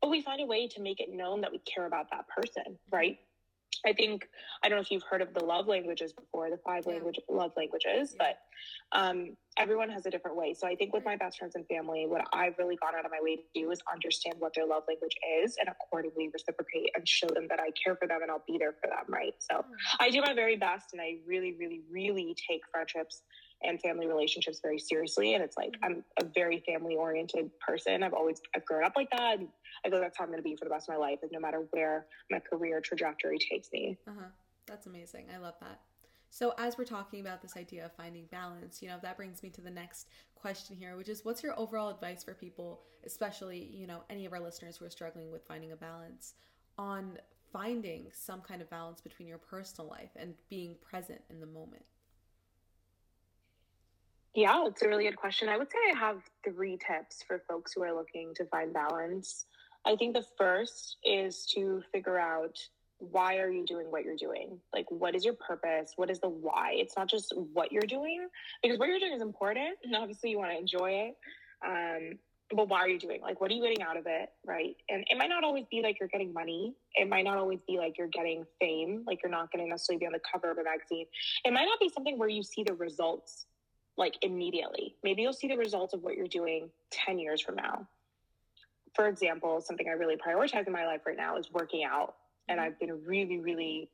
but 0.00 0.10
we 0.10 0.22
find 0.22 0.40
a 0.40 0.46
way 0.46 0.68
to 0.68 0.80
make 0.82 1.00
it 1.00 1.08
known 1.12 1.40
that 1.40 1.52
we 1.52 1.58
care 1.60 1.86
about 1.86 2.10
that 2.10 2.26
person, 2.28 2.78
right? 2.92 3.18
I 3.86 3.92
think 3.92 4.28
I 4.62 4.68
don't 4.68 4.78
know 4.78 4.82
if 4.82 4.90
you've 4.90 5.02
heard 5.02 5.22
of 5.22 5.34
the 5.34 5.44
love 5.44 5.66
languages 5.66 6.12
before, 6.12 6.50
the 6.50 6.58
five 6.64 6.84
yeah. 6.86 6.94
language 6.94 7.18
love 7.28 7.52
languages, 7.56 8.14
yeah. 8.18 8.32
but 8.92 8.98
um, 8.98 9.36
everyone 9.56 9.90
has 9.90 10.06
a 10.06 10.10
different 10.10 10.36
way. 10.36 10.54
So 10.54 10.66
I 10.66 10.74
think 10.74 10.92
with 10.92 11.04
my 11.04 11.16
best 11.16 11.38
friends 11.38 11.54
and 11.54 11.66
family, 11.66 12.06
what 12.06 12.22
I've 12.32 12.58
really 12.58 12.76
gone 12.76 12.94
out 12.98 13.04
of 13.04 13.10
my 13.10 13.20
way 13.20 13.36
to 13.36 13.42
do 13.54 13.70
is 13.70 13.80
understand 13.92 14.36
what 14.38 14.54
their 14.54 14.66
love 14.66 14.84
language 14.88 15.16
is 15.42 15.56
and 15.58 15.68
accordingly 15.68 16.30
reciprocate 16.32 16.90
and 16.94 17.06
show 17.06 17.28
them 17.28 17.46
that 17.48 17.60
I 17.60 17.70
care 17.82 17.96
for 17.96 18.08
them 18.08 18.20
and 18.22 18.30
I'll 18.30 18.44
be 18.46 18.58
there 18.58 18.74
for 18.80 18.88
them, 18.88 19.04
right? 19.08 19.34
So. 19.38 19.64
I 20.00 20.10
do 20.10 20.20
my 20.20 20.34
very 20.34 20.56
best 20.56 20.92
and 20.92 21.00
I 21.00 21.16
really, 21.26 21.54
really, 21.58 21.82
really 21.90 22.36
take 22.48 22.62
friendships 22.72 23.22
and 23.62 23.80
family 23.80 24.06
relationships 24.06 24.60
very 24.62 24.78
seriously. 24.78 25.34
And 25.34 25.42
it's 25.42 25.56
like. 25.56 25.74
I'm 25.82 26.04
a 26.20 26.24
very 26.24 26.62
family 26.66 26.96
oriented 26.96 27.50
person. 27.60 28.02
I've 28.02 28.14
always 28.14 28.40
I've 28.54 28.64
grown 28.64 28.84
up 28.84 28.92
like 28.96 29.10
that. 29.10 29.38
And 29.38 29.48
I 29.84 29.90
feel 29.90 30.00
that's 30.00 30.18
how 30.18 30.24
I'm 30.24 30.30
going 30.30 30.38
to 30.38 30.42
be 30.42 30.56
for 30.56 30.64
the 30.64 30.70
rest 30.70 30.88
of 30.88 30.94
my 30.94 31.00
life, 31.00 31.18
and 31.22 31.30
no 31.32 31.40
matter 31.40 31.66
where 31.70 32.06
my 32.30 32.40
career 32.40 32.80
trajectory 32.80 33.38
takes 33.38 33.68
me. 33.72 33.98
Uh 34.06 34.12
huh. 34.18 34.26
That's 34.66 34.86
amazing. 34.86 35.26
I 35.34 35.38
love 35.38 35.54
that. 35.60 35.80
So, 36.30 36.54
as 36.58 36.76
we're 36.76 36.84
talking 36.84 37.20
about 37.20 37.40
this 37.40 37.56
idea 37.56 37.86
of 37.86 37.92
finding 37.92 38.26
balance, 38.30 38.82
you 38.82 38.88
know, 38.88 38.98
that 39.02 39.16
brings 39.16 39.42
me 39.42 39.48
to 39.50 39.60
the 39.60 39.70
next 39.70 40.08
question 40.34 40.76
here, 40.76 40.96
which 40.96 41.08
is 41.08 41.24
what's 41.24 41.42
your 41.42 41.58
overall 41.58 41.88
advice 41.88 42.22
for 42.22 42.34
people, 42.34 42.82
especially, 43.04 43.70
you 43.72 43.86
know, 43.86 44.02
any 44.10 44.26
of 44.26 44.32
our 44.32 44.40
listeners 44.40 44.76
who 44.76 44.84
are 44.84 44.90
struggling 44.90 45.30
with 45.30 45.46
finding 45.46 45.72
a 45.72 45.76
balance 45.76 46.34
on 46.76 47.18
finding 47.50 48.08
some 48.12 48.42
kind 48.42 48.60
of 48.60 48.68
balance 48.68 49.00
between 49.00 49.26
your 49.26 49.38
personal 49.38 49.88
life 49.88 50.10
and 50.16 50.34
being 50.50 50.76
present 50.82 51.20
in 51.30 51.40
the 51.40 51.46
moment? 51.46 51.82
Yeah, 54.34 54.66
it's 54.66 54.82
a 54.82 54.88
really 54.88 55.04
good 55.04 55.16
question. 55.16 55.48
I 55.48 55.56
would 55.56 55.70
say 55.70 55.78
I 55.94 55.98
have 55.98 56.18
three 56.44 56.76
tips 56.76 57.24
for 57.26 57.42
folks 57.48 57.72
who 57.72 57.82
are 57.82 57.94
looking 57.94 58.34
to 58.36 58.44
find 58.46 58.72
balance. 58.72 59.46
I 59.86 59.96
think 59.96 60.14
the 60.14 60.24
first 60.36 60.98
is 61.04 61.46
to 61.54 61.82
figure 61.92 62.18
out 62.18 62.56
why 62.98 63.38
are 63.38 63.50
you 63.50 63.64
doing 63.64 63.86
what 63.90 64.04
you're 64.04 64.16
doing? 64.16 64.58
Like, 64.74 64.90
what 64.90 65.14
is 65.14 65.24
your 65.24 65.34
purpose? 65.34 65.92
What 65.96 66.10
is 66.10 66.20
the 66.20 66.28
why? 66.28 66.72
It's 66.74 66.96
not 66.96 67.08
just 67.08 67.32
what 67.52 67.72
you're 67.72 67.82
doing, 67.82 68.28
because 68.62 68.78
what 68.78 68.88
you're 68.88 68.98
doing 68.98 69.12
is 69.12 69.22
important. 69.22 69.78
And 69.84 69.94
obviously, 69.94 70.30
you 70.30 70.38
want 70.38 70.50
to 70.50 70.58
enjoy 70.58 70.90
it. 70.90 71.16
Um, 71.64 72.18
but 72.50 72.68
why 72.68 72.80
are 72.80 72.88
you 72.88 72.98
doing? 72.98 73.20
Like, 73.20 73.40
what 73.40 73.50
are 73.50 73.54
you 73.54 73.62
getting 73.62 73.82
out 73.82 73.96
of 73.96 74.06
it? 74.06 74.30
Right. 74.44 74.74
And 74.88 75.04
it 75.10 75.18
might 75.18 75.28
not 75.28 75.44
always 75.44 75.64
be 75.70 75.82
like 75.82 75.98
you're 76.00 76.08
getting 76.08 76.32
money. 76.32 76.74
It 76.94 77.08
might 77.08 77.24
not 77.24 77.36
always 77.36 77.60
be 77.68 77.78
like 77.78 77.98
you're 77.98 78.08
getting 78.08 78.44
fame. 78.60 79.04
Like, 79.06 79.20
you're 79.22 79.30
not 79.30 79.52
going 79.52 79.64
to 79.64 79.70
necessarily 79.70 80.00
be 80.00 80.06
on 80.06 80.12
the 80.12 80.20
cover 80.20 80.50
of 80.50 80.58
a 80.58 80.64
magazine. 80.64 81.06
It 81.44 81.52
might 81.52 81.66
not 81.66 81.78
be 81.78 81.90
something 81.90 82.18
where 82.18 82.28
you 82.28 82.42
see 82.42 82.62
the 82.64 82.74
results 82.74 83.46
like 83.98 84.14
immediately. 84.22 84.94
Maybe 85.02 85.22
you'll 85.22 85.32
see 85.32 85.48
the 85.48 85.56
results 85.56 85.92
of 85.92 86.02
what 86.02 86.14
you're 86.14 86.28
doing 86.28 86.70
10 86.92 87.18
years 87.18 87.42
from 87.42 87.56
now. 87.56 87.86
For 88.94 89.08
example, 89.08 89.60
something 89.60 89.88
I 89.88 89.92
really 89.92 90.16
prioritize 90.16 90.66
in 90.66 90.72
my 90.72 90.86
life 90.86 91.02
right 91.04 91.16
now 91.16 91.36
is 91.36 91.52
working 91.52 91.84
out. 91.84 92.14
And 92.48 92.60
I've 92.60 92.78
been 92.78 93.04
really, 93.04 93.38
really 93.38 93.90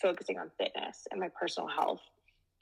focusing 0.00 0.38
on 0.38 0.50
fitness 0.58 1.08
and 1.10 1.18
my 1.18 1.28
personal 1.40 1.68
health. 1.68 2.00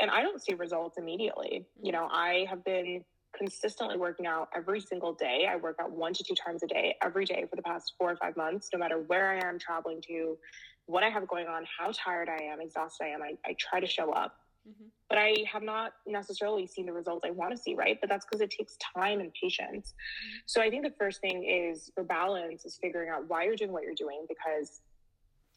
And 0.01 0.11
I 0.11 0.23
don't 0.23 0.43
see 0.43 0.55
results 0.55 0.97
immediately. 0.97 1.67
You 1.83 1.93
know, 1.93 2.09
I 2.11 2.47
have 2.49 2.65
been 2.65 3.05
consistently 3.37 3.97
working 3.97 4.27
out 4.27 4.49
every 4.55 4.81
single 4.81 5.13
day. 5.13 5.49
I 5.51 5.57
work 5.57 5.77
out 5.81 5.91
one 5.91 6.15
to 6.15 6.23
two 6.23 6.35
times 6.35 6.63
a 6.63 6.67
day, 6.67 6.95
every 7.03 7.25
day 7.25 7.45
for 7.51 7.57
the 7.57 7.63
past 7.63 7.95
four 7.99 8.13
or 8.13 8.17
five 8.17 8.37
months, 8.37 8.71
no 8.73 8.79
matter 8.79 9.01
where 9.01 9.31
I 9.33 9.47
am 9.47 9.59
traveling 9.59 10.01
to, 10.03 10.39
what 10.87 11.03
I 11.03 11.11
have 11.11 11.27
going 11.27 11.49
on, 11.49 11.65
how 11.79 11.91
tired 11.93 12.29
I 12.29 12.45
am, 12.45 12.61
exhausted 12.61 13.05
I 13.05 13.09
am. 13.09 13.23
I, 13.23 13.35
I 13.45 13.57
try 13.59 13.81
to 13.81 13.87
show 13.87 14.13
up. 14.13 14.37
Mm-hmm. 14.69 14.87
But 15.09 15.19
I 15.19 15.37
have 15.51 15.62
not 15.62 15.93
necessarily 16.07 16.67
seen 16.67 16.87
the 16.87 16.93
results 16.93 17.25
I 17.27 17.31
want 17.31 17.53
to 17.53 17.57
see, 17.57 17.75
right? 17.75 17.99
But 18.01 18.09
that's 18.09 18.25
because 18.25 18.41
it 18.41 18.51
takes 18.51 18.77
time 18.97 19.21
and 19.21 19.33
patience. 19.41 19.93
Mm-hmm. 19.93 20.37
So 20.47 20.62
I 20.62 20.71
think 20.71 20.85
the 20.85 20.95
first 20.99 21.21
thing 21.21 21.45
is 21.45 21.91
for 21.95 22.05
balance 22.05 22.65
is 22.65 22.79
figuring 22.81 23.11
out 23.11 23.29
why 23.29 23.45
you're 23.45 23.57
doing 23.57 23.73
what 23.73 23.83
you're 23.83 23.95
doing 23.95 24.27
because 24.29 24.81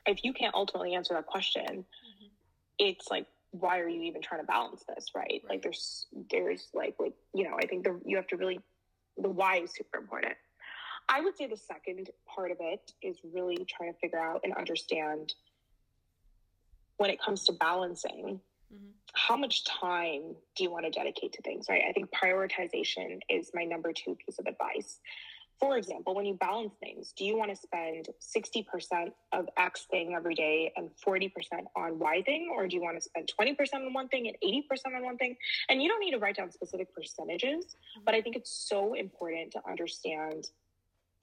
if 0.06 0.24
you 0.24 0.34
can't 0.34 0.56
ultimately 0.56 0.94
answer 0.96 1.14
that 1.14 1.26
question, 1.26 1.66
mm-hmm. 1.66 2.28
it's 2.80 3.08
like 3.10 3.28
why 3.52 3.80
are 3.80 3.88
you 3.88 4.02
even 4.04 4.22
trying 4.22 4.42
to 4.42 4.48
balance 4.48 4.84
this, 4.88 5.08
right? 5.16 5.26
right? 5.28 5.42
Like 5.50 5.62
there's 5.62 6.08
there's 6.30 6.68
like 6.74 6.96
like 7.00 7.14
you 7.34 7.44
know, 7.44 7.58
I 7.58 7.66
think 7.66 7.84
the 7.84 8.00
you 8.06 8.18
have 8.18 8.28
to 8.28 8.38
really 8.38 8.60
the 9.18 9.30
why 9.30 9.58
is 9.58 9.72
super 9.72 9.98
important. 9.98 10.34
I 11.10 11.22
would 11.22 11.38
say 11.38 11.48
the 11.48 11.58
second 11.58 12.10
part 12.28 12.52
of 12.52 12.58
it 12.60 12.92
is 13.02 13.20
really 13.34 13.66
trying 13.66 13.94
to 13.94 14.00
figure 14.00 14.20
out 14.20 14.42
and 14.44 14.54
understand 14.54 15.34
when 16.98 17.10
it 17.10 17.22
comes 17.22 17.46
to 17.46 17.54
balancing 17.54 18.42
Mm-hmm. 18.74 18.90
How 19.14 19.38
much 19.38 19.64
time 19.66 20.36
do 20.56 20.64
you 20.64 20.72
want 20.72 20.86
to 20.86 20.92
dedicate 20.92 21.34
to 21.34 21.42
things, 21.42 21.68
right? 21.70 21.84
I 21.88 21.92
think 21.92 22.10
prioritization 22.12 23.20
is 23.30 23.52
my 23.54 23.64
number 23.64 23.94
two 23.94 24.16
piece 24.26 24.40
of 24.40 24.46
advice. 24.46 25.00
For 25.60 25.76
example, 25.78 26.14
when 26.14 26.26
you 26.26 26.36
balance 26.36 26.74
things, 26.80 27.14
do 27.18 27.26
you 27.26 27.36
want 27.36 27.50
to 27.50 27.56
spend 27.56 28.10
60% 28.22 29.12
of 29.34 29.50
X 29.58 29.88
thing 29.90 30.14
every 30.16 30.36
day 30.36 30.72
and 30.76 30.90
40% 31.06 31.32
on 31.76 31.98
Y 31.98 32.22
thing? 32.24 32.50
Or 32.54 32.68
do 32.68 32.76
you 32.76 32.82
want 32.82 32.98
to 32.98 33.02
spend 33.02 33.32
20% 33.40 33.58
on 33.74 33.92
one 33.92 34.08
thing 34.08 34.28
and 34.28 34.38
80% 34.44 34.96
on 34.96 35.04
one 35.04 35.18
thing? 35.18 35.36
And 35.70 35.82
you 35.82 35.90
don't 35.90 36.00
need 36.00 36.12
to 36.12 36.20
write 36.20 36.38
down 36.38 36.52
specific 36.52 36.94
percentages, 36.94 37.66
mm-hmm. 37.66 38.04
but 38.06 38.14
I 38.14 38.22
think 38.22 38.36
it's 38.36 38.52
so 38.52 38.94
important 38.94 39.52
to 39.54 39.62
understand 39.68 40.48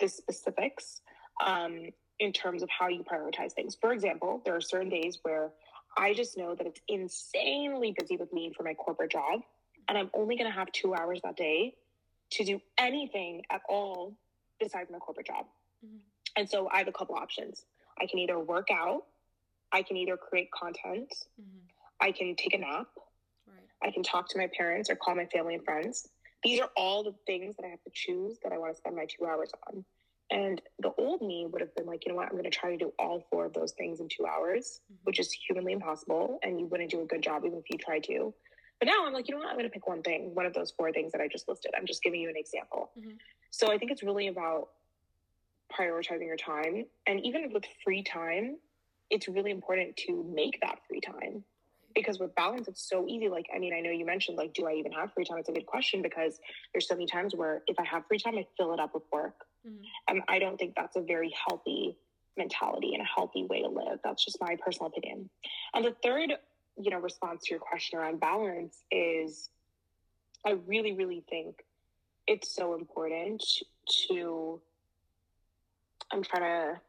the 0.01 0.09
specifics 0.09 1.01
um, 1.45 1.91
in 2.19 2.33
terms 2.33 2.63
of 2.65 2.69
how 2.71 2.89
you 2.89 3.05
prioritize 3.05 3.53
things. 3.53 3.77
For 3.81 3.93
example, 3.93 4.43
there 4.45 4.57
are 4.57 4.61
certain 4.61 4.89
days 4.89 5.19
where 5.23 5.51
I 5.97 6.15
just 6.15 6.37
know 6.37 6.55
that 6.55 6.67
it's 6.67 6.81
insanely 6.89 7.95
busy 7.99 8.17
with 8.17 8.33
me 8.33 8.53
for 8.57 8.63
my 8.63 8.75
corporate 8.75 9.13
job. 9.13 9.41
And 9.89 9.99
I'm 9.99 10.11
only 10.15 10.37
going 10.37 10.51
to 10.51 10.57
have 10.57 10.71
two 10.73 10.95
hours 10.95 11.21
that 11.25 11.37
day 11.37 11.75
to 12.33 12.45
do 12.45 12.61
anything 12.79 13.43
at 13.51 13.61
all 13.69 14.15
besides 14.59 14.91
my 14.91 14.99
corporate 14.99 15.27
job. 15.27 15.47
Mm-hmm. 15.85 15.97
And 16.37 16.49
so 16.49 16.69
I 16.73 16.79
have 16.79 16.89
a 16.89 16.93
couple 16.93 17.15
options. 17.15 17.65
I 18.01 18.07
can 18.07 18.19
either 18.19 18.39
work 18.39 18.69
out, 18.73 19.03
I 19.73 19.83
can 19.83 19.97
either 19.97 20.17
create 20.17 20.51
content, 20.51 21.13
mm-hmm. 21.41 21.59
I 22.01 22.11
can 22.11 22.35
take 22.35 22.55
a 22.55 22.59
nap, 22.59 22.89
right. 23.47 23.89
I 23.89 23.93
can 23.93 24.03
talk 24.03 24.29
to 24.31 24.39
my 24.39 24.49
parents 24.57 24.91
or 24.91 24.97
call 24.97 25.15
my 25.15 25.27
family 25.27 25.55
and 25.55 25.65
friends. 25.65 26.09
These 26.43 26.61
are 26.61 26.71
all 26.77 27.05
the 27.05 27.15
things 27.27 27.57
that 27.57 27.65
I 27.65 27.69
have 27.69 27.83
to 27.85 27.91
choose 27.93 28.39
that 28.43 28.53
I 28.53 28.59
want 28.59 28.73
to 28.73 28.77
spend 28.77 28.97
my 28.97 29.07
two 29.07 29.27
hours 29.27 29.51
on. 29.69 29.85
And 30.31 30.61
the 30.79 30.93
old 30.99 31.23
me 31.23 31.47
would 31.51 31.61
have 31.61 31.75
been 31.75 31.87
like, 31.87 32.07
you 32.07 32.13
know 32.13 32.17
what, 32.17 32.27
I'm 32.27 32.33
going 32.33 32.45
to 32.45 32.51
try 32.51 32.71
to 32.71 32.77
do 32.77 32.93
all 32.99 33.25
four 33.31 33.45
of 33.45 33.53
those 33.53 33.73
things 33.73 34.01
in 34.01 34.09
two 34.09 34.27
hours, 34.27 34.81
mm-hmm. 34.85 35.01
which 35.05 35.21
is 35.21 35.33
humanly 35.33 35.73
impossible. 35.73 36.39
And 36.43 36.59
you 36.59 36.67
wouldn't 36.67 36.91
do 36.91 37.03
a 37.03 37.05
good 37.05 37.23
job 37.23 37.45
even 37.45 37.59
if 37.59 37.65
you 37.71 37.79
tried 37.79 38.05
to. 38.05 38.33
But 38.81 38.87
now 38.87 39.07
I'm 39.07 39.13
like, 39.13 39.29
you 39.29 39.35
know 39.35 39.41
what, 39.41 39.49
I'm 39.49 39.55
going 39.55 39.67
to 39.67 39.71
pick 39.71 39.87
one 39.87 40.03
thing, 40.03 40.35
one 40.35 40.47
of 40.47 40.55
those 40.55 40.73
four 40.77 40.93
things 40.93 41.13
that 41.13 41.21
I 41.21 41.29
just 41.29 41.49
listed. 41.49 41.73
I'm 41.77 41.87
just 41.87 42.03
giving 42.03 42.21
you 42.21 42.29
an 42.29 42.37
example. 42.37 42.91
Mm-hmm. 42.99 43.11
So 43.51 43.71
I 43.71 43.79
think 43.79 43.93
it's 43.93 44.03
really 44.03 44.29
about 44.29 44.71
prioritizing 45.79 46.27
your 46.27 46.37
time. 46.37 46.87
And 47.07 47.25
even 47.25 47.53
with 47.53 47.65
free 47.85 48.03
time, 48.03 48.57
it's 49.11 49.29
really 49.29 49.51
important 49.51 49.97
to 49.97 50.25
make 50.35 50.61
that 50.63 50.79
free 50.89 51.01
time 51.01 51.45
because 51.95 52.19
with 52.19 52.35
balance 52.35 52.67
it's 52.67 52.89
so 52.89 53.07
easy 53.07 53.29
like 53.29 53.47
i 53.55 53.59
mean 53.59 53.73
i 53.73 53.81
know 53.81 53.91
you 53.91 54.05
mentioned 54.05 54.37
like 54.37 54.53
do 54.53 54.67
i 54.67 54.73
even 54.73 54.91
have 54.91 55.13
free 55.13 55.25
time 55.25 55.39
it's 55.39 55.49
a 55.49 55.53
good 55.53 55.67
question 55.67 56.03
because 56.03 56.41
there's 56.73 56.89
so 56.89 56.95
many 56.95 57.07
times 57.07 57.35
where 57.35 57.63
if 57.69 57.79
i 57.79 57.85
have 57.85 58.05
free 58.07 58.19
time 58.19 58.37
i 58.37 58.45
fill 58.57 58.73
it 58.73 58.81
up 58.81 58.93
with 58.95 59.05
work 59.13 59.47
mm-hmm. 59.67 59.83
and 60.09 60.23
i 60.29 60.39
don't 60.39 60.59
think 60.59 60.75
that's 60.77 60.97
a 60.97 61.01
very 61.01 61.35
healthy 61.49 61.97
mentality 62.37 62.95
and 62.95 63.03
a 63.03 63.07
healthy 63.07 63.45
way 63.45 63.63
to 63.63 63.69
live 63.69 63.99
that's 64.03 64.25
just 64.25 64.39
my 64.41 64.57
personal 64.65 64.87
opinion 64.87 65.29
and 65.75 65.85
the 65.85 65.95
third 66.03 66.33
you 66.77 66.91
know 66.91 66.99
response 66.99 67.45
to 67.45 67.51
your 67.51 67.61
question 67.61 67.99
around 67.99 68.21
balance 68.21 68.83
is 68.91 69.51
i 70.45 70.51
really 70.67 70.93
really 70.93 71.25
think 71.29 71.65
it's 72.27 72.55
so 72.55 72.75
important 72.75 73.43
to 74.09 74.61
i'm 76.13 76.23
trying 76.23 76.43
to 76.43 76.81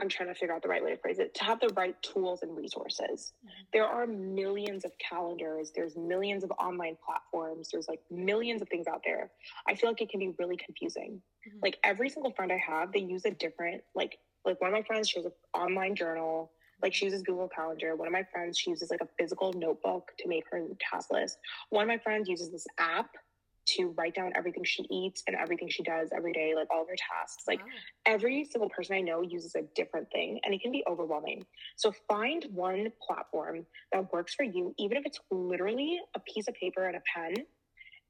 I'm 0.00 0.08
trying 0.08 0.28
to 0.28 0.34
figure 0.34 0.54
out 0.54 0.62
the 0.62 0.68
right 0.68 0.82
way 0.82 0.90
to 0.90 0.96
phrase 0.96 1.18
it, 1.18 1.34
to 1.34 1.44
have 1.44 1.60
the 1.60 1.68
right 1.76 1.94
tools 2.02 2.42
and 2.42 2.56
resources. 2.56 3.32
Mm-hmm. 3.44 3.62
There 3.72 3.84
are 3.84 4.06
millions 4.06 4.84
of 4.84 4.92
calendars, 4.98 5.72
there's 5.74 5.96
millions 5.96 6.42
of 6.42 6.50
online 6.52 6.96
platforms, 7.04 7.68
there's 7.70 7.88
like 7.88 8.00
millions 8.10 8.62
of 8.62 8.68
things 8.68 8.86
out 8.86 9.02
there. 9.04 9.30
I 9.68 9.74
feel 9.74 9.90
like 9.90 10.00
it 10.00 10.10
can 10.10 10.20
be 10.20 10.34
really 10.38 10.56
confusing. 10.56 11.20
Mm-hmm. 11.46 11.58
Like 11.62 11.78
every 11.84 12.08
single 12.08 12.32
friend 12.32 12.50
I 12.50 12.58
have, 12.58 12.92
they 12.92 13.00
use 13.00 13.24
a 13.24 13.30
different, 13.30 13.82
like, 13.94 14.18
like 14.44 14.60
one 14.60 14.68
of 14.68 14.74
my 14.74 14.82
friends, 14.82 15.08
she 15.08 15.18
has 15.18 15.26
an 15.26 15.32
online 15.54 15.94
journal, 15.94 16.50
like 16.82 16.94
she 16.94 17.04
uses 17.04 17.22
Google 17.22 17.48
Calendar. 17.48 17.94
One 17.94 18.08
of 18.08 18.12
my 18.12 18.24
friends, 18.32 18.58
she 18.58 18.70
uses 18.70 18.90
like 18.90 19.02
a 19.02 19.08
physical 19.18 19.52
notebook 19.52 20.12
to 20.18 20.28
make 20.28 20.44
her 20.50 20.66
task 20.90 21.12
list. 21.12 21.38
One 21.68 21.82
of 21.82 21.88
my 21.88 21.98
friends 21.98 22.28
uses 22.28 22.50
this 22.50 22.66
app 22.78 23.10
to 23.66 23.94
write 23.96 24.14
down 24.14 24.32
everything 24.36 24.64
she 24.64 24.84
eats 24.90 25.22
and 25.26 25.36
everything 25.36 25.68
she 25.68 25.82
does 25.82 26.08
every 26.14 26.32
day, 26.32 26.54
like 26.54 26.68
all 26.70 26.82
of 26.82 26.88
her 26.88 26.96
tasks. 26.96 27.44
Like 27.46 27.60
wow. 27.60 27.66
every 28.06 28.44
single 28.44 28.68
person 28.68 28.96
I 28.96 29.00
know 29.00 29.22
uses 29.22 29.54
a 29.54 29.62
different 29.74 30.10
thing 30.10 30.40
and 30.44 30.54
it 30.54 30.60
can 30.60 30.72
be 30.72 30.82
overwhelming. 30.88 31.44
So 31.76 31.92
find 32.08 32.44
one 32.52 32.92
platform 33.06 33.66
that 33.92 34.12
works 34.12 34.34
for 34.34 34.44
you, 34.44 34.74
even 34.78 34.96
if 34.96 35.04
it's 35.06 35.20
literally 35.30 36.00
a 36.14 36.20
piece 36.20 36.48
of 36.48 36.54
paper 36.54 36.86
and 36.86 36.96
a 36.96 37.02
pen, 37.14 37.34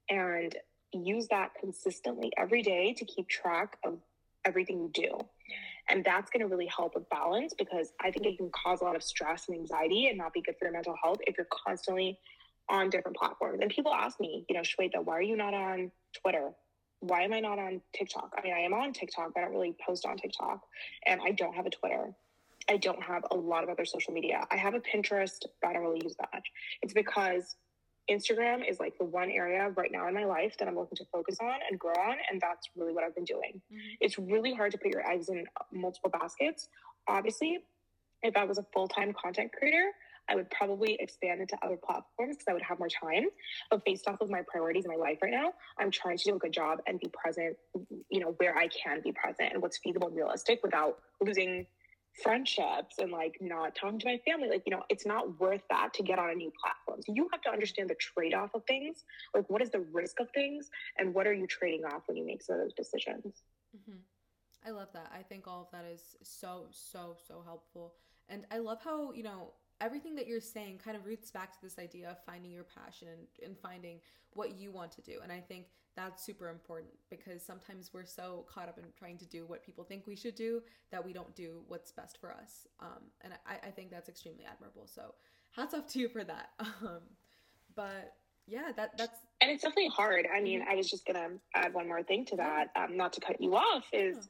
and 0.09 0.57
use 0.93 1.29
that 1.29 1.51
consistently 1.61 2.33
every 2.37 2.63
day 2.63 2.93
to 2.95 3.05
keep 3.05 3.29
track 3.29 3.77
of 3.85 3.99
everything 4.45 4.81
you 4.81 4.91
do. 4.93 5.19
And 5.89 6.05
that's 6.05 6.31
going 6.31 6.41
to 6.41 6.47
really 6.47 6.69
help 6.75 6.95
with 6.95 7.09
balance 7.11 7.53
because 7.59 7.93
I 8.01 8.11
think 8.11 8.27
it 8.27 8.39
can 8.39 8.51
cause 8.51 8.81
a 8.81 8.85
lot 8.85 8.97
of 8.97 9.03
stress 9.03 9.49
and 9.49 9.59
anxiety 9.59 10.09
and 10.09 10.19
not 10.19 10.33
be 10.33 10.41
good 10.41 10.55
for 10.59 10.67
your 10.67 10.73
mental 10.73 10.95
health 11.03 11.19
if 11.27 11.37
you're 11.37 11.49
constantly 11.67 12.19
on 12.71 12.89
different 12.89 13.17
platforms. 13.17 13.59
And 13.61 13.71
people 13.71 13.93
ask 13.93 14.19
me, 14.21 14.45
you 14.49 14.55
know, 14.55 14.63
Sweta, 14.63 15.05
why 15.05 15.15
are 15.15 15.23
you 15.23 15.37
not 15.37 15.53
on 15.53 15.91
Twitter? 16.23 16.53
why 17.01 17.23
am 17.23 17.33
I 17.33 17.41
not 17.41 17.59
on 17.59 17.81
TikTok? 17.95 18.35
I 18.37 18.43
mean, 18.43 18.53
I 18.53 18.61
am 18.61 18.75
on 18.75 18.93
TikTok, 18.93 19.33
but 19.35 19.41
I 19.41 19.45
don't 19.45 19.55
really 19.55 19.75
post 19.85 20.07
on 20.07 20.17
TikTok. 20.17 20.63
And 21.07 21.21
I 21.25 21.33
don't 21.33 21.55
have 21.55 21.67
a 21.67 21.71
Twitter. 21.71 22.15
I 22.69 22.77
don't 22.77 23.03
have 23.03 23.25
a 23.31 23.37
lot 23.37 23.65
of 23.65 23.71
other 23.71 23.87
social 23.87 24.13
media. 24.13 24.47
I 24.51 24.57
have 24.57 24.75
a 24.75 24.81
Pinterest, 24.81 25.39
but 25.61 25.69
I 25.69 25.73
don't 25.73 25.83
really 25.83 26.03
use 26.05 26.15
that 26.21 26.29
much. 26.33 26.47
It's 26.83 26.93
because 26.93 27.57
Instagram 28.11 28.69
is 28.69 28.79
like 28.79 28.99
the 28.99 29.05
one 29.05 29.31
area 29.31 29.71
right 29.77 29.91
now 29.91 30.09
in 30.09 30.15
my 30.15 30.25
life 30.25 30.57
that 30.59 30.69
I'm 30.69 30.77
looking 30.77 30.97
to 30.97 31.05
focus 31.11 31.39
on 31.41 31.55
and 31.69 31.79
grow 31.79 31.95
on. 31.95 32.17
And 32.31 32.41
that's 32.41 32.69
really 32.77 32.93
what 32.93 33.03
I've 33.03 33.15
been 33.15 33.25
doing. 33.25 33.63
Mm-hmm. 33.73 33.95
It's 34.01 34.19
really 34.19 34.55
hard 34.55 34.73
to 34.73 34.79
put 34.79 34.93
your 34.93 35.09
eggs 35.11 35.31
in 35.31 35.47
multiple 35.73 36.11
baskets. 36.11 36.69
Obviously, 37.09 37.61
if 38.23 38.37
I 38.37 38.45
was 38.45 38.59
a 38.59 38.67
full 38.75 38.89
time 38.89 39.15
content 39.15 39.53
creator, 39.59 39.91
I 40.31 40.37
would 40.37 40.51
probably 40.51 40.97
expand 41.01 41.41
into 41.41 41.57
other 41.63 41.77
platforms 41.77 42.37
because 42.37 42.47
I 42.49 42.53
would 42.53 42.63
have 42.63 42.79
more 42.79 42.89
time. 42.89 43.25
But 43.71 43.85
based 43.85 44.07
off 44.07 44.21
of 44.21 44.31
my 44.31 44.43
priorities 44.47 44.85
in 44.85 44.91
my 44.91 44.97
life 44.97 45.19
right 45.23 45.33
now, 45.33 45.53
I'm 45.79 45.91
trying 45.91 46.17
to 46.19 46.25
do 46.25 46.37
a 46.37 46.39
good 46.39 46.53
job 46.53 46.79
and 46.87 47.01
be 47.01 47.11
present, 47.13 47.57
you 48.11 48.21
know, 48.21 48.35
where 48.39 48.57
I 48.57 48.69
can 48.69 49.01
be 49.03 49.13
present 49.13 49.53
and 49.53 49.63
what's 49.63 49.79
feasible 49.79 50.09
and 50.09 50.17
realistic 50.17 50.61
without 50.63 50.99
losing 51.21 51.67
friendships 52.23 52.99
and 52.99 53.13
like 53.13 53.37
not 53.41 53.75
talking 53.75 53.99
to 53.99 54.07
my 54.07 54.21
family. 54.27 54.49
Like, 54.49 54.63
you 54.67 54.75
know, 54.75 54.83
it's 54.89 55.07
not 55.07 55.41
worth 55.41 55.63
that 55.71 55.95
to 55.95 56.03
get 56.03 56.19
on 56.19 56.31
a 56.31 56.35
new 56.35 56.53
platform. 56.61 57.01
So 57.07 57.13
you 57.15 57.29
have 57.33 57.41
to 57.43 57.51
understand 57.51 57.91
the 57.91 57.95
trade 57.95 58.35
off 58.35 58.51
of 58.55 58.63
things. 58.67 59.05
Like, 59.35 59.49
what 59.49 59.63
is 59.63 59.71
the 59.71 59.81
risk 59.93 60.21
of 60.21 60.29
things 60.35 60.71
and 60.99 61.15
what 61.15 61.27
are 61.27 61.33
you 61.33 61.47
trading 61.47 61.85
off 61.85 62.03
when 62.07 62.17
you 62.17 62.27
make 62.27 62.43
some 62.43 62.57
of 62.57 62.63
those 62.63 62.75
decisions? 62.75 63.43
Mm-hmm. 63.77 63.99
I 64.67 64.71
love 64.71 64.89
that. 64.93 65.11
I 65.17 65.23
think 65.23 65.47
all 65.47 65.63
of 65.63 65.71
that 65.73 65.87
is 65.91 66.03
so, 66.23 66.67
so, 66.71 67.17
so 67.27 67.43
helpful. 67.45 67.95
And 68.29 68.47
I 68.51 68.59
love 68.59 68.79
how, 68.85 69.13
you 69.13 69.23
know, 69.23 69.53
everything 69.81 70.15
that 70.17 70.27
you're 70.27 70.41
saying 70.41 70.81
kind 70.85 70.97
of 70.97 71.07
roots 71.07 71.31
back 71.31 71.53
to 71.53 71.59
this 71.63 71.79
idea 71.79 72.11
of 72.11 72.17
finding 72.25 72.51
your 72.51 72.65
passion 72.65 73.09
and, 73.09 73.27
and 73.45 73.59
finding 73.59 73.99
what 74.35 74.57
you 74.57 74.71
want 74.71 74.93
to 74.93 75.03
do. 75.03 75.19
And 75.23 75.33
I 75.33 75.41
think 75.41 75.67
that's 75.97 76.25
super 76.25 76.49
important 76.49 76.93
because 77.09 77.43
sometimes 77.43 77.91
we're 77.93 78.05
so 78.05 78.47
caught 78.53 78.69
up 78.69 78.79
in 78.79 78.85
trying 78.99 79.19
to 79.19 79.27
do 79.27 79.45
what 79.47 79.65
people 79.65 79.85
think 79.85 80.07
we 80.07 80.17
should 80.17 80.35
do 80.35 80.63
that 80.91 81.05
we 81.05 81.13
don't 81.13 81.35
do 81.35 81.63
what's 81.69 81.91
best 81.93 82.19
for 82.21 82.31
us. 82.31 82.67
Um, 82.81 83.03
and 83.23 83.33
I, 83.47 83.69
I 83.69 83.71
think 83.71 83.91
that's 83.91 84.09
extremely 84.09 84.45
admirable. 84.51 84.87
So 84.87 85.15
hats 85.51 85.75
off 85.75 85.87
to 85.89 85.99
you 85.99 86.09
for 86.09 86.25
that. 86.25 86.51
Um, 86.83 87.01
but 87.77 88.15
yeah, 88.49 88.73
that 88.77 88.99
that's 88.99 89.21
and 89.41 89.51
it's 89.51 89.63
definitely 89.63 89.91
hard. 89.95 90.27
I 90.35 90.41
mean, 90.41 90.61
mm-hmm. 90.61 90.71
I 90.71 90.75
was 90.75 90.91
just 90.91 91.07
gonna 91.07 91.29
add 91.55 91.73
one 91.73 91.87
more 91.87 92.03
thing 92.03 92.25
to 92.27 92.37
that, 92.37 92.69
um, 92.75 92.97
not 92.97 93.13
to 93.13 93.21
cut 93.21 93.41
you 93.41 93.55
off, 93.55 93.85
is. 93.93 94.17
Yeah 94.17 94.23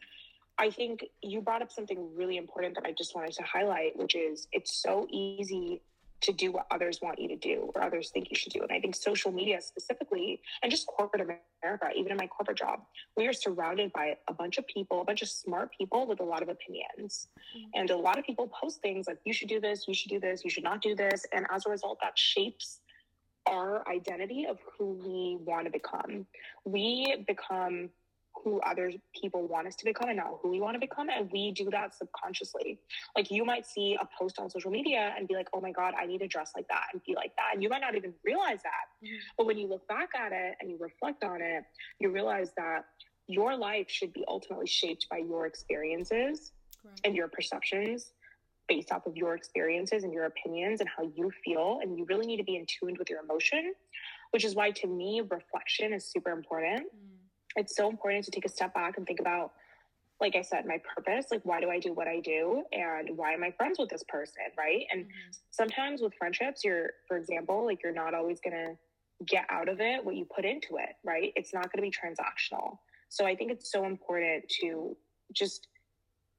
I 0.61 0.71
think 0.71 1.07
you 1.23 1.41
brought 1.41 1.63
up 1.63 1.73
something 1.73 2.15
really 2.15 2.37
important 2.37 2.75
that 2.75 2.85
I 2.85 2.93
just 2.93 3.15
wanted 3.15 3.33
to 3.33 3.43
highlight, 3.43 3.97
which 3.97 4.15
is 4.15 4.47
it's 4.53 4.83
so 4.83 5.07
easy 5.11 5.81
to 6.21 6.33
do 6.35 6.53
what 6.53 6.67
others 6.71 7.01
want 7.01 7.19
you 7.19 7.29
to 7.29 7.37
do 7.37 7.73
or 7.75 7.83
others 7.83 8.11
think 8.11 8.29
you 8.31 8.37
should 8.37 8.53
do. 8.53 8.61
And 8.61 8.71
I 8.71 8.79
think 8.79 8.95
social 8.95 9.33
media 9.33 9.59
specifically, 9.63 10.43
and 10.63 10.71
just 10.71 10.87
corporate 10.87 11.23
America, 11.23 11.89
even 11.97 12.13
in 12.13 12.19
my 12.19 12.27
corporate 12.27 12.59
job, 12.59 12.81
we 13.17 13.27
are 13.27 13.33
surrounded 13.33 13.91
by 13.95 14.19
a 14.29 14.35
bunch 14.35 14.59
of 14.59 14.67
people, 14.67 15.01
a 15.01 15.05
bunch 15.05 15.23
of 15.23 15.31
smart 15.31 15.71
people 15.77 16.07
with 16.07 16.21
a 16.21 16.25
lot 16.25 16.43
of 16.43 16.51
opinions. 16.51 17.29
Mm-hmm. 17.57 17.81
And 17.81 17.91
a 17.91 17.97
lot 17.97 18.19
of 18.19 18.27
people 18.27 18.49
post 18.49 18.83
things 18.83 19.07
like, 19.07 19.17
you 19.25 19.33
should 19.33 19.49
do 19.49 19.61
this, 19.61 19.89
you 19.89 19.95
should 19.95 20.11
do 20.11 20.21
this, 20.21 20.45
you 20.45 20.51
should 20.51 20.65
not 20.65 20.83
do 20.83 20.95
this. 20.95 21.25
And 21.33 21.47
as 21.51 21.65
a 21.65 21.71
result, 21.71 21.99
that 22.03 22.19
shapes 22.19 22.81
our 23.47 23.89
identity 23.89 24.47
of 24.47 24.59
who 24.77 24.93
we 24.93 25.39
want 25.43 25.65
to 25.65 25.71
become. 25.71 26.27
We 26.67 27.25
become 27.27 27.89
who 28.43 28.61
other 28.61 28.93
people 29.21 29.47
want 29.47 29.67
us 29.67 29.77
to 29.77 29.85
become 29.85 30.09
and 30.09 30.19
not 30.19 30.39
who 30.43 30.51
we 30.51 30.61
want 30.61 30.75
to 30.75 30.81
become. 30.81 31.09
And 31.11 31.31
we 31.33 31.53
do 31.53 31.69
that 31.71 31.95
subconsciously. 31.95 32.79
Like 33.17 33.31
you 33.31 33.45
might 33.45 33.67
see 33.67 33.97
a 34.01 34.09
post 34.19 34.39
on 34.39 34.51
social 34.51 34.71
media 34.71 35.15
and 35.17 35.29
be 35.29 35.35
like, 35.35 35.49
oh 35.53 35.61
my 35.61 35.73
God, 35.73 35.95
I 36.01 36.07
need 36.07 36.19
to 36.19 36.29
dress 36.29 36.53
like 36.57 36.69
that 36.69 36.85
and 36.93 37.03
be 37.05 37.15
like 37.15 37.35
that. 37.37 37.51
And 37.55 37.63
you 37.63 37.69
might 37.69 37.81
not 37.81 37.95
even 37.97 38.15
realize 38.25 38.63
that. 38.63 39.07
Mm-hmm. 39.07 39.17
But 39.37 39.47
when 39.47 39.59
you 39.59 39.69
look 39.69 39.87
back 39.89 40.11
at 40.19 40.33
it 40.33 40.55
and 40.61 40.71
you 40.71 40.79
reflect 40.81 41.25
on 41.25 41.41
it, 41.43 41.65
you 41.99 42.11
realize 42.11 42.51
that 42.57 42.85
your 43.27 43.57
life 43.57 43.87
should 43.89 44.13
be 44.13 44.25
ultimately 44.27 44.67
shaped 44.67 45.07
by 45.11 45.19
your 45.19 45.47
experiences 45.47 46.53
right. 46.85 47.01
and 47.05 47.15
your 47.15 47.29
perceptions 47.29 48.13
based 48.69 48.93
off 48.93 49.07
of 49.07 49.17
your 49.17 49.35
experiences 49.35 50.05
and 50.05 50.13
your 50.13 50.25
opinions 50.25 50.81
and 50.81 50.89
how 50.89 51.03
you 51.17 51.31
feel. 51.45 51.81
And 51.83 51.99
you 51.99 52.07
really 52.09 52.27
need 52.27 52.39
to 52.39 52.45
be 52.45 52.57
in 52.57 52.67
tune 52.67 52.97
with 52.99 53.11
your 53.11 53.21
emotion, 53.21 53.75
which 54.31 54.45
is 54.45 54.55
why 54.55 54.71
to 54.71 54.87
me, 54.87 55.23
reflection 55.29 55.93
is 55.93 56.07
super 56.07 56.31
important. 56.31 56.87
Mm 56.87 57.20
it's 57.57 57.77
so 57.77 57.89
important 57.89 58.25
to 58.25 58.31
take 58.31 58.45
a 58.45 58.49
step 58.49 58.75
back 58.75 58.97
and 58.97 59.07
think 59.07 59.21
about 59.21 59.53
like 60.21 60.37
I 60.37 60.43
said, 60.43 60.67
my 60.67 60.79
purpose, 60.95 61.27
like 61.31 61.41
why 61.45 61.61
do 61.61 61.71
I 61.71 61.79
do 61.79 61.95
what 61.95 62.07
I 62.07 62.21
do 62.21 62.63
and 62.73 63.17
why 63.17 63.33
am 63.33 63.43
I 63.43 63.53
friends 63.53 63.79
with 63.79 63.89
this 63.89 64.05
person, 64.07 64.43
right? 64.59 64.85
And 64.93 65.05
mm-hmm. 65.05 65.31
sometimes 65.51 66.03
with 66.03 66.13
friendships, 66.19 66.63
you're, 66.63 66.91
for 67.09 67.17
example, 67.17 67.65
like 67.65 67.83
you're 67.83 67.95
not 67.95 68.13
always 68.13 68.39
gonna 68.45 68.75
get 69.27 69.47
out 69.49 69.69
of 69.69 69.81
it 69.81 70.05
what 70.05 70.17
you 70.17 70.27
put 70.35 70.45
into 70.45 70.77
it, 70.77 70.91
right? 71.05 71.33
It's 71.37 71.55
not 71.55 71.73
gonna 71.73 71.83
be 71.83 71.91
transactional. 71.91 72.79
So 73.09 73.27
I 73.27 73.35
think 73.35 73.51
it's 73.51 73.73
so 73.73 73.87
important 73.87 74.45
to 74.61 74.97
just 75.33 75.69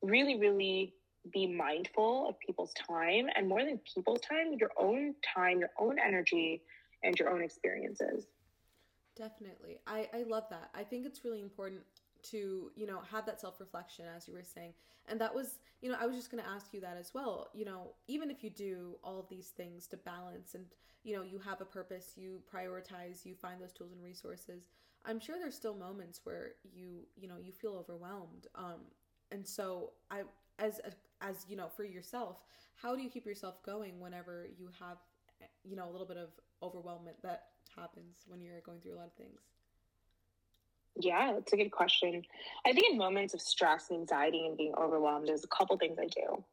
really, 0.04 0.40
really 0.40 0.94
be 1.34 1.48
mindful 1.48 2.30
of 2.30 2.40
people's 2.40 2.74
time 2.88 3.28
and 3.36 3.48
more 3.48 3.64
than 3.64 3.80
people's 3.94 4.22
time, 4.22 4.54
your 4.60 4.72
own 4.80 5.16
time, 5.36 5.60
your 5.60 5.72
own 5.80 5.98
energy, 6.00 6.62
and 7.04 7.18
your 7.18 7.30
own 7.30 7.44
experiences. 7.44 8.26
Definitely. 9.22 9.80
I, 9.86 10.08
I 10.14 10.24
love 10.24 10.46
that. 10.50 10.70
I 10.74 10.84
think 10.84 11.06
it's 11.06 11.24
really 11.24 11.42
important 11.42 11.82
to, 12.32 12.72
you 12.76 12.88
know, 12.88 13.00
have 13.12 13.26
that 13.28 13.40
self 13.40 13.60
reflection, 13.60 14.06
as 14.16 14.28
you 14.28 14.34
were 14.34 14.44
saying. 14.44 14.74
And 15.08 15.20
that 15.22 15.34
was, 15.34 15.60
you 15.82 15.90
know, 15.90 15.98
I 16.00 16.06
was 16.08 16.16
just 16.16 16.32
going 16.32 16.44
to 16.44 16.50
ask 16.50 16.74
you 16.74 16.82
that 16.82 16.98
as 17.00 17.14
well. 17.14 17.50
You 17.54 17.66
know, 17.66 17.94
even 18.08 18.32
if 18.32 18.44
you 18.44 18.50
do 18.50 18.96
all 19.04 19.26
these 19.30 19.48
things 19.50 19.88
to 19.88 19.98
balance 19.98 20.56
and, 20.56 20.66
you 21.04 21.16
know, 21.16 21.24
you 21.24 21.40
have 21.40 21.62
a 21.62 21.66
purpose, 21.66 22.14
you 22.16 22.42
prioritize, 22.54 23.26
you 23.26 23.36
find 23.36 23.62
those 23.62 23.74
tools 23.74 23.92
and 23.92 24.04
resources, 24.04 24.68
I'm 25.06 25.20
sure 25.20 25.38
there's 25.40 25.56
still 25.56 25.76
moments 25.76 26.22
where 26.24 26.52
you, 26.74 27.02
you 27.16 27.28
know, 27.28 27.38
you 27.44 27.52
feel 27.52 27.74
overwhelmed. 27.76 28.48
Um, 28.56 28.82
and 29.32 29.48
so 29.48 29.92
I, 30.12 30.22
as, 30.60 30.80
a, 30.86 30.92
as, 31.24 31.46
you 31.50 31.58
know, 31.58 31.68
for 31.76 31.84
yourself, 31.84 32.38
how 32.76 32.96
do 32.96 33.02
you 33.04 33.10
keep 33.10 33.26
yourself 33.26 33.62
going 33.64 34.00
whenever 34.00 34.48
you 34.58 34.70
have, 34.80 34.98
you 35.64 35.76
know, 35.76 35.90
a 35.90 35.92
little 35.92 36.08
bit 36.08 36.18
of 36.18 36.30
overwhelmment 36.64 37.22
that 37.24 37.46
happens 37.76 38.18
when 38.28 38.42
you're 38.42 38.62
going 38.62 38.80
through 38.82 38.96
a 38.96 39.00
lot 39.00 39.08
of 39.08 39.14
things? 39.14 39.40
Yeah, 41.00 41.34
that's 41.34 41.54
a 41.54 41.58
good 41.58 41.72
question. 41.72 42.22
I 42.66 42.74
think 42.74 42.92
in 42.92 42.98
moments 42.98 43.34
of 43.34 43.42
stress 43.42 43.90
and 43.90 44.00
anxiety 44.00 44.46
and 44.46 44.58
being 44.58 44.74
overwhelmed, 44.78 45.28
there's 45.28 45.44
a 45.44 45.48
couple 45.48 45.78
things 45.78 45.98
I 46.00 46.08
do. 46.08 46.44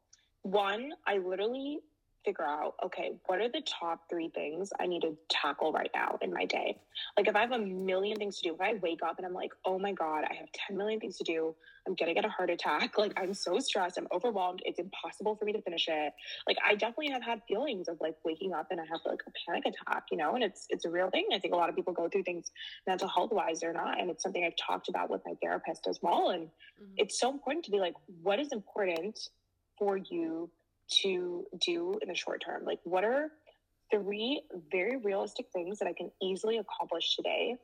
One, 0.42 0.92
I 1.06 1.18
literally 1.18 1.80
figure 2.24 2.44
out, 2.44 2.74
okay, 2.84 3.12
what 3.26 3.40
are 3.40 3.48
the 3.48 3.62
top 3.62 4.08
three 4.10 4.28
things 4.28 4.70
I 4.80 4.86
need 4.86 5.02
to 5.02 5.16
tackle 5.28 5.72
right 5.72 5.90
now 5.94 6.18
in 6.20 6.32
my 6.32 6.44
day? 6.44 6.78
Like, 7.16 7.28
if 7.28 7.36
I 7.36 7.40
have 7.40 7.52
a 7.52 7.58
million 7.58 8.16
things 8.16 8.38
to 8.38 8.48
do, 8.48 8.54
if 8.54 8.60
I 8.60 8.74
wake 8.82 9.00
up 9.02 9.18
and 9.18 9.26
I'm 9.26 9.34
like, 9.34 9.52
oh 9.64 9.78
my 9.78 9.92
God, 9.92 10.24
I 10.28 10.34
have 10.34 10.48
10 10.68 10.76
million 10.76 11.00
things 11.00 11.16
to 11.18 11.24
do, 11.24 11.54
I'm 11.86 11.94
gonna 11.94 12.14
get 12.14 12.24
a 12.24 12.28
heart 12.28 12.50
attack. 12.50 12.96
Like, 12.98 13.12
I'm 13.16 13.32
so 13.32 13.60
stressed, 13.60 13.96
I'm 13.96 14.08
overwhelmed, 14.12 14.60
it's 14.64 14.80
impossible 14.80 15.36
for 15.36 15.44
me 15.44 15.52
to 15.52 15.62
finish 15.62 15.86
it. 15.88 16.12
Like, 16.48 16.56
I 16.66 16.74
definitely 16.74 17.10
have 17.10 17.22
had 17.22 17.42
feelings 17.46 17.86
of 17.88 17.96
like 18.00 18.16
waking 18.24 18.52
up 18.52 18.68
and 18.70 18.80
I 18.80 18.84
have 18.90 19.00
like 19.06 19.20
a 19.26 19.30
panic 19.46 19.64
attack, 19.66 20.04
you 20.10 20.18
know, 20.18 20.34
and 20.34 20.42
it's 20.42 20.66
it's 20.68 20.84
a 20.84 20.90
real 20.90 21.10
thing. 21.10 21.26
I 21.32 21.38
think 21.38 21.54
a 21.54 21.56
lot 21.56 21.68
of 21.68 21.76
people 21.76 21.92
go 21.92 22.08
through 22.08 22.24
things 22.24 22.50
mental 22.86 23.08
health 23.08 23.30
wise 23.32 23.62
or 23.62 23.72
not. 23.72 24.00
And 24.00 24.10
it's 24.10 24.22
something 24.22 24.44
I've 24.44 24.56
talked 24.56 24.88
about 24.88 25.10
with 25.10 25.22
my 25.24 25.34
therapist 25.42 25.86
as 25.88 26.00
well. 26.02 26.30
And 26.30 26.46
mm-hmm. 26.46 26.94
it's 26.96 27.18
so 27.20 27.30
important 27.30 27.64
to 27.66 27.70
be 27.70 27.78
like, 27.78 27.94
what 28.22 28.38
is 28.38 28.52
important 28.52 29.18
for 29.78 29.96
you 29.96 30.50
to 31.02 31.46
do 31.60 31.98
in 32.02 32.08
the 32.08 32.14
short 32.14 32.42
term? 32.44 32.64
Like, 32.64 32.80
what 32.84 33.04
are 33.04 33.30
three 33.90 34.42
very 34.70 34.96
realistic 34.96 35.46
things 35.52 35.78
that 35.78 35.88
I 35.88 35.92
can 35.92 36.10
easily 36.22 36.58
accomplish 36.58 37.16
today? 37.16 37.56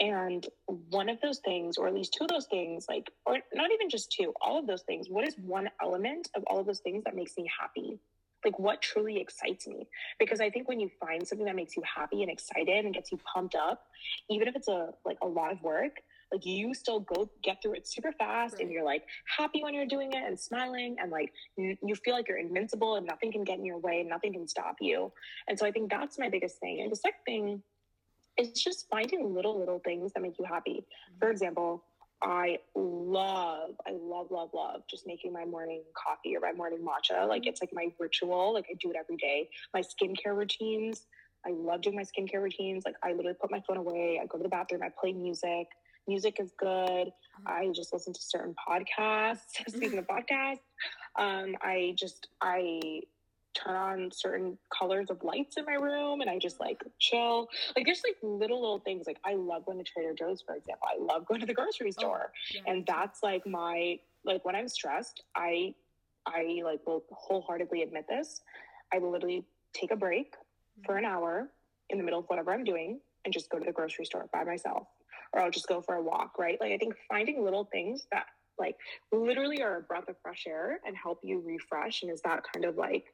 And 0.00 0.46
one 0.66 1.08
of 1.08 1.20
those 1.20 1.38
things, 1.38 1.76
or 1.78 1.86
at 1.86 1.94
least 1.94 2.14
two 2.14 2.24
of 2.24 2.30
those 2.30 2.46
things, 2.46 2.86
like, 2.88 3.10
or 3.26 3.38
not 3.54 3.70
even 3.72 3.88
just 3.88 4.10
two, 4.10 4.32
all 4.40 4.58
of 4.58 4.66
those 4.66 4.82
things, 4.82 5.08
what 5.08 5.26
is 5.26 5.36
one 5.38 5.68
element 5.80 6.28
of 6.34 6.42
all 6.46 6.58
of 6.58 6.66
those 6.66 6.80
things 6.80 7.04
that 7.04 7.14
makes 7.14 7.36
me 7.36 7.48
happy? 7.60 7.98
Like, 8.44 8.58
what 8.58 8.82
truly 8.82 9.20
excites 9.20 9.68
me? 9.68 9.86
Because 10.18 10.40
I 10.40 10.50
think 10.50 10.66
when 10.68 10.80
you 10.80 10.90
find 11.00 11.26
something 11.26 11.46
that 11.46 11.54
makes 11.54 11.76
you 11.76 11.82
happy 11.82 12.22
and 12.22 12.30
excited 12.30 12.84
and 12.84 12.92
gets 12.92 13.12
you 13.12 13.18
pumped 13.32 13.54
up, 13.54 13.84
even 14.28 14.48
if 14.48 14.56
it's 14.56 14.68
a 14.68 14.90
like 15.04 15.18
a 15.22 15.26
lot 15.26 15.52
of 15.52 15.62
work, 15.62 16.00
like 16.32 16.46
you 16.46 16.72
still 16.74 17.00
go 17.00 17.30
get 17.42 17.58
through 17.62 17.74
it 17.74 17.86
super 17.86 18.12
fast 18.12 18.54
right. 18.54 18.62
and 18.62 18.72
you're 18.72 18.84
like 18.84 19.04
happy 19.36 19.62
when 19.62 19.74
you're 19.74 19.86
doing 19.86 20.12
it 20.12 20.22
and 20.26 20.38
smiling 20.38 20.96
and 21.00 21.10
like 21.10 21.32
you, 21.56 21.76
you 21.86 21.94
feel 21.94 22.14
like 22.14 22.28
you're 22.28 22.38
invincible 22.38 22.96
and 22.96 23.06
nothing 23.06 23.30
can 23.30 23.44
get 23.44 23.58
in 23.58 23.64
your 23.64 23.78
way 23.78 24.00
and 24.00 24.08
nothing 24.08 24.32
can 24.32 24.48
stop 24.48 24.76
you 24.80 25.12
and 25.48 25.58
so 25.58 25.66
i 25.66 25.70
think 25.70 25.90
that's 25.90 26.18
my 26.18 26.28
biggest 26.28 26.58
thing 26.58 26.80
and 26.80 26.90
the 26.90 26.96
second 26.96 27.20
thing 27.26 27.62
is 28.38 28.52
just 28.52 28.86
finding 28.90 29.34
little 29.34 29.58
little 29.58 29.80
things 29.84 30.12
that 30.14 30.22
make 30.22 30.38
you 30.38 30.44
happy 30.44 30.84
mm-hmm. 30.84 31.18
for 31.18 31.30
example 31.30 31.84
I 32.24 32.58
love, 32.76 33.70
I 33.84 33.90
love, 34.00 34.28
love, 34.30 34.50
love 34.54 34.82
just 34.88 35.08
making 35.08 35.32
my 35.32 35.44
morning 35.44 35.82
coffee 35.92 36.36
or 36.36 36.40
my 36.40 36.52
morning 36.52 36.78
matcha. 36.78 37.26
Like 37.26 37.48
it's 37.48 37.60
like 37.60 37.70
my 37.72 37.88
ritual. 37.98 38.54
Like 38.54 38.66
I 38.70 38.74
do 38.80 38.90
it 38.90 38.96
every 38.96 39.16
day. 39.16 39.48
My 39.74 39.80
skincare 39.80 40.36
routines. 40.36 41.06
I 41.44 41.50
love 41.50 41.82
doing 41.82 41.96
my 41.96 42.04
skincare 42.04 42.40
routines. 42.40 42.84
Like 42.86 42.94
I 43.02 43.12
literally 43.12 43.36
put 43.40 43.50
my 43.50 43.60
phone 43.66 43.76
away. 43.76 44.20
I 44.22 44.26
go 44.26 44.38
to 44.38 44.44
the 44.44 44.48
bathroom. 44.48 44.82
I 44.84 44.90
play 44.96 45.12
music 45.12 45.66
music 46.08 46.38
is 46.40 46.50
good. 46.58 46.68
Mm-hmm. 47.08 47.46
I 47.46 47.70
just 47.74 47.92
listen 47.92 48.12
to 48.12 48.20
certain 48.20 48.54
podcasts. 48.68 49.38
Speaking 49.68 49.98
of 49.98 50.06
podcasts, 50.06 50.60
um, 51.18 51.56
I 51.60 51.94
just 51.96 52.28
I 52.40 53.02
turn 53.54 53.76
on 53.76 54.10
certain 54.10 54.56
colors 54.76 55.10
of 55.10 55.22
lights 55.22 55.56
in 55.58 55.64
my 55.66 55.74
room 55.74 56.20
and 56.20 56.30
I 56.30 56.38
just 56.38 56.58
like 56.58 56.82
chill. 56.98 57.48
Like 57.76 57.84
there's 57.84 58.02
like 58.06 58.16
little 58.22 58.60
little 58.60 58.78
things. 58.78 59.06
Like 59.06 59.18
I 59.24 59.34
love 59.34 59.66
going 59.66 59.78
to 59.78 59.84
Trader 59.84 60.14
Joe's, 60.14 60.42
for 60.42 60.54
example. 60.54 60.86
I 60.88 61.02
love 61.02 61.26
going 61.26 61.40
to 61.40 61.46
the 61.46 61.54
grocery 61.54 61.92
oh, 61.98 62.00
store. 62.00 62.32
Oh, 62.32 62.54
yeah. 62.54 62.72
And 62.72 62.86
that's 62.86 63.22
like 63.22 63.46
my 63.46 63.98
like 64.24 64.44
when 64.44 64.56
I'm 64.56 64.68
stressed, 64.68 65.22
I 65.36 65.74
I 66.26 66.60
like 66.64 66.86
will 66.86 67.04
wholeheartedly 67.10 67.82
admit 67.82 68.06
this. 68.08 68.40
I 68.92 68.98
will 68.98 69.10
literally 69.10 69.44
take 69.72 69.90
a 69.90 69.96
break 69.96 70.32
mm-hmm. 70.32 70.84
for 70.84 70.96
an 70.96 71.04
hour 71.04 71.48
in 71.90 71.98
the 71.98 72.04
middle 72.04 72.20
of 72.20 72.26
whatever 72.26 72.52
I'm 72.52 72.64
doing 72.64 73.00
and 73.24 73.32
just 73.32 73.50
go 73.50 73.58
to 73.58 73.64
the 73.64 73.72
grocery 73.72 74.04
store 74.04 74.28
by 74.32 74.44
myself. 74.44 74.86
Or 75.32 75.40
I'll 75.40 75.50
just 75.50 75.68
go 75.68 75.80
for 75.80 75.94
a 75.94 76.02
walk, 76.02 76.38
right? 76.38 76.58
Like 76.60 76.72
I 76.72 76.78
think 76.78 76.94
finding 77.08 77.42
little 77.42 77.68
things 77.72 78.06
that 78.12 78.26
like 78.58 78.76
literally 79.12 79.62
are 79.62 79.78
a 79.78 79.80
breath 79.80 80.08
of 80.08 80.16
fresh 80.22 80.44
air 80.46 80.78
and 80.86 80.94
help 80.96 81.20
you 81.22 81.42
refresh 81.44 82.02
and 82.02 82.12
is 82.12 82.20
that 82.22 82.42
kind 82.52 82.66
of 82.66 82.76
like 82.76 83.06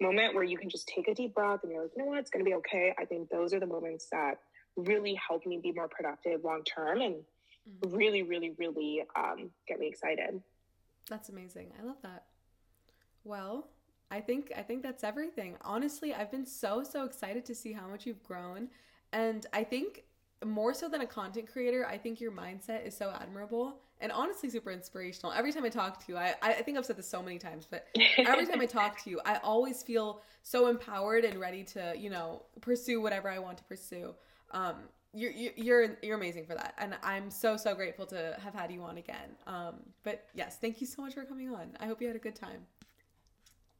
moment 0.00 0.34
where 0.34 0.42
you 0.42 0.58
can 0.58 0.68
just 0.68 0.88
take 0.88 1.06
a 1.06 1.14
deep 1.14 1.32
breath 1.34 1.60
and 1.62 1.70
you're 1.70 1.82
like 1.82 1.92
you 1.96 2.02
know 2.02 2.08
what? 2.08 2.18
It's 2.18 2.30
going 2.30 2.44
to 2.44 2.48
be 2.48 2.54
okay. 2.56 2.94
I 2.98 3.04
think 3.04 3.28
those 3.30 3.54
are 3.54 3.60
the 3.60 3.66
moments 3.66 4.08
that 4.10 4.38
really 4.76 5.14
help 5.14 5.46
me 5.46 5.60
be 5.62 5.72
more 5.72 5.88
productive 5.88 6.44
long 6.44 6.62
term 6.64 7.00
and 7.00 7.14
mm-hmm. 7.14 7.96
really 7.96 8.22
really 8.22 8.54
really 8.58 9.04
um, 9.16 9.50
get 9.68 9.78
me 9.78 9.86
excited. 9.86 10.42
That's 11.08 11.28
amazing. 11.28 11.72
I 11.80 11.84
love 11.84 11.98
that. 12.02 12.24
Well 13.24 13.68
i 14.10 14.20
think 14.20 14.52
i 14.56 14.62
think 14.62 14.82
that's 14.82 15.04
everything. 15.04 15.56
Honestly 15.62 16.12
i've 16.12 16.30
been 16.30 16.46
so 16.46 16.82
so 16.82 17.04
excited 17.04 17.44
to 17.46 17.54
see 17.54 17.72
how 17.72 17.86
much 17.86 18.06
you've 18.06 18.22
grown 18.22 18.68
and 19.12 19.46
i 19.52 19.64
think 19.64 20.04
more 20.44 20.72
so 20.72 20.88
than 20.88 21.02
a 21.02 21.06
content 21.06 21.50
creator 21.50 21.86
i 21.86 21.98
think 21.98 22.20
your 22.20 22.32
mindset 22.32 22.86
is 22.86 22.96
so 22.96 23.12
admirable 23.20 23.80
and 24.00 24.10
honestly 24.12 24.48
super 24.48 24.70
inspirational. 24.70 25.32
Every 25.32 25.52
time 25.52 25.64
I 25.64 25.68
talk 25.68 26.04
to 26.04 26.12
you, 26.12 26.18
I, 26.18 26.34
I 26.42 26.52
think 26.54 26.78
I've 26.78 26.86
said 26.86 26.96
this 26.96 27.08
so 27.08 27.22
many 27.22 27.38
times, 27.38 27.66
but 27.70 27.86
every 28.18 28.46
time 28.46 28.60
I 28.60 28.66
talk 28.66 29.02
to 29.04 29.10
you, 29.10 29.20
I 29.24 29.36
always 29.42 29.82
feel 29.82 30.22
so 30.42 30.68
empowered 30.68 31.24
and 31.24 31.38
ready 31.38 31.64
to, 31.64 31.94
you 31.96 32.10
know, 32.10 32.42
pursue 32.60 33.00
whatever 33.00 33.28
I 33.28 33.38
want 33.38 33.58
to 33.58 33.64
pursue. 33.64 34.14
Um, 34.52 34.76
you're, 35.12 35.32
you're, 35.32 35.98
you're 36.02 36.16
amazing 36.16 36.46
for 36.46 36.54
that. 36.54 36.74
And 36.78 36.96
I'm 37.02 37.30
so, 37.30 37.56
so 37.56 37.74
grateful 37.74 38.06
to 38.06 38.36
have 38.42 38.54
had 38.54 38.70
you 38.70 38.82
on 38.82 38.96
again. 38.96 39.36
Um, 39.46 39.80
but 40.02 40.26
yes, 40.34 40.56
thank 40.58 40.80
you 40.80 40.86
so 40.86 41.02
much 41.02 41.14
for 41.14 41.24
coming 41.24 41.50
on. 41.50 41.76
I 41.80 41.86
hope 41.86 42.00
you 42.00 42.06
had 42.06 42.16
a 42.16 42.20
good 42.20 42.36
time. 42.36 42.62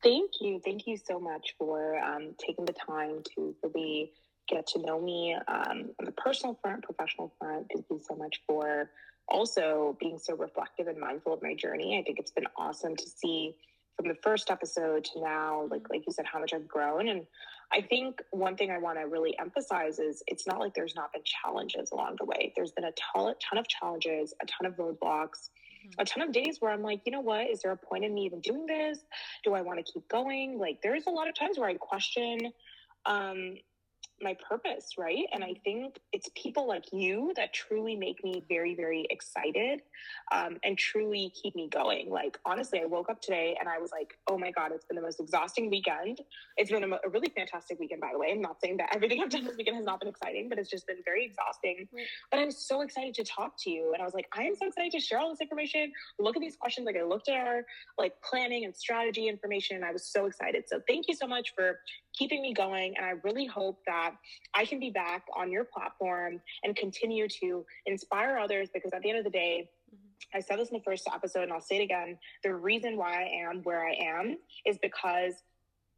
Thank 0.02 0.32
you. 0.40 0.60
Thank 0.64 0.86
you 0.86 0.96
so 0.96 1.20
much 1.20 1.54
for 1.58 1.98
um, 1.98 2.34
taking 2.38 2.64
the 2.64 2.72
time 2.72 3.22
to 3.36 3.54
really 3.62 4.12
get 4.50 4.66
to 4.68 4.80
know 4.80 5.00
me 5.00 5.36
um, 5.48 5.90
on 5.98 6.04
the 6.04 6.12
personal 6.12 6.58
front, 6.60 6.82
professional 6.82 7.32
front. 7.38 7.66
Thank 7.72 7.86
you 7.90 8.00
so 8.06 8.16
much 8.16 8.40
for 8.46 8.90
also 9.28 9.96
being 10.00 10.18
so 10.18 10.34
reflective 10.36 10.88
and 10.88 10.98
mindful 10.98 11.32
of 11.32 11.42
my 11.42 11.54
journey. 11.54 11.98
I 11.98 12.02
think 12.02 12.18
it's 12.18 12.32
been 12.32 12.48
awesome 12.56 12.96
to 12.96 13.08
see 13.08 13.54
from 13.96 14.08
the 14.08 14.16
first 14.22 14.50
episode 14.50 15.04
to 15.04 15.20
now, 15.20 15.68
like 15.70 15.82
like 15.90 16.02
you 16.06 16.12
said, 16.12 16.26
how 16.26 16.40
much 16.40 16.52
I've 16.52 16.66
grown. 16.66 17.08
And 17.08 17.26
I 17.72 17.80
think 17.82 18.20
one 18.30 18.56
thing 18.56 18.70
I 18.70 18.78
want 18.78 18.98
to 18.98 19.06
really 19.06 19.38
emphasize 19.38 19.98
is 19.98 20.22
it's 20.26 20.46
not 20.46 20.58
like 20.58 20.74
there's 20.74 20.96
not 20.96 21.12
been 21.12 21.22
challenges 21.24 21.90
along 21.92 22.16
the 22.18 22.24
way. 22.24 22.52
There's 22.56 22.72
been 22.72 22.84
a 22.84 22.92
ton, 23.12 23.34
ton 23.48 23.58
of 23.58 23.68
challenges, 23.68 24.34
a 24.42 24.46
ton 24.46 24.66
of 24.66 24.76
roadblocks, 24.76 25.50
a 25.98 26.04
ton 26.04 26.22
of 26.22 26.32
days 26.32 26.56
where 26.60 26.72
I'm 26.72 26.82
like, 26.82 27.02
you 27.04 27.12
know 27.12 27.20
what? 27.20 27.48
Is 27.48 27.60
there 27.62 27.72
a 27.72 27.76
point 27.76 28.04
in 28.04 28.12
me 28.12 28.24
even 28.24 28.40
doing 28.40 28.66
this? 28.66 28.98
Do 29.44 29.54
I 29.54 29.60
want 29.60 29.84
to 29.84 29.92
keep 29.92 30.08
going? 30.08 30.58
Like, 30.58 30.82
there's 30.82 31.06
a 31.06 31.10
lot 31.10 31.28
of 31.28 31.34
times 31.34 31.58
where 31.58 31.68
I 31.68 31.74
question 31.74 32.52
um, 33.06 33.54
my 34.22 34.36
purpose, 34.48 34.92
right? 34.98 35.24
And 35.32 35.42
I 35.42 35.54
think 35.64 35.98
it's 36.12 36.28
people 36.34 36.66
like 36.66 36.84
you 36.92 37.32
that 37.36 37.52
truly 37.52 37.96
make 37.96 38.22
me 38.22 38.44
very, 38.48 38.74
very 38.74 39.06
excited 39.10 39.82
um, 40.32 40.58
and 40.62 40.76
truly 40.76 41.32
keep 41.40 41.56
me 41.56 41.68
going. 41.68 42.10
Like, 42.10 42.38
honestly, 42.44 42.80
I 42.80 42.86
woke 42.86 43.10
up 43.10 43.20
today 43.20 43.56
and 43.58 43.68
I 43.68 43.78
was 43.78 43.90
like, 43.92 44.18
oh 44.28 44.38
my 44.38 44.50
God, 44.50 44.72
it's 44.72 44.84
been 44.84 44.96
the 44.96 45.02
most 45.02 45.20
exhausting 45.20 45.70
weekend. 45.70 46.20
It's 46.56 46.70
been 46.70 46.84
a, 46.84 46.96
a 47.04 47.08
really 47.08 47.32
fantastic 47.34 47.78
weekend, 47.78 48.00
by 48.00 48.10
the 48.12 48.18
way. 48.18 48.28
I'm 48.32 48.40
not 48.40 48.60
saying 48.60 48.76
that 48.78 48.90
everything 48.94 49.22
I've 49.22 49.30
done 49.30 49.44
this 49.44 49.56
weekend 49.56 49.76
has 49.76 49.84
not 49.84 50.00
been 50.00 50.08
exciting, 50.08 50.48
but 50.48 50.58
it's 50.58 50.70
just 50.70 50.86
been 50.86 51.02
very 51.04 51.24
exhausting. 51.24 51.88
Right. 51.94 52.06
But 52.30 52.40
I'm 52.40 52.50
so 52.50 52.82
excited 52.82 53.14
to 53.14 53.24
talk 53.24 53.54
to 53.60 53.70
you. 53.70 53.92
And 53.92 54.02
I 54.02 54.04
was 54.04 54.14
like, 54.14 54.28
I 54.36 54.42
am 54.42 54.54
so 54.54 54.66
excited 54.66 54.92
to 54.92 55.00
share 55.00 55.18
all 55.18 55.30
this 55.30 55.40
information, 55.40 55.92
look 56.18 56.36
at 56.36 56.42
these 56.42 56.56
questions. 56.56 56.86
Like, 56.86 56.96
I 56.96 57.04
looked 57.04 57.28
at 57.28 57.36
our 57.36 57.62
like 57.98 58.14
planning 58.28 58.64
and 58.64 58.76
strategy 58.76 59.28
information 59.28 59.76
and 59.76 59.84
I 59.84 59.92
was 59.92 60.06
so 60.06 60.26
excited. 60.26 60.64
So, 60.66 60.80
thank 60.86 61.06
you 61.08 61.14
so 61.14 61.26
much 61.26 61.52
for 61.54 61.80
keeping 62.16 62.42
me 62.42 62.52
going. 62.52 62.94
And 62.96 63.06
I 63.06 63.12
really 63.24 63.46
hope 63.46 63.78
that 63.86 64.09
I 64.54 64.64
can 64.64 64.80
be 64.80 64.90
back 64.90 65.24
on 65.36 65.50
your 65.50 65.64
platform 65.64 66.40
and 66.64 66.76
continue 66.76 67.28
to 67.40 67.64
inspire 67.86 68.38
others 68.38 68.68
because 68.72 68.92
at 68.92 69.02
the 69.02 69.10
end 69.10 69.18
of 69.18 69.24
the 69.24 69.30
day, 69.30 69.68
mm-hmm. 69.94 70.36
I 70.36 70.40
said 70.40 70.58
this 70.58 70.68
in 70.68 70.76
the 70.76 70.82
first 70.82 71.08
episode 71.12 71.44
and 71.44 71.52
I'll 71.52 71.60
say 71.60 71.76
it 71.76 71.82
again. 71.82 72.18
The 72.42 72.54
reason 72.54 72.96
why 72.96 73.22
I 73.22 73.48
am 73.48 73.62
where 73.62 73.86
I 73.86 73.94
am 73.94 74.38
is 74.66 74.78
because 74.80 75.34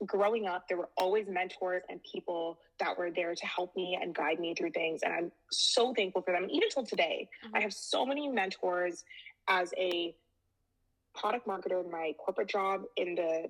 growing 0.06 0.46
up, 0.46 0.68
there 0.68 0.76
were 0.76 0.88
always 0.96 1.26
mentors 1.28 1.82
and 1.88 2.00
people 2.02 2.58
that 2.78 2.98
were 2.98 3.10
there 3.10 3.34
to 3.34 3.46
help 3.46 3.74
me 3.76 3.98
and 4.00 4.14
guide 4.14 4.40
me 4.40 4.54
through 4.54 4.70
things. 4.70 5.02
And 5.02 5.12
I'm 5.12 5.32
so 5.50 5.94
thankful 5.94 6.22
for 6.22 6.32
them. 6.32 6.48
Even 6.50 6.68
till 6.70 6.84
today, 6.84 7.28
mm-hmm. 7.44 7.56
I 7.56 7.60
have 7.60 7.72
so 7.72 8.04
many 8.04 8.28
mentors 8.28 9.04
as 9.48 9.72
a 9.78 10.14
product 11.14 11.46
marketer 11.46 11.84
in 11.84 11.90
my 11.90 12.12
corporate 12.18 12.48
job 12.48 12.82
in 12.96 13.14
the 13.14 13.48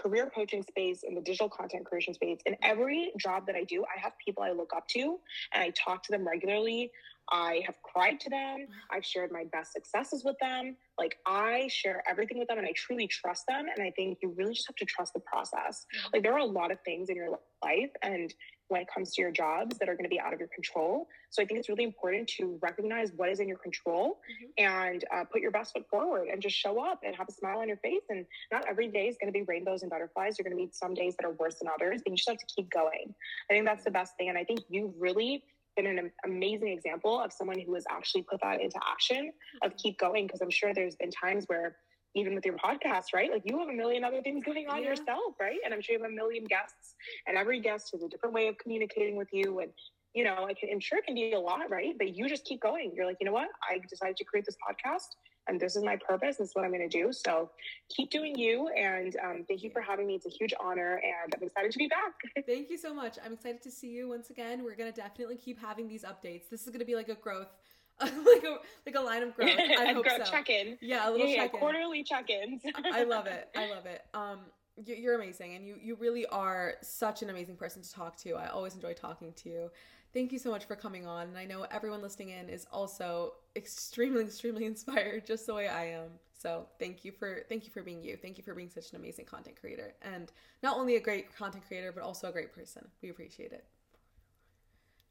career 0.00 0.30
coaching 0.34 0.62
space 0.62 1.02
in 1.02 1.14
the 1.14 1.20
digital 1.20 1.48
content 1.48 1.84
creation 1.84 2.14
space. 2.14 2.38
In 2.46 2.56
every 2.62 3.12
job 3.18 3.46
that 3.46 3.56
i 3.56 3.64
do 3.64 3.84
i 3.84 4.00
have 4.00 4.12
people 4.24 4.42
i 4.42 4.50
look 4.50 4.72
up 4.76 4.86
to 4.88 5.18
and 5.52 5.62
i 5.62 5.70
talk 5.70 6.02
to 6.04 6.12
them 6.12 6.26
regularly. 6.26 6.90
I 7.32 7.62
have 7.64 7.76
cried 7.82 8.20
to 8.20 8.28
them. 8.28 8.66
I've 8.90 9.04
shared 9.04 9.32
my 9.32 9.44
best 9.50 9.72
successes 9.72 10.24
with 10.24 10.36
them. 10.40 10.76
Like 10.98 11.16
i 11.26 11.68
share 11.68 12.02
everything 12.08 12.38
with 12.38 12.48
them 12.48 12.58
and 12.58 12.66
i 12.66 12.72
truly 12.76 13.06
trust 13.06 13.44
them. 13.48 13.66
And 13.74 13.86
i 13.86 13.90
think 13.90 14.18
you 14.22 14.34
really 14.36 14.54
just 14.54 14.66
have 14.68 14.76
to 14.76 14.84
trust 14.84 15.14
the 15.14 15.20
process. 15.20 15.86
Mm-hmm. 15.96 16.08
like 16.12 16.22
there 16.22 16.34
are 16.34 16.38
a 16.38 16.44
lot 16.44 16.70
of 16.70 16.78
things 16.84 17.08
in 17.08 17.16
your 17.16 17.30
life 17.62 17.90
and 18.02 18.32
when 18.74 18.82
it 18.82 18.88
comes 18.92 19.14
to 19.14 19.22
your 19.22 19.30
jobs 19.30 19.78
that 19.78 19.88
are 19.88 19.94
going 19.94 20.04
to 20.04 20.10
be 20.10 20.18
out 20.18 20.32
of 20.32 20.40
your 20.40 20.48
control. 20.48 21.06
So 21.30 21.40
I 21.40 21.46
think 21.46 21.60
it's 21.60 21.68
really 21.68 21.84
important 21.84 22.26
to 22.38 22.58
recognize 22.60 23.12
what 23.14 23.28
is 23.28 23.38
in 23.38 23.46
your 23.46 23.56
control 23.58 24.18
mm-hmm. 24.28 24.64
and 24.66 25.04
uh, 25.14 25.22
put 25.30 25.40
your 25.40 25.52
best 25.52 25.74
foot 25.74 25.88
forward 25.88 26.26
and 26.26 26.42
just 26.42 26.56
show 26.56 26.84
up 26.84 26.98
and 27.04 27.14
have 27.14 27.28
a 27.28 27.32
smile 27.32 27.60
on 27.60 27.68
your 27.68 27.76
face. 27.76 28.02
And 28.10 28.26
not 28.50 28.64
every 28.68 28.88
day 28.88 29.06
is 29.06 29.16
going 29.20 29.32
to 29.32 29.38
be 29.38 29.44
rainbows 29.44 29.82
and 29.82 29.90
butterflies. 29.92 30.36
You're 30.36 30.42
going 30.42 30.56
to 30.56 30.60
meet 30.60 30.74
some 30.74 30.92
days 30.92 31.14
that 31.20 31.24
are 31.24 31.34
worse 31.34 31.54
than 31.60 31.68
others, 31.72 32.00
but 32.04 32.10
you 32.10 32.16
just 32.16 32.28
have 32.28 32.38
to 32.38 32.46
keep 32.52 32.68
going. 32.68 33.14
I 33.48 33.54
think 33.54 33.64
that's 33.64 33.84
the 33.84 33.92
best 33.92 34.16
thing. 34.16 34.28
And 34.28 34.36
I 34.36 34.42
think 34.42 34.62
you 34.68 34.92
really 34.98 35.44
been 35.76 35.86
an 35.86 36.10
amazing 36.24 36.68
example 36.68 37.20
of 37.20 37.32
someone 37.32 37.60
who 37.60 37.74
has 37.74 37.84
actually 37.90 38.22
put 38.22 38.40
that 38.42 38.60
into 38.60 38.78
action 38.90 39.32
of 39.62 39.76
keep 39.76 39.98
going 39.98 40.24
because 40.24 40.40
i'm 40.40 40.48
sure 40.48 40.72
there's 40.72 40.94
been 40.94 41.10
times 41.10 41.46
where 41.48 41.74
even 42.14 42.34
with 42.34 42.44
your 42.44 42.56
podcast, 42.56 43.06
right? 43.14 43.30
Like 43.30 43.42
you 43.44 43.58
have 43.58 43.68
a 43.68 43.72
million 43.72 44.04
other 44.04 44.22
things 44.22 44.44
going 44.44 44.66
on 44.68 44.82
yeah. 44.82 44.90
yourself, 44.90 45.34
right? 45.40 45.58
And 45.64 45.74
I'm 45.74 45.80
sure 45.80 45.96
you 45.96 46.02
have 46.02 46.10
a 46.10 46.14
million 46.14 46.44
guests, 46.44 46.94
and 47.26 47.36
every 47.36 47.60
guest 47.60 47.90
has 47.92 48.02
a 48.02 48.08
different 48.08 48.34
way 48.34 48.48
of 48.48 48.58
communicating 48.58 49.16
with 49.16 49.28
you. 49.32 49.60
And 49.60 49.70
you 50.14 50.22
know, 50.22 50.46
I 50.48 50.54
can, 50.54 50.68
I'm 50.70 50.80
sure 50.80 50.98
it 50.98 51.04
can 51.04 51.14
be 51.14 51.32
a 51.32 51.40
lot, 51.40 51.68
right? 51.70 51.94
But 51.98 52.16
you 52.16 52.28
just 52.28 52.44
keep 52.44 52.62
going. 52.62 52.92
You're 52.94 53.04
like, 53.04 53.16
you 53.20 53.26
know 53.26 53.32
what? 53.32 53.48
I 53.68 53.80
decided 53.88 54.16
to 54.18 54.24
create 54.24 54.46
this 54.46 54.56
podcast, 54.56 55.16
and 55.48 55.60
this 55.60 55.74
is 55.74 55.82
my 55.82 55.96
purpose. 55.96 56.36
This 56.36 56.50
is 56.50 56.54
what 56.54 56.64
I'm 56.64 56.70
going 56.70 56.88
to 56.88 57.02
do. 57.02 57.12
So 57.12 57.50
keep 57.94 58.10
doing 58.10 58.38
you. 58.38 58.68
And 58.68 59.16
um, 59.24 59.44
thank 59.48 59.64
you 59.64 59.70
for 59.70 59.82
having 59.82 60.06
me. 60.06 60.14
It's 60.14 60.26
a 60.26 60.30
huge 60.30 60.54
honor, 60.60 61.02
and 61.02 61.34
I'm 61.34 61.42
excited 61.42 61.72
to 61.72 61.78
be 61.78 61.88
back. 61.88 62.12
thank 62.46 62.70
you 62.70 62.78
so 62.78 62.94
much. 62.94 63.18
I'm 63.24 63.32
excited 63.32 63.60
to 63.62 63.72
see 63.72 63.88
you 63.88 64.08
once 64.08 64.30
again. 64.30 64.62
We're 64.62 64.76
going 64.76 64.92
to 64.92 64.98
definitely 64.98 65.36
keep 65.36 65.60
having 65.60 65.88
these 65.88 66.04
updates. 66.04 66.48
This 66.48 66.62
is 66.62 66.68
going 66.68 66.78
to 66.78 66.86
be 66.86 66.94
like 66.94 67.08
a 67.08 67.16
growth 67.16 67.48
like 68.00 68.44
a 68.44 68.56
like 68.86 68.96
a 68.96 69.00
line 69.00 69.22
of 69.22 69.34
growth. 69.34 69.50
I 69.78 69.92
hope 69.92 70.04
growth 70.04 70.26
so. 70.26 70.30
check 70.30 70.50
in. 70.50 70.76
Yeah, 70.80 71.08
a 71.08 71.10
little 71.10 71.26
yeah, 71.26 71.44
check 71.44 71.54
in. 71.54 71.60
quarterly 71.60 72.02
check 72.02 72.28
ins. 72.28 72.62
I 72.92 73.04
love 73.04 73.26
it. 73.26 73.48
I 73.56 73.70
love 73.70 73.86
it. 73.86 74.02
Um, 74.14 74.40
you're 74.84 75.14
amazing, 75.14 75.54
and 75.54 75.66
you 75.66 75.76
you 75.80 75.94
really 75.94 76.26
are 76.26 76.74
such 76.82 77.22
an 77.22 77.30
amazing 77.30 77.56
person 77.56 77.82
to 77.82 77.92
talk 77.92 78.16
to. 78.18 78.34
I 78.34 78.48
always 78.48 78.74
enjoy 78.74 78.94
talking 78.94 79.32
to 79.34 79.48
you. 79.48 79.70
Thank 80.12 80.32
you 80.32 80.38
so 80.38 80.50
much 80.50 80.64
for 80.64 80.76
coming 80.76 81.06
on, 81.06 81.28
and 81.28 81.38
I 81.38 81.44
know 81.44 81.66
everyone 81.70 82.02
listening 82.02 82.30
in 82.30 82.48
is 82.48 82.66
also 82.72 83.34
extremely 83.54 84.22
extremely 84.22 84.64
inspired, 84.64 85.24
just 85.26 85.46
the 85.46 85.54
way 85.54 85.68
I 85.68 85.86
am. 85.86 86.10
So 86.32 86.66
thank 86.80 87.04
you 87.04 87.12
for 87.12 87.44
thank 87.48 87.64
you 87.64 87.70
for 87.70 87.82
being 87.82 88.02
you. 88.02 88.16
Thank 88.16 88.38
you 88.38 88.44
for 88.44 88.54
being 88.54 88.70
such 88.70 88.90
an 88.90 88.96
amazing 88.96 89.26
content 89.26 89.56
creator, 89.60 89.94
and 90.02 90.32
not 90.62 90.76
only 90.76 90.96
a 90.96 91.00
great 91.00 91.34
content 91.34 91.64
creator, 91.66 91.92
but 91.92 92.02
also 92.02 92.28
a 92.28 92.32
great 92.32 92.52
person. 92.52 92.86
We 93.02 93.10
appreciate 93.10 93.52
it. 93.52 93.64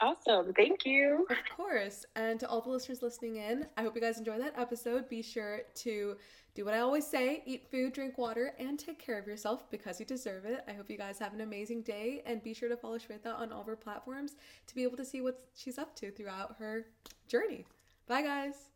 Awesome. 0.01 0.53
Thank 0.53 0.85
you. 0.85 1.25
Of 1.29 1.37
course. 1.55 2.05
And 2.15 2.39
to 2.41 2.47
all 2.47 2.61
the 2.61 2.69
listeners 2.69 3.01
listening 3.01 3.37
in, 3.37 3.67
I 3.77 3.83
hope 3.83 3.95
you 3.95 4.01
guys 4.01 4.17
enjoy 4.17 4.37
that 4.39 4.53
episode. 4.57 5.07
Be 5.07 5.21
sure 5.21 5.61
to 5.75 6.17
do 6.55 6.65
what 6.65 6.73
I 6.73 6.79
always 6.79 7.07
say 7.07 7.41
eat 7.45 7.69
food, 7.71 7.93
drink 7.93 8.17
water, 8.17 8.53
and 8.59 8.77
take 8.77 8.99
care 8.99 9.17
of 9.17 9.25
yourself 9.25 9.69
because 9.71 9.99
you 9.99 10.05
deserve 10.05 10.45
it. 10.45 10.61
I 10.67 10.73
hope 10.73 10.89
you 10.89 10.97
guys 10.97 11.19
have 11.19 11.33
an 11.33 11.41
amazing 11.41 11.83
day 11.83 12.21
and 12.25 12.43
be 12.43 12.53
sure 12.53 12.69
to 12.69 12.77
follow 12.77 12.97
Sweta 12.97 13.33
on 13.37 13.51
all 13.51 13.61
of 13.61 13.67
her 13.67 13.75
platforms 13.75 14.35
to 14.67 14.75
be 14.75 14.83
able 14.83 14.97
to 14.97 15.05
see 15.05 15.21
what 15.21 15.47
she's 15.55 15.77
up 15.77 15.95
to 15.97 16.11
throughout 16.11 16.55
her 16.59 16.85
journey. 17.27 17.65
Bye, 18.07 18.21
guys. 18.21 18.69